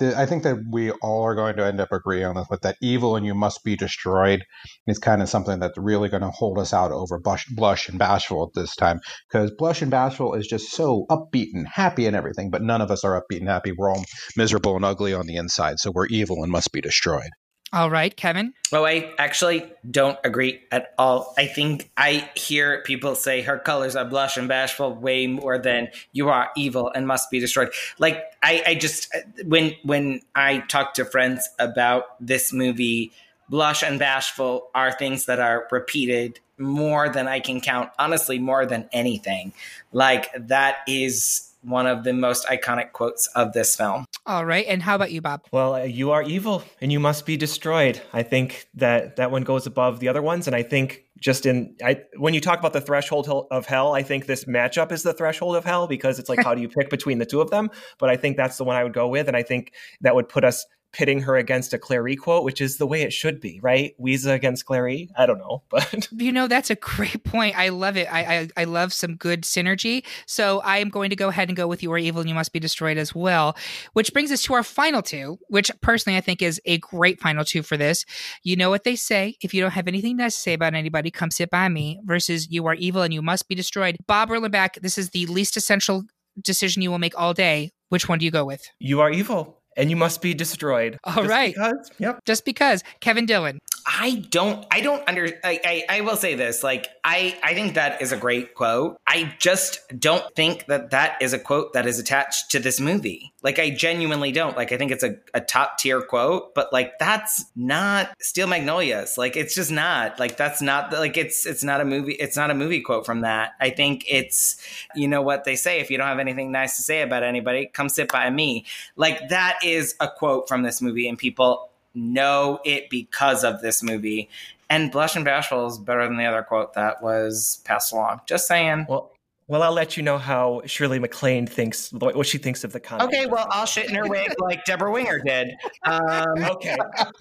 I, 0.00 0.26
think 0.26 0.42
that 0.42 0.58
we 0.70 0.90
all 0.90 1.22
are 1.22 1.34
going 1.34 1.56
to 1.56 1.64
end 1.64 1.80
up 1.80 1.92
agreeing 1.92 2.24
on 2.24 2.34
this, 2.34 2.46
with 2.50 2.62
that 2.62 2.76
evil 2.82 3.16
and 3.16 3.24
you 3.24 3.34
must 3.34 3.62
be 3.62 3.76
destroyed 3.76 4.44
is 4.86 4.98
kind 4.98 5.22
of 5.22 5.28
something 5.28 5.60
that's 5.60 5.78
really 5.78 6.08
going 6.08 6.22
to 6.22 6.30
hold 6.30 6.58
us 6.58 6.74
out 6.74 6.92
over 6.92 7.18
blush, 7.18 7.46
blush 7.46 7.88
and 7.88 7.98
bashful 7.98 8.42
at 8.44 8.60
this 8.60 8.74
time 8.74 9.00
because 9.30 9.52
blush 9.56 9.82
and 9.82 9.90
bashful 9.90 10.34
is 10.34 10.46
just 10.46 10.72
so 10.72 11.06
upbeat 11.10 11.48
and 11.54 11.68
happy 11.68 12.06
and 12.06 12.16
everything, 12.16 12.50
but 12.50 12.62
none 12.62 12.80
of 12.80 12.90
us 12.90 13.04
are 13.04 13.20
upbeat 13.20 13.38
and 13.38 13.48
happy. 13.48 13.72
We're 13.72 13.90
all 13.90 14.04
miserable 14.36 14.76
and 14.76 14.84
ugly 14.84 15.14
on 15.14 15.26
the 15.26 15.36
inside, 15.36 15.78
so 15.78 15.92
we're 15.94 16.06
evil 16.06 16.42
and 16.42 16.50
must 16.50 16.72
be 16.72 16.80
destroyed. 16.80 17.30
All 17.72 17.88
right, 17.88 18.16
Kevin. 18.16 18.52
Oh, 18.72 18.84
I 18.84 19.12
actually 19.16 19.70
don't 19.88 20.18
agree 20.24 20.60
at 20.72 20.92
all. 20.98 21.32
I 21.38 21.46
think 21.46 21.88
I 21.96 22.28
hear 22.34 22.82
people 22.82 23.14
say 23.14 23.42
her 23.42 23.58
colors 23.58 23.94
are 23.94 24.04
blush 24.04 24.36
and 24.36 24.48
bashful 24.48 24.92
way 24.94 25.28
more 25.28 25.56
than 25.56 25.88
you 26.12 26.30
are 26.30 26.50
evil 26.56 26.90
and 26.92 27.06
must 27.06 27.30
be 27.30 27.38
destroyed. 27.38 27.70
Like 28.00 28.24
I, 28.42 28.62
I 28.66 28.74
just 28.74 29.14
uh, 29.14 29.20
when 29.44 29.74
when 29.84 30.20
I 30.34 30.60
talk 30.60 30.94
to 30.94 31.04
friends 31.04 31.48
about 31.60 32.16
this 32.20 32.52
movie, 32.52 33.12
blush 33.48 33.84
and 33.84 34.00
bashful 34.00 34.68
are 34.74 34.90
things 34.90 35.26
that 35.26 35.38
are 35.38 35.68
repeated 35.70 36.40
more 36.58 37.08
than 37.08 37.28
I 37.28 37.38
can 37.38 37.60
count. 37.60 37.90
Honestly, 38.00 38.40
more 38.40 38.66
than 38.66 38.88
anything. 38.92 39.52
Like 39.92 40.28
that 40.36 40.78
is 40.88 41.49
one 41.62 41.86
of 41.86 42.04
the 42.04 42.12
most 42.12 42.46
iconic 42.46 42.92
quotes 42.92 43.26
of 43.28 43.52
this 43.52 43.76
film. 43.76 44.06
All 44.26 44.44
right, 44.44 44.66
and 44.66 44.82
how 44.82 44.94
about 44.94 45.12
you, 45.12 45.20
Bob? 45.20 45.46
Well, 45.52 45.74
uh, 45.74 45.82
you 45.84 46.10
are 46.10 46.22
evil 46.22 46.62
and 46.80 46.90
you 46.92 47.00
must 47.00 47.26
be 47.26 47.36
destroyed. 47.36 48.00
I 48.12 48.22
think 48.22 48.68
that 48.74 49.16
that 49.16 49.30
one 49.30 49.42
goes 49.42 49.66
above 49.66 50.00
the 50.00 50.08
other 50.08 50.22
ones, 50.22 50.46
and 50.46 50.56
I 50.56 50.62
think 50.62 51.04
just 51.18 51.46
in 51.46 51.76
I 51.84 52.02
when 52.16 52.34
you 52.34 52.40
talk 52.40 52.58
about 52.58 52.72
the 52.72 52.80
threshold 52.80 53.28
of 53.50 53.66
hell, 53.66 53.94
I 53.94 54.02
think 54.02 54.26
this 54.26 54.44
matchup 54.44 54.92
is 54.92 55.02
the 55.02 55.12
threshold 55.12 55.56
of 55.56 55.64
hell 55.64 55.86
because 55.86 56.18
it's 56.18 56.28
like 56.28 56.40
how 56.44 56.54
do 56.54 56.62
you 56.62 56.68
pick 56.68 56.90
between 56.90 57.18
the 57.18 57.26
two 57.26 57.40
of 57.40 57.50
them? 57.50 57.70
But 57.98 58.10
I 58.10 58.16
think 58.16 58.36
that's 58.36 58.56
the 58.56 58.64
one 58.64 58.76
I 58.76 58.84
would 58.84 58.94
go 58.94 59.08
with, 59.08 59.28
and 59.28 59.36
I 59.36 59.42
think 59.42 59.72
that 60.00 60.14
would 60.14 60.28
put 60.28 60.44
us 60.44 60.66
pitting 60.92 61.20
her 61.20 61.36
against 61.36 61.72
a 61.72 61.78
Clairee 61.78 62.16
quote, 62.16 62.44
which 62.44 62.60
is 62.60 62.78
the 62.78 62.86
way 62.86 63.02
it 63.02 63.12
should 63.12 63.40
be, 63.40 63.60
right? 63.62 63.94
Ouiser 64.00 64.34
against 64.34 64.66
Clairee. 64.66 65.10
I 65.16 65.26
don't 65.26 65.38
know, 65.38 65.62
but 65.70 66.08
you 66.12 66.32
know 66.32 66.48
that's 66.48 66.70
a 66.70 66.74
great 66.74 67.24
point. 67.24 67.56
I 67.56 67.68
love 67.68 67.96
it. 67.96 68.12
I, 68.12 68.20
I 68.20 68.48
I 68.58 68.64
love 68.64 68.92
some 68.92 69.16
good 69.16 69.42
synergy. 69.42 70.04
So 70.26 70.60
I 70.60 70.78
am 70.78 70.88
going 70.88 71.10
to 71.10 71.16
go 71.16 71.28
ahead 71.28 71.48
and 71.48 71.56
go 71.56 71.66
with 71.66 71.82
"You 71.82 71.92
Are 71.92 71.98
Evil 71.98 72.20
and 72.20 72.28
You 72.28 72.34
Must 72.34 72.52
Be 72.52 72.60
Destroyed" 72.60 72.98
as 72.98 73.14
well, 73.14 73.56
which 73.92 74.12
brings 74.12 74.32
us 74.32 74.42
to 74.42 74.54
our 74.54 74.62
final 74.62 75.02
two, 75.02 75.38
which 75.48 75.70
personally 75.80 76.16
I 76.16 76.20
think 76.20 76.42
is 76.42 76.60
a 76.64 76.78
great 76.78 77.20
final 77.20 77.44
two 77.44 77.62
for 77.62 77.76
this. 77.76 78.04
You 78.42 78.56
know 78.56 78.70
what 78.70 78.84
they 78.84 78.96
say: 78.96 79.36
if 79.42 79.54
you 79.54 79.60
don't 79.60 79.72
have 79.72 79.88
anything 79.88 80.16
nice 80.16 80.34
to 80.34 80.40
say 80.40 80.54
about 80.54 80.74
anybody, 80.74 81.10
come 81.10 81.30
sit 81.30 81.50
by 81.50 81.68
me. 81.68 82.00
Versus 82.04 82.50
"You 82.50 82.66
Are 82.66 82.74
Evil 82.74 83.02
and 83.02 83.14
You 83.14 83.22
Must 83.22 83.48
Be 83.48 83.54
Destroyed." 83.54 83.96
Bob 84.06 84.30
Erlenback, 84.30 84.80
this 84.80 84.98
is 84.98 85.10
the 85.10 85.26
least 85.26 85.56
essential 85.56 86.04
decision 86.42 86.82
you 86.82 86.90
will 86.90 86.98
make 86.98 87.18
all 87.18 87.34
day. 87.34 87.72
Which 87.88 88.08
one 88.08 88.18
do 88.18 88.24
you 88.24 88.30
go 88.30 88.44
with? 88.44 88.62
You 88.78 89.00
are 89.00 89.10
evil 89.10 89.59
and 89.76 89.90
you 89.90 89.96
must 89.96 90.22
be 90.22 90.34
destroyed. 90.34 90.98
All 91.04 91.14
Just 91.14 91.28
right. 91.28 91.54
Because, 91.54 91.90
yep. 91.98 92.24
Just 92.24 92.44
because. 92.44 92.82
Kevin 93.00 93.26
Dillon. 93.26 93.60
I 93.86 94.24
don't 94.30 94.66
I 94.70 94.80
don't 94.80 95.02
under 95.08 95.26
I, 95.44 95.60
I, 95.64 95.98
I 95.98 96.00
will 96.02 96.16
say 96.16 96.34
this 96.34 96.62
like 96.62 96.88
I 97.04 97.38
I 97.42 97.54
think 97.54 97.74
that 97.74 98.02
is 98.02 98.12
a 98.12 98.16
great 98.16 98.54
quote. 98.54 98.96
I 99.06 99.34
just 99.38 99.80
don't 99.98 100.24
think 100.34 100.66
that 100.66 100.90
that 100.90 101.20
is 101.20 101.32
a 101.32 101.38
quote 101.38 101.72
that 101.72 101.86
is 101.86 101.98
attached 101.98 102.50
to 102.52 102.58
this 102.58 102.80
movie. 102.80 103.32
Like 103.42 103.58
I 103.58 103.70
genuinely 103.70 104.32
don't. 104.32 104.56
Like 104.56 104.72
I 104.72 104.76
think 104.76 104.90
it's 104.92 105.04
a, 105.04 105.16
a 105.34 105.40
top 105.40 105.78
tier 105.78 106.02
quote, 106.02 106.54
but 106.54 106.72
like 106.72 106.98
that's 106.98 107.44
not 107.56 108.10
Steel 108.20 108.46
Magnolias. 108.46 109.16
Like 109.16 109.36
it's 109.36 109.54
just 109.54 109.70
not. 109.70 110.18
Like 110.18 110.36
that's 110.36 110.60
not 110.60 110.92
like 110.92 111.16
it's 111.16 111.46
it's 111.46 111.64
not 111.64 111.80
a 111.80 111.84
movie 111.84 112.12
it's 112.14 112.36
not 112.36 112.50
a 112.50 112.54
movie 112.54 112.80
quote 112.80 113.06
from 113.06 113.22
that. 113.22 113.52
I 113.60 113.70
think 113.70 114.04
it's 114.08 114.56
you 114.94 115.08
know 115.08 115.22
what 115.22 115.44
they 115.44 115.56
say 115.56 115.80
if 115.80 115.90
you 115.90 115.98
don't 115.98 116.06
have 116.06 116.18
anything 116.18 116.52
nice 116.52 116.76
to 116.76 116.82
say 116.82 117.02
about 117.02 117.22
anybody, 117.22 117.66
come 117.66 117.88
sit 117.88 118.10
by 118.10 118.28
me. 118.30 118.66
Like 118.96 119.28
that 119.30 119.58
is 119.64 119.94
a 120.00 120.08
quote 120.08 120.48
from 120.48 120.62
this 120.62 120.82
movie 120.82 121.08
and 121.08 121.18
people 121.18 121.69
know 121.94 122.60
it 122.64 122.90
because 122.90 123.44
of 123.44 123.60
this 123.60 123.82
movie. 123.82 124.28
And 124.68 124.92
Blush 124.92 125.16
and 125.16 125.24
Bashful 125.24 125.66
is 125.66 125.78
better 125.78 126.06
than 126.06 126.16
the 126.16 126.24
other 126.24 126.42
quote 126.42 126.74
that 126.74 127.02
was 127.02 127.60
passed 127.64 127.92
along. 127.92 128.20
Just 128.26 128.46
saying. 128.46 128.86
Well, 128.88 129.12
well, 129.50 129.64
I'll 129.64 129.72
let 129.72 129.96
you 129.96 130.04
know 130.04 130.16
how 130.16 130.62
Shirley 130.64 131.00
MacLaine 131.00 131.44
thinks, 131.44 131.92
what 131.92 132.24
she 132.24 132.38
thinks 132.38 132.62
of 132.62 132.72
the 132.72 132.78
content. 132.78 133.12
Okay, 133.12 133.26
well, 133.26 133.48
I'll 133.50 133.66
shit 133.66 133.88
in 133.88 133.96
her 133.96 134.06
wig 134.06 134.32
like 134.38 134.64
Debra 134.64 134.92
Winger 134.92 135.18
did. 135.18 135.50
Um, 135.84 136.00
okay. 136.38 136.76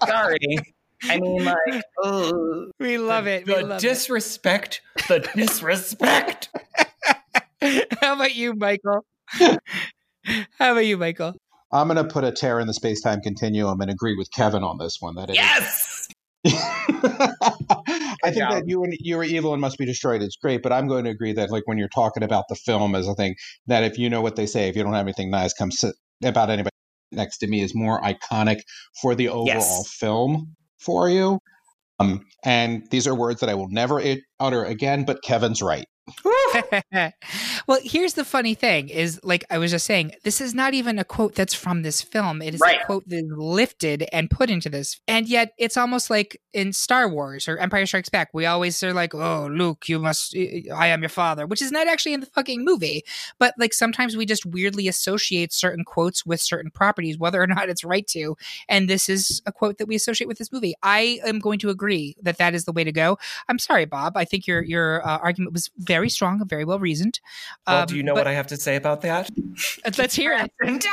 Sorry. 0.06 0.38
I 1.02 1.18
mean, 1.18 1.44
like, 1.44 1.82
ugh. 2.04 2.70
we 2.78 2.98
love 2.98 3.26
it. 3.26 3.46
The 3.46 3.54
we 3.56 3.62
love 3.64 3.80
disrespect. 3.80 4.80
It. 4.96 5.08
The 5.08 5.18
disrespect. 5.34 6.50
how 8.00 8.14
about 8.14 8.36
you, 8.36 8.54
Michael? 8.54 9.04
how 9.26 9.58
about 10.58 10.86
you, 10.86 10.98
Michael? 10.98 11.34
I'm 11.72 11.88
going 11.88 11.96
to 11.96 12.12
put 12.12 12.24
a 12.24 12.32
tear 12.32 12.58
in 12.60 12.66
the 12.66 12.74
space 12.74 13.00
time 13.00 13.20
continuum 13.20 13.80
and 13.80 13.90
agree 13.90 14.16
with 14.16 14.30
Kevin 14.32 14.64
on 14.64 14.78
this 14.78 14.98
one. 15.00 15.14
That 15.14 15.34
yes. 15.34 16.08
I 16.46 18.30
think 18.30 18.50
that 18.50 18.64
you 18.66 18.82
and 18.82 18.94
you 18.98 19.18
are 19.18 19.24
evil 19.24 19.52
and 19.52 19.60
must 19.60 19.78
be 19.78 19.84
destroyed. 19.84 20.22
It's 20.22 20.36
great, 20.36 20.62
but 20.62 20.72
I'm 20.72 20.88
going 20.88 21.04
to 21.04 21.10
agree 21.10 21.32
that 21.34 21.50
like 21.50 21.66
when 21.66 21.78
you're 21.78 21.88
talking 21.88 22.22
about 22.22 22.44
the 22.48 22.54
film 22.54 22.94
as 22.94 23.06
a 23.06 23.14
thing, 23.14 23.36
that 23.66 23.84
if 23.84 23.98
you 23.98 24.08
know 24.08 24.22
what 24.22 24.36
they 24.36 24.46
say, 24.46 24.68
if 24.68 24.76
you 24.76 24.82
don't 24.82 24.94
have 24.94 25.06
anything 25.06 25.30
nice, 25.30 25.52
come 25.52 25.70
sit 25.70 25.94
about 26.24 26.50
anybody 26.50 26.70
next 27.12 27.38
to 27.38 27.46
me 27.46 27.60
is 27.60 27.74
more 27.74 28.00
iconic 28.02 28.60
for 29.00 29.14
the 29.14 29.28
overall 29.28 29.46
yes. 29.46 29.92
film 29.92 30.56
for 30.78 31.08
you. 31.08 31.38
Um, 31.98 32.24
and 32.44 32.88
these 32.90 33.06
are 33.06 33.14
words 33.14 33.40
that 33.40 33.50
I 33.50 33.54
will 33.54 33.68
never 33.68 34.02
utter 34.38 34.64
again. 34.64 35.04
But 35.04 35.22
Kevin's 35.22 35.60
right. 35.60 35.84
well, 37.66 37.80
here's 37.82 38.14
the 38.14 38.24
funny 38.24 38.54
thing 38.54 38.88
is 38.88 39.20
like 39.22 39.44
I 39.50 39.58
was 39.58 39.70
just 39.70 39.86
saying, 39.86 40.12
this 40.24 40.40
is 40.40 40.54
not 40.54 40.74
even 40.74 40.98
a 40.98 41.04
quote 41.04 41.34
that's 41.34 41.54
from 41.54 41.82
this 41.82 42.02
film. 42.02 42.42
It 42.42 42.54
is 42.54 42.60
right. 42.60 42.80
a 42.82 42.84
quote 42.84 43.08
that 43.08 43.16
is 43.16 43.32
lifted 43.36 44.06
and 44.12 44.30
put 44.30 44.50
into 44.50 44.68
this. 44.68 45.00
And 45.06 45.28
yet 45.28 45.52
it's 45.58 45.76
almost 45.76 46.10
like 46.10 46.40
in 46.52 46.72
Star 46.72 47.08
Wars 47.08 47.48
or 47.48 47.58
Empire 47.58 47.86
Strikes 47.86 48.08
Back, 48.08 48.30
we 48.32 48.46
always 48.46 48.82
are 48.82 48.92
like, 48.92 49.14
oh, 49.14 49.48
Luke, 49.50 49.88
you 49.88 49.98
must, 49.98 50.36
I 50.74 50.88
am 50.88 51.02
your 51.02 51.08
father, 51.08 51.46
which 51.46 51.62
is 51.62 51.72
not 51.72 51.86
actually 51.86 52.14
in 52.14 52.20
the 52.20 52.26
fucking 52.26 52.64
movie. 52.64 53.02
But 53.38 53.54
like 53.58 53.72
sometimes 53.72 54.16
we 54.16 54.26
just 54.26 54.46
weirdly 54.46 54.88
associate 54.88 55.52
certain 55.52 55.84
quotes 55.84 56.24
with 56.24 56.40
certain 56.40 56.70
properties, 56.70 57.18
whether 57.18 57.42
or 57.42 57.46
not 57.48 57.68
it's 57.68 57.84
right 57.84 58.06
to. 58.08 58.36
And 58.68 58.88
this 58.88 59.08
is 59.08 59.42
a 59.46 59.52
quote 59.52 59.78
that 59.78 59.86
we 59.86 59.94
associate 59.94 60.28
with 60.28 60.38
this 60.38 60.52
movie. 60.52 60.74
I 60.82 61.20
am 61.24 61.38
going 61.38 61.58
to 61.60 61.70
agree 61.70 62.16
that 62.22 62.38
that 62.38 62.54
is 62.54 62.64
the 62.64 62.72
way 62.72 62.84
to 62.84 62.92
go. 62.92 63.18
I'm 63.48 63.58
sorry, 63.58 63.84
Bob. 63.84 64.16
I 64.16 64.24
think 64.24 64.46
your, 64.46 64.62
your 64.62 65.06
uh, 65.06 65.18
argument 65.18 65.52
was 65.52 65.70
very 65.78 65.99
strong, 66.08 66.40
and 66.40 66.48
very 66.48 66.64
well 66.64 66.78
reasoned. 66.78 67.20
Well, 67.66 67.82
um, 67.82 67.86
do 67.86 67.96
you 67.96 68.02
know 68.02 68.14
but, 68.14 68.20
what 68.20 68.26
I 68.26 68.32
have 68.32 68.46
to 68.48 68.56
say 68.56 68.76
about 68.76 69.02
that? 69.02 69.30
Let's 69.98 70.14
hear 70.14 70.32
it. 70.32 70.86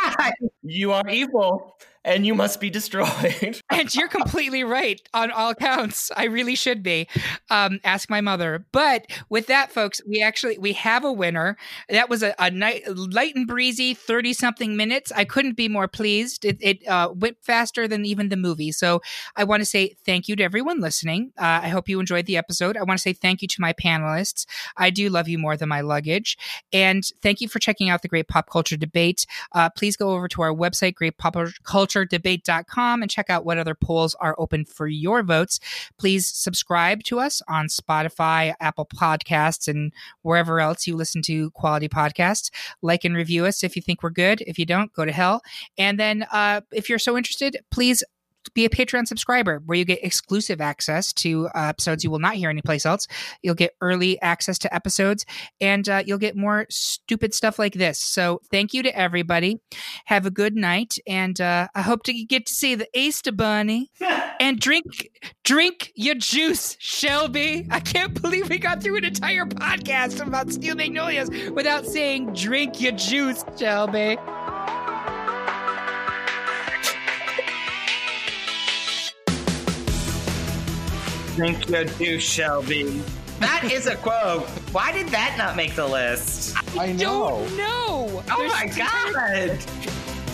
you 0.64 0.92
are 0.92 1.08
evil 1.08 1.78
and 2.08 2.26
you 2.26 2.34
must 2.34 2.62
be 2.62 2.70
destroyed. 2.70 3.62
and 3.70 3.94
you're 3.94 4.08
completely 4.08 4.64
right 4.64 5.02
on 5.14 5.30
all 5.30 5.54
counts. 5.54 6.10
I 6.16 6.26
really 6.26 6.56
should 6.56 6.82
be. 6.82 7.08
Um, 7.50 7.80
ask 7.84 8.10
my 8.10 8.22
mother. 8.22 8.66
But 8.72 9.08
with 9.30 9.48
that, 9.48 9.72
folks, 9.72 10.02
we 10.08 10.22
actually 10.22 10.58
we 10.58 10.74
have 10.74 11.04
a 11.04 11.12
winner. 11.12 11.58
That 11.90 12.10
was 12.10 12.24
a, 12.24 12.34
a 12.40 12.50
night, 12.50 12.84
light 12.88 13.36
and 13.36 13.46
breezy, 13.46 13.94
thirty 13.94 14.32
something 14.34 14.78
minutes. 14.78 15.12
I 15.12 15.26
couldn't 15.26 15.58
be 15.58 15.68
more 15.68 15.90
pleased. 15.90 16.46
It, 16.46 16.58
it 16.62 16.88
uh, 16.88 17.12
went 17.14 17.38
faster 17.42 17.88
than 17.88 18.06
even 18.06 18.30
the 18.30 18.38
movie. 18.38 18.72
So 18.72 19.02
I 19.36 19.44
want 19.44 19.60
to 19.60 19.66
say 19.66 19.98
thank 20.06 20.30
you 20.30 20.38
to 20.38 20.44
everyone 20.44 20.80
listening. 20.80 21.34
Uh, 21.38 21.60
I 21.64 21.68
hope 21.68 21.90
you 21.90 22.00
enjoyed 22.00 22.26
the 22.26 22.38
episode. 22.38 22.78
I 22.78 22.84
want 22.84 22.98
to 22.98 23.02
say 23.02 23.12
thank 23.12 23.42
you 23.42 23.50
to 23.50 23.62
my 23.62 23.74
panelists. 23.74 24.46
I 24.78 24.92
do 24.92 25.10
love 25.10 25.28
you 25.28 25.38
more 25.38 25.58
than 25.58 25.68
my 25.68 25.82
luggage, 25.82 26.38
and 26.72 27.04
thank 27.22 27.42
you 27.42 27.50
for 27.50 27.60
checking 27.60 27.90
out 27.90 28.02
the 28.02 28.08
Great 28.08 28.30
Pop 28.30 28.50
Culture 28.50 28.78
Debate. 28.78 29.26
Uh, 29.52 29.70
please 29.70 29.98
go 29.98 30.12
over 30.12 30.30
to 30.30 30.42
our 30.42 30.54
website, 30.54 30.96
Great 30.96 31.18
Pop 31.18 31.36
Culture 31.64 31.97
culturedebate.com 31.98 33.02
and 33.02 33.12
check 33.12 33.30
out 33.30 33.46
what 33.46 33.58
other 33.58 33.76
polls 33.76 34.16
are 34.20 34.36
open 34.38 34.66
for 34.66 34.88
your 34.88 35.24
votes. 35.24 35.60
Please 35.98 36.28
subscribe 36.28 37.04
to 37.04 37.20
us 37.20 37.42
on 37.48 37.68
Spotify, 37.68 38.54
Apple 38.60 38.86
Podcasts, 38.86 39.68
and 39.68 39.94
wherever 40.22 40.60
else 40.60 40.88
you 40.88 40.96
listen 40.96 41.22
to 41.24 41.52
quality 41.52 41.90
podcasts. 41.90 42.50
Like 42.82 43.06
and 43.06 43.16
review 43.16 43.46
us 43.46 43.64
if 43.64 43.76
you 43.76 43.82
think 43.82 44.04
we're 44.04 44.10
good. 44.10 44.42
If 44.42 44.60
you 44.60 44.66
don't, 44.66 44.94
go 44.94 45.06
to 45.06 45.12
hell. 45.12 45.42
And 45.78 46.00
then 46.00 46.26
uh, 46.32 46.62
if 46.72 46.90
you're 46.90 47.00
so 47.00 47.18
interested, 47.18 47.58
please 47.72 48.04
be 48.54 48.66
a 48.66 48.70
Patreon 48.70 49.08
subscriber 49.08 49.62
where 49.66 49.78
you 49.78 49.86
get 49.86 50.04
exclusive 50.04 50.62
access 50.62 51.14
to 51.14 51.48
uh, 51.48 51.68
episodes 51.70 52.04
you 52.04 52.12
will 52.12 52.20
not 52.20 52.36
hear 52.36 52.50
anyplace 52.50 52.86
else. 52.86 53.08
You'll 53.42 53.56
get 53.56 53.76
early 53.82 54.22
access 54.22 54.58
to 54.60 54.74
episodes 54.74 55.26
and 55.60 55.88
uh, 55.88 56.04
you'll 56.06 56.18
get 56.18 56.36
more 56.36 56.66
stupid 56.70 57.34
stuff 57.34 57.60
like 57.60 57.74
this. 57.74 58.00
So 58.00 58.42
thank 58.52 58.74
you 58.74 58.84
to 58.84 58.98
everybody. 58.98 59.60
Have 60.06 60.26
a 60.26 60.32
good 60.32 60.56
night. 60.56 60.98
And 61.08 61.40
uh, 61.40 61.68
I 61.76 61.82
hope 61.82 62.04
to 62.04 62.14
get 62.14 62.46
to 62.48 62.54
see 62.54 62.76
the 62.76 62.88
Easter 62.94 63.32
Bunny 63.32 63.92
and 64.40 64.60
drink 64.60 65.10
drink 65.44 65.92
your 65.96 66.16
juice, 66.16 66.76
Shelby. 66.80 67.68
I 67.70 67.80
can't 67.80 68.20
believe 68.22 68.50
we 68.50 68.58
got 68.58 68.82
through 68.82 68.98
an 68.98 69.06
entire 69.06 69.46
podcast 69.46 70.26
about 70.26 70.52
Steel 70.52 70.76
Magnolias 70.76 71.30
without 71.52 71.86
saying 71.86 72.34
drink 72.34 72.82
your 72.82 72.94
juice, 72.94 73.44
Shelby. 73.58 74.18
Thank 81.38 81.70
you, 81.70 81.84
do 81.86 82.20
Shelby. 82.20 83.02
That 83.40 83.66
is 83.72 83.86
a 83.86 83.96
quote. 83.96 84.48
Why 84.72 84.92
did 84.92 85.08
that 85.10 85.36
not 85.38 85.56
make 85.56 85.76
the 85.76 85.86
list? 85.86 86.56
I 86.78 86.92
know. 86.94 87.46
Don't 87.48 87.58
know. 87.58 88.24
Oh 88.32 88.38
There's 88.40 88.52
my 88.52 88.66
god! 88.76 89.60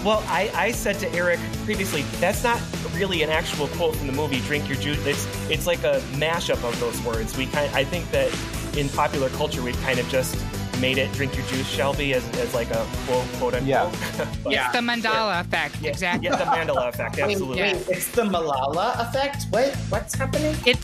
Well, 0.05 0.23
I, 0.27 0.49
I 0.53 0.71
said 0.71 0.99
to 0.99 1.11
Eric 1.13 1.39
previously, 1.65 2.01
that's 2.19 2.43
not 2.43 2.61
really 2.95 3.23
an 3.23 3.29
actual 3.29 3.67
quote 3.69 3.95
from 3.95 4.07
the 4.07 4.13
movie 4.13 4.39
"Drink 4.41 4.67
Your 4.69 4.77
Juice." 4.77 5.05
It's 5.05 5.49
it's 5.49 5.67
like 5.67 5.83
a 5.83 5.99
mashup 6.13 6.63
of 6.67 6.79
those 6.79 6.99
words. 7.03 7.35
We 7.37 7.45
kind 7.47 7.73
I 7.75 7.83
think 7.83 8.09
that 8.11 8.29
in 8.77 8.87
popular 8.89 9.29
culture 9.31 9.61
we've 9.61 9.79
kind 9.81 9.99
of 9.99 10.07
just 10.09 10.35
made 10.79 10.97
it 10.97 11.11
"Drink 11.13 11.35
Your 11.37 11.45
Juice, 11.47 11.67
Shelby" 11.67 12.13
as, 12.13 12.25
as 12.37 12.53
like 12.53 12.69
a 12.71 12.85
quote 13.05 13.25
quote 13.33 13.53
unquote. 13.53 13.67
Yeah. 13.67 13.91
But- 14.43 14.53
It's 14.53 14.71
the 14.73 14.79
Mandela 14.79 15.41
effect. 15.41 15.75
yeah, 15.81 15.89
exactly. 15.91 16.27
Yeah, 16.29 16.35
the 16.37 16.45
Mandela 16.45 16.87
effect. 16.89 17.15
Wait, 17.17 17.23
Absolutely. 17.23 17.61
wait, 17.61 17.87
it's 17.89 18.07
the 18.09 18.23
Malala 18.23 18.99
effect? 19.09 19.45
What? 19.51 19.73
What's 19.89 20.15
happening? 20.15 20.55
It's 20.65 20.83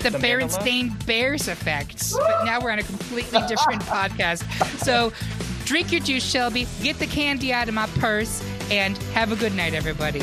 the, 0.00 0.10
The 0.10 0.18
Berenstain 0.18 1.06
Bears 1.06 1.48
effect. 1.48 2.12
But 2.12 2.44
now 2.44 2.60
we're 2.60 2.70
on 2.70 2.78
a 2.78 2.82
completely 2.82 3.40
different 3.46 3.82
podcast. 3.84 4.42
So 4.78 5.12
drink 5.64 5.92
your 5.92 6.00
juice, 6.00 6.28
Shelby. 6.28 6.66
Get 6.82 6.98
the 6.98 7.06
candy 7.06 7.52
out 7.52 7.68
of 7.68 7.74
my 7.74 7.86
purse. 7.98 8.44
And 8.70 8.96
have 9.14 9.32
a 9.32 9.36
good 9.36 9.54
night, 9.54 9.74
everybody. 9.74 10.22